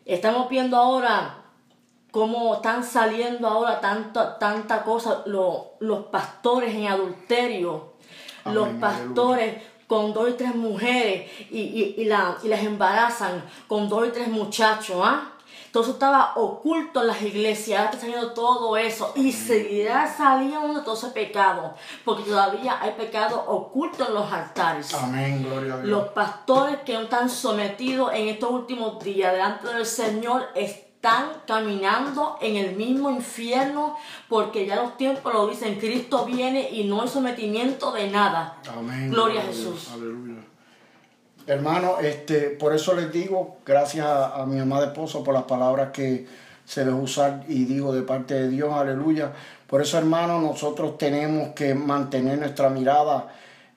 estamos 0.05 0.49
viendo 0.49 0.77
ahora 0.77 1.37
cómo 2.11 2.55
están 2.55 2.83
saliendo 2.83 3.47
ahora 3.47 3.81
tanta, 3.81 4.39
tanta 4.39 4.83
cosa 4.83 5.23
lo- 5.25 5.71
los 5.79 6.05
pastores 6.05 6.73
en 6.73 6.87
adulterio, 6.87 7.93
Amén, 8.45 8.55
los 8.55 8.67
aleluya. 8.67 8.79
pastores 8.87 9.63
con 9.87 10.13
dos 10.13 10.29
y 10.29 10.33
tres 10.33 10.55
mujeres 10.55 11.29
y, 11.51 11.59
y, 11.59 11.95
y, 11.97 12.05
la- 12.05 12.37
y 12.43 12.47
las 12.47 12.63
embarazan 12.63 13.43
con 13.67 13.89
dos 13.89 14.07
y 14.07 14.11
tres 14.11 14.27
muchachos, 14.29 14.97
¿ah? 15.03 15.31
Todo 15.75 15.83
eso 15.83 15.91
estaba 15.91 16.31
oculto 16.37 17.01
en 17.01 17.07
las 17.07 17.21
iglesias, 17.21 17.77
ahora 17.77 17.91
está 17.91 18.05
saliendo 18.05 18.31
todo 18.31 18.77
eso 18.77 19.11
y 19.13 19.33
seguirá 19.33 20.07
saliendo 20.07 20.81
todo 20.83 20.95
ese 20.95 21.09
pecado, 21.09 21.73
porque 22.05 22.23
todavía 22.23 22.81
hay 22.81 22.93
pecado 22.93 23.43
oculto 23.45 24.07
en 24.07 24.13
los 24.13 24.31
altares. 24.31 24.93
Amén, 24.93 25.43
gloria 25.43 25.73
a 25.73 25.77
Dios. 25.79 25.89
Los 25.89 26.07
pastores 26.13 26.77
que 26.85 26.93
no 26.93 27.01
están 27.01 27.29
sometidos 27.29 28.13
en 28.13 28.29
estos 28.29 28.51
últimos 28.51 29.03
días 29.03 29.33
delante 29.33 29.67
del 29.67 29.85
Señor 29.85 30.47
están 30.55 31.41
caminando 31.45 32.37
en 32.39 32.55
el 32.55 32.77
mismo 32.77 33.11
infierno 33.11 33.97
porque 34.29 34.65
ya 34.65 34.77
los 34.77 34.95
tiempos 34.95 35.33
lo 35.33 35.45
dicen, 35.45 35.77
Cristo 35.77 36.23
viene 36.23 36.69
y 36.71 36.85
no 36.85 37.01
hay 37.01 37.09
sometimiento 37.09 37.91
de 37.91 38.09
nada. 38.09 38.59
Amén. 38.73 39.09
Gloria 39.11 39.41
a 39.41 39.43
Dios. 39.43 39.57
Jesús. 39.57 39.89
Aleluya. 39.91 40.54
Hermano, 41.47 41.99
este, 41.99 42.49
por 42.49 42.73
eso 42.73 42.95
les 42.95 43.11
digo, 43.11 43.57
gracias 43.65 44.07
a, 44.07 44.45
mi 44.47 44.59
amada 44.59 44.87
esposa 44.87 45.23
por 45.23 45.33
las 45.33 45.43
palabras 45.43 45.91
que 45.91 46.25
se 46.65 46.83
les 46.83 46.93
usar 46.93 47.43
y 47.47 47.65
digo 47.65 47.93
de 47.93 48.01
parte 48.01 48.33
de 48.33 48.49
Dios, 48.49 48.73
aleluya. 48.73 49.31
Por 49.67 49.81
eso, 49.81 49.99
hermano, 49.99 50.41
nosotros 50.41 50.97
tenemos 50.97 51.49
que 51.49 51.75
mantener 51.75 52.39
nuestra 52.39 52.69
mirada 52.69 53.27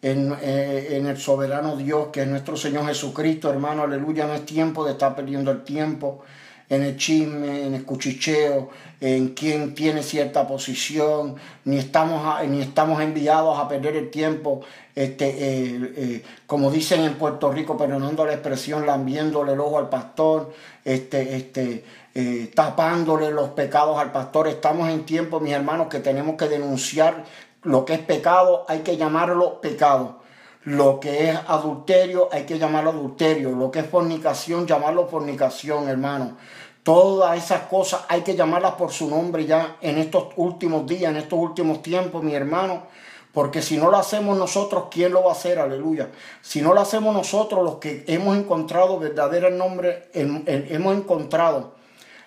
en, 0.00 0.34
eh, 0.40 0.88
en 0.92 1.06
el 1.06 1.18
soberano 1.18 1.76
Dios, 1.76 2.08
que 2.10 2.22
es 2.22 2.28
nuestro 2.28 2.56
Señor 2.56 2.86
Jesucristo, 2.86 3.50
hermano, 3.50 3.82
aleluya. 3.82 4.26
No 4.26 4.34
es 4.34 4.46
tiempo 4.46 4.84
de 4.86 4.92
estar 4.92 5.14
perdiendo 5.14 5.50
el 5.50 5.62
tiempo 5.62 6.24
en 6.70 6.82
el 6.82 6.96
chisme, 6.96 7.66
en 7.66 7.74
el 7.74 7.84
cuchicheo, 7.84 8.70
en 9.00 9.28
quién 9.28 9.74
tiene 9.74 10.02
cierta 10.02 10.46
posición, 10.46 11.36
ni 11.64 11.78
estamos, 11.78 12.42
ni 12.46 12.60
estamos 12.60 13.00
enviados 13.00 13.58
a 13.58 13.68
perder 13.68 13.96
el 13.96 14.10
tiempo, 14.10 14.60
este, 14.94 15.28
eh, 15.28 15.92
eh, 15.96 16.24
como 16.46 16.70
dicen 16.70 17.02
en 17.02 17.14
Puerto 17.14 17.50
Rico, 17.52 17.76
perdonando 17.76 18.26
la 18.26 18.32
expresión, 18.32 18.84
lambiéndole 18.86 19.52
el 19.52 19.60
ojo 19.60 19.78
al 19.78 19.88
pastor, 19.88 20.52
este, 20.84 21.36
este, 21.36 21.84
eh, 22.14 22.50
tapándole 22.54 23.30
los 23.30 23.50
pecados 23.50 23.98
al 23.98 24.10
pastor. 24.10 24.48
Estamos 24.48 24.88
en 24.88 25.06
tiempo, 25.06 25.38
mis 25.40 25.52
hermanos, 25.52 25.86
que 25.88 26.00
tenemos 26.00 26.36
que 26.36 26.48
denunciar 26.48 27.24
lo 27.62 27.84
que 27.84 27.94
es 27.94 28.00
pecado, 28.00 28.64
hay 28.68 28.80
que 28.80 28.96
llamarlo 28.96 29.60
pecado. 29.60 30.20
Lo 30.64 31.00
que 31.00 31.30
es 31.30 31.38
adulterio 31.46 32.28
hay 32.30 32.44
que 32.44 32.58
llamarlo 32.58 32.90
adulterio. 32.90 33.50
Lo 33.50 33.70
que 33.70 33.80
es 33.80 33.86
fornicación, 33.86 34.66
llamarlo 34.66 35.06
fornicación, 35.06 35.88
hermano. 35.88 36.36
Todas 36.82 37.36
esas 37.36 37.62
cosas 37.62 38.02
hay 38.08 38.22
que 38.22 38.34
llamarlas 38.34 38.72
por 38.74 38.90
su 38.92 39.08
nombre 39.08 39.44
ya 39.44 39.76
en 39.80 39.98
estos 39.98 40.28
últimos 40.36 40.86
días, 40.86 41.10
en 41.10 41.16
estos 41.18 41.38
últimos 41.38 41.82
tiempos, 41.82 42.22
mi 42.22 42.34
hermano. 42.34 42.84
Porque 43.32 43.62
si 43.62 43.76
no 43.76 43.90
lo 43.90 43.98
hacemos 43.98 44.36
nosotros, 44.38 44.84
¿quién 44.90 45.12
lo 45.12 45.22
va 45.22 45.30
a 45.30 45.34
hacer? 45.34 45.58
Aleluya. 45.58 46.10
Si 46.40 46.62
no 46.62 46.72
lo 46.74 46.80
hacemos 46.80 47.14
nosotros, 47.14 47.62
los 47.62 47.76
que 47.76 48.04
hemos 48.06 48.36
encontrado 48.36 48.98
verdadero 48.98 49.50
nombre, 49.50 50.08
hemos 50.14 50.96
encontrado 50.96 51.74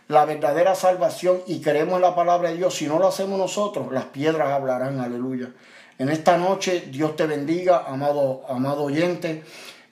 la 0.07 0.25
verdadera 0.25 0.75
salvación 0.75 1.41
y 1.47 1.61
creemos 1.61 1.95
en 1.95 2.01
la 2.01 2.15
palabra 2.15 2.49
de 2.49 2.57
Dios, 2.57 2.75
si 2.75 2.85
no 2.85 2.99
lo 2.99 3.07
hacemos 3.07 3.39
nosotros, 3.39 3.91
las 3.91 4.05
piedras 4.05 4.49
hablarán, 4.49 4.99
aleluya. 4.99 5.51
En 6.01 6.09
esta 6.09 6.35
noche 6.35 6.85
Dios 6.89 7.15
te 7.15 7.27
bendiga, 7.27 7.85
amado, 7.87 8.41
amado 8.49 8.85
oyente. 8.85 9.43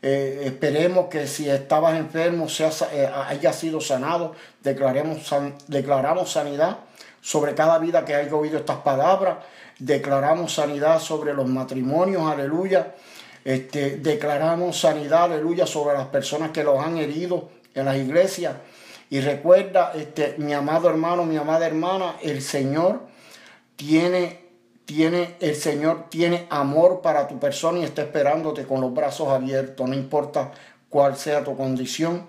Eh, 0.02 0.42
esperemos 0.46 1.06
que 1.08 1.28
si 1.28 1.48
estabas 1.48 2.00
enfermo 2.00 2.48
eh, 2.94 3.08
haya 3.28 3.54
sido 3.54 3.80
sanado. 3.80 4.34
Declaremos, 4.64 5.20
declaramos 5.68 6.32
sanidad 6.32 6.80
sobre 7.22 7.54
cada 7.54 7.78
vida 7.78 8.06
que 8.06 8.16
haya 8.16 8.34
oído 8.34 8.58
estas 8.58 8.78
palabras. 8.78 9.38
Declaramos 9.78 10.52
sanidad 10.52 11.00
sobre 11.00 11.36
los 11.36 11.46
matrimonios, 11.48 12.24
aleluya. 12.24 12.96
Este, 13.46 13.98
declaramos 13.98 14.80
sanidad, 14.80 15.26
aleluya, 15.26 15.68
sobre 15.68 15.96
las 15.96 16.08
personas 16.08 16.50
que 16.50 16.64
los 16.64 16.84
han 16.84 16.98
herido 16.98 17.50
en 17.76 17.86
las 17.86 17.98
iglesias. 17.98 18.56
Y 19.12 19.20
recuerda, 19.22 19.94
este, 19.96 20.34
mi 20.40 20.54
amado 20.54 20.90
hermano, 20.90 21.24
mi 21.24 21.38
amada 21.38 21.68
hermana, 21.68 22.16
el 22.24 22.42
Señor 22.42 23.02
tiene, 23.76 24.39
tiene, 24.90 25.36
el 25.40 25.54
Señor 25.54 26.06
tiene 26.10 26.48
amor 26.50 27.02
para 27.02 27.28
tu 27.28 27.38
persona 27.38 27.78
y 27.78 27.84
está 27.84 28.02
esperándote 28.02 28.64
con 28.66 28.82
los 28.82 28.92
brazos 28.92 29.28
abiertos, 29.28 29.88
no 29.88 29.94
importa 29.94 30.50
cuál 30.90 31.16
sea 31.16 31.44
tu 31.44 31.56
condición. 31.56 32.26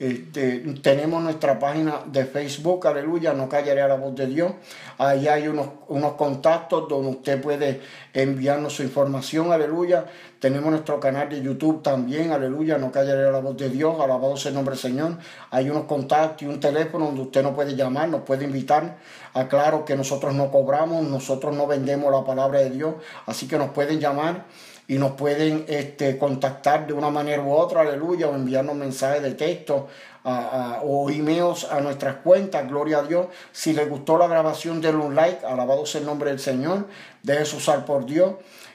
Este, 0.00 0.58
tenemos 0.82 1.22
nuestra 1.22 1.60
página 1.60 2.00
de 2.06 2.24
Facebook, 2.24 2.88
aleluya, 2.88 3.32
no 3.32 3.48
callaré 3.48 3.82
a 3.82 3.86
la 3.86 3.94
voz 3.94 4.16
de 4.16 4.26
Dios. 4.26 4.54
Ahí 4.98 5.28
hay 5.28 5.46
unos, 5.46 5.68
unos 5.86 6.14
contactos 6.14 6.88
donde 6.88 7.10
usted 7.10 7.40
puede 7.40 7.80
enviarnos 8.12 8.72
su 8.72 8.82
información, 8.82 9.52
aleluya. 9.52 10.06
Tenemos 10.40 10.70
nuestro 10.70 10.98
canal 10.98 11.28
de 11.28 11.42
YouTube 11.42 11.82
también, 11.82 12.32
aleluya, 12.32 12.78
no 12.78 12.90
callaré 12.90 13.30
la 13.30 13.40
voz 13.40 13.58
de 13.58 13.68
Dios, 13.68 14.00
alabado 14.00 14.38
sea 14.38 14.48
el 14.48 14.54
nombre 14.54 14.72
del 14.72 14.80
Señor. 14.80 15.18
Hay 15.50 15.68
unos 15.68 15.84
contactos 15.84 16.42
y 16.42 16.46
un 16.46 16.58
teléfono 16.58 17.04
donde 17.06 17.20
usted 17.20 17.42
nos 17.42 17.54
puede 17.54 17.76
llamar, 17.76 18.08
nos 18.08 18.22
puede 18.22 18.46
invitar. 18.46 18.96
Aclaro 19.34 19.84
que 19.84 19.94
nosotros 19.96 20.32
no 20.34 20.50
cobramos, 20.50 21.04
nosotros 21.04 21.54
no 21.54 21.66
vendemos 21.66 22.10
la 22.10 22.24
palabra 22.24 22.60
de 22.60 22.70
Dios, 22.70 22.94
así 23.26 23.46
que 23.48 23.58
nos 23.58 23.68
pueden 23.70 24.00
llamar 24.00 24.46
y 24.88 24.96
nos 24.96 25.12
pueden 25.12 25.66
este, 25.68 26.16
contactar 26.16 26.86
de 26.86 26.94
una 26.94 27.10
manera 27.10 27.42
u 27.42 27.52
otra, 27.52 27.82
aleluya, 27.82 28.26
o 28.28 28.34
enviarnos 28.34 28.74
mensajes 28.76 29.22
de 29.22 29.32
texto 29.32 29.88
a- 30.24 30.78
a- 30.78 30.82
o 30.82 31.10
emails 31.10 31.64
a 31.70 31.80
nuestras 31.82 32.16
cuentas, 32.16 32.66
gloria 32.66 33.00
a 33.00 33.02
Dios. 33.02 33.26
Si 33.52 33.74
les 33.74 33.88
gustó 33.90 34.16
la 34.16 34.26
grabación, 34.26 34.80
denle 34.80 35.04
un 35.04 35.14
like, 35.14 35.44
alabado 35.44 35.84
sea 35.84 36.00
el 36.00 36.06
nombre 36.06 36.30
del 36.30 36.40
Señor, 36.40 36.86
déjese 37.22 37.56
usar 37.58 37.84
por 37.84 38.06
Dios. 38.06 38.32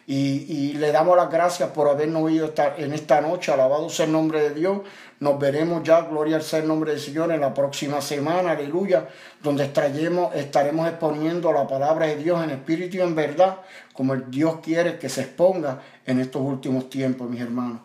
Y, 0.07 0.73
le 0.73 0.91
damos 0.91 1.17
las 1.17 1.31
gracias 1.31 1.69
por 1.71 1.89
habernos 1.89 2.23
oído 2.23 2.45
esta- 2.47 2.75
en 2.77 2.93
esta 2.93 3.21
noche, 3.21 3.51
alabado 3.51 3.89
sea 3.89 4.05
el 4.05 4.11
nombre 4.11 4.39
de 4.39 4.53
Dios. 4.53 4.81
Nos 5.19 5.39
veremos 5.39 5.81
ya, 5.83 6.01
gloria 6.01 6.37
al 6.37 6.43
el 6.61 6.67
nombre 6.67 6.91
del 6.91 6.99
Señor, 6.99 7.31
en 7.31 7.41
la 7.41 7.53
próxima 7.53 8.01
semana, 8.01 8.51
aleluya, 8.51 9.07
donde 9.41 9.63
estaremos, 9.63 10.35
estaremos 10.35 10.87
exponiendo 10.87 11.51
la 11.51 11.65
palabra 11.67 12.05
de 12.05 12.17
Dios 12.17 12.43
en 12.43 12.51
espíritu 12.51 12.97
y 12.97 13.01
en 13.01 13.15
verdad, 13.15 13.57
como 13.93 14.15
Dios 14.15 14.57
quiere 14.61 14.99
que 14.99 15.09
se 15.09 15.21
exponga 15.21 15.79
en 16.05 16.19
estos 16.19 16.41
últimos 16.41 16.89
tiempos, 16.89 17.27
mis 17.29 17.41
hermanos. 17.41 17.79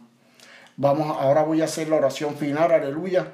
Vamos, 0.76 1.16
ahora 1.20 1.42
voy 1.42 1.62
a 1.62 1.64
hacer 1.64 1.88
la 1.88 1.96
oración 1.96 2.36
final, 2.36 2.72
aleluya, 2.72 3.28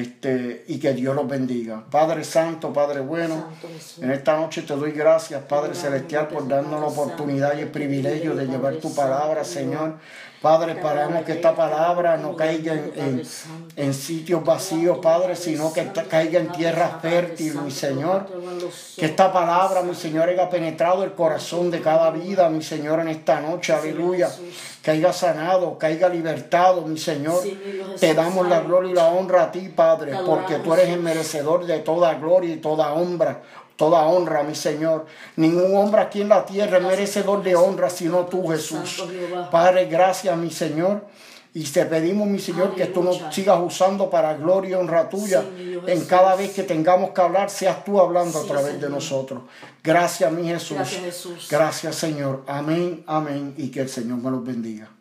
este, 0.00 0.64
y 0.68 0.78
que 0.78 0.92
Dios 0.92 1.14
los 1.14 1.28
bendiga. 1.28 1.84
Padre 1.90 2.24
Santo, 2.24 2.72
Padre 2.72 3.00
bueno, 3.00 3.46
Santo 3.60 4.04
en 4.04 4.10
esta 4.10 4.36
noche 4.36 4.62
te 4.62 4.74
doy 4.74 4.92
gracias, 4.92 5.42
Padre 5.44 5.74
Celestial, 5.74 6.28
por 6.28 6.46
darnos 6.46 6.80
la 6.80 6.86
oportunidad 6.86 7.56
y 7.56 7.62
el 7.62 7.68
privilegio 7.68 8.34
de 8.34 8.46
llevar 8.46 8.76
tu 8.76 8.94
palabra, 8.94 9.44
Señor. 9.44 9.94
Padre, 10.42 10.74
paramos 10.76 11.24
que 11.24 11.32
esta 11.32 11.54
palabra 11.54 12.16
no 12.18 12.36
caiga 12.36 12.72
en, 12.74 12.92
en- 12.96 13.22
en 13.76 13.94
sitios 13.94 14.44
vacíos, 14.44 14.98
Padre, 15.02 15.34
sino 15.34 15.72
que 15.72 15.80
esta- 15.80 16.04
caiga 16.04 16.38
en 16.38 16.52
tierra 16.52 16.98
fértil, 17.02 17.60
mi 17.62 17.70
Señor. 17.70 18.26
Que 18.96 19.06
esta 19.06 19.32
palabra, 19.32 19.82
mi 19.82 19.94
Señor, 19.94 20.28
haya 20.28 20.48
penetrado 20.48 21.04
el 21.04 21.12
corazón 21.14 21.70
de 21.70 21.80
cada 21.80 22.10
vida, 22.10 22.48
mi 22.48 22.62
Señor, 22.62 23.00
en 23.00 23.08
esta 23.08 23.40
noche, 23.40 23.72
aleluya. 23.72 24.30
Que 24.82 24.92
haya 24.92 25.12
sanado, 25.12 25.78
que 25.78 25.86
haya 25.86 26.08
libertado, 26.08 26.82
mi 26.82 26.98
Señor. 26.98 27.42
Te 27.98 28.14
damos 28.14 28.48
la 28.48 28.60
gloria 28.60 28.90
y 28.92 28.94
la 28.94 29.06
honra 29.08 29.44
a 29.44 29.50
ti, 29.52 29.68
Padre, 29.74 30.12
porque 30.24 30.56
tú 30.56 30.74
eres 30.74 30.88
el 30.90 31.00
merecedor 31.00 31.66
de 31.66 31.78
toda 31.80 32.14
gloria 32.14 32.52
y 32.54 32.58
toda 32.58 32.92
honra. 32.92 33.40
Toda 33.76 34.06
honra, 34.06 34.42
mi 34.42 34.54
Señor. 34.54 35.06
Ningún 35.36 35.76
hombre 35.76 36.00
aquí 36.00 36.22
en 36.22 36.30
la 36.30 36.44
tierra 36.44 36.80
merecedor 36.80 37.42
de 37.42 37.54
honra, 37.54 37.90
sino 37.90 38.26
tú, 38.26 38.48
Jesús. 38.48 39.04
Padre, 39.50 39.86
gracias, 39.86 40.36
mi 40.36 40.50
Señor. 40.50 41.02
Y 41.52 41.64
te 41.64 41.86
pedimos, 41.86 42.26
mi 42.28 42.38
Señor, 42.38 42.74
que 42.74 42.84
tú 42.84 43.02
nos 43.02 43.18
sigas 43.30 43.58
usando 43.62 44.10
para 44.10 44.34
gloria 44.34 44.72
y 44.72 44.74
honra 44.74 45.08
tuya. 45.08 45.42
En 45.86 46.04
cada 46.04 46.36
vez 46.36 46.52
que 46.52 46.64
tengamos 46.64 47.12
que 47.12 47.20
hablar, 47.22 47.48
seas 47.48 47.82
tú 47.82 47.98
hablando 47.98 48.38
a 48.38 48.44
través 48.44 48.78
de 48.78 48.90
nosotros. 48.90 49.42
Gracias, 49.82 50.30
mi 50.32 50.46
Jesús. 50.46 50.76
Gracias, 50.76 51.00
Jesús. 51.00 51.48
Gracias, 51.50 51.96
Señor. 51.96 52.42
Amén, 52.46 53.02
amén. 53.06 53.54
Y 53.56 53.70
que 53.70 53.80
el 53.80 53.88
Señor 53.88 54.18
me 54.18 54.30
los 54.30 54.44
bendiga. 54.44 54.90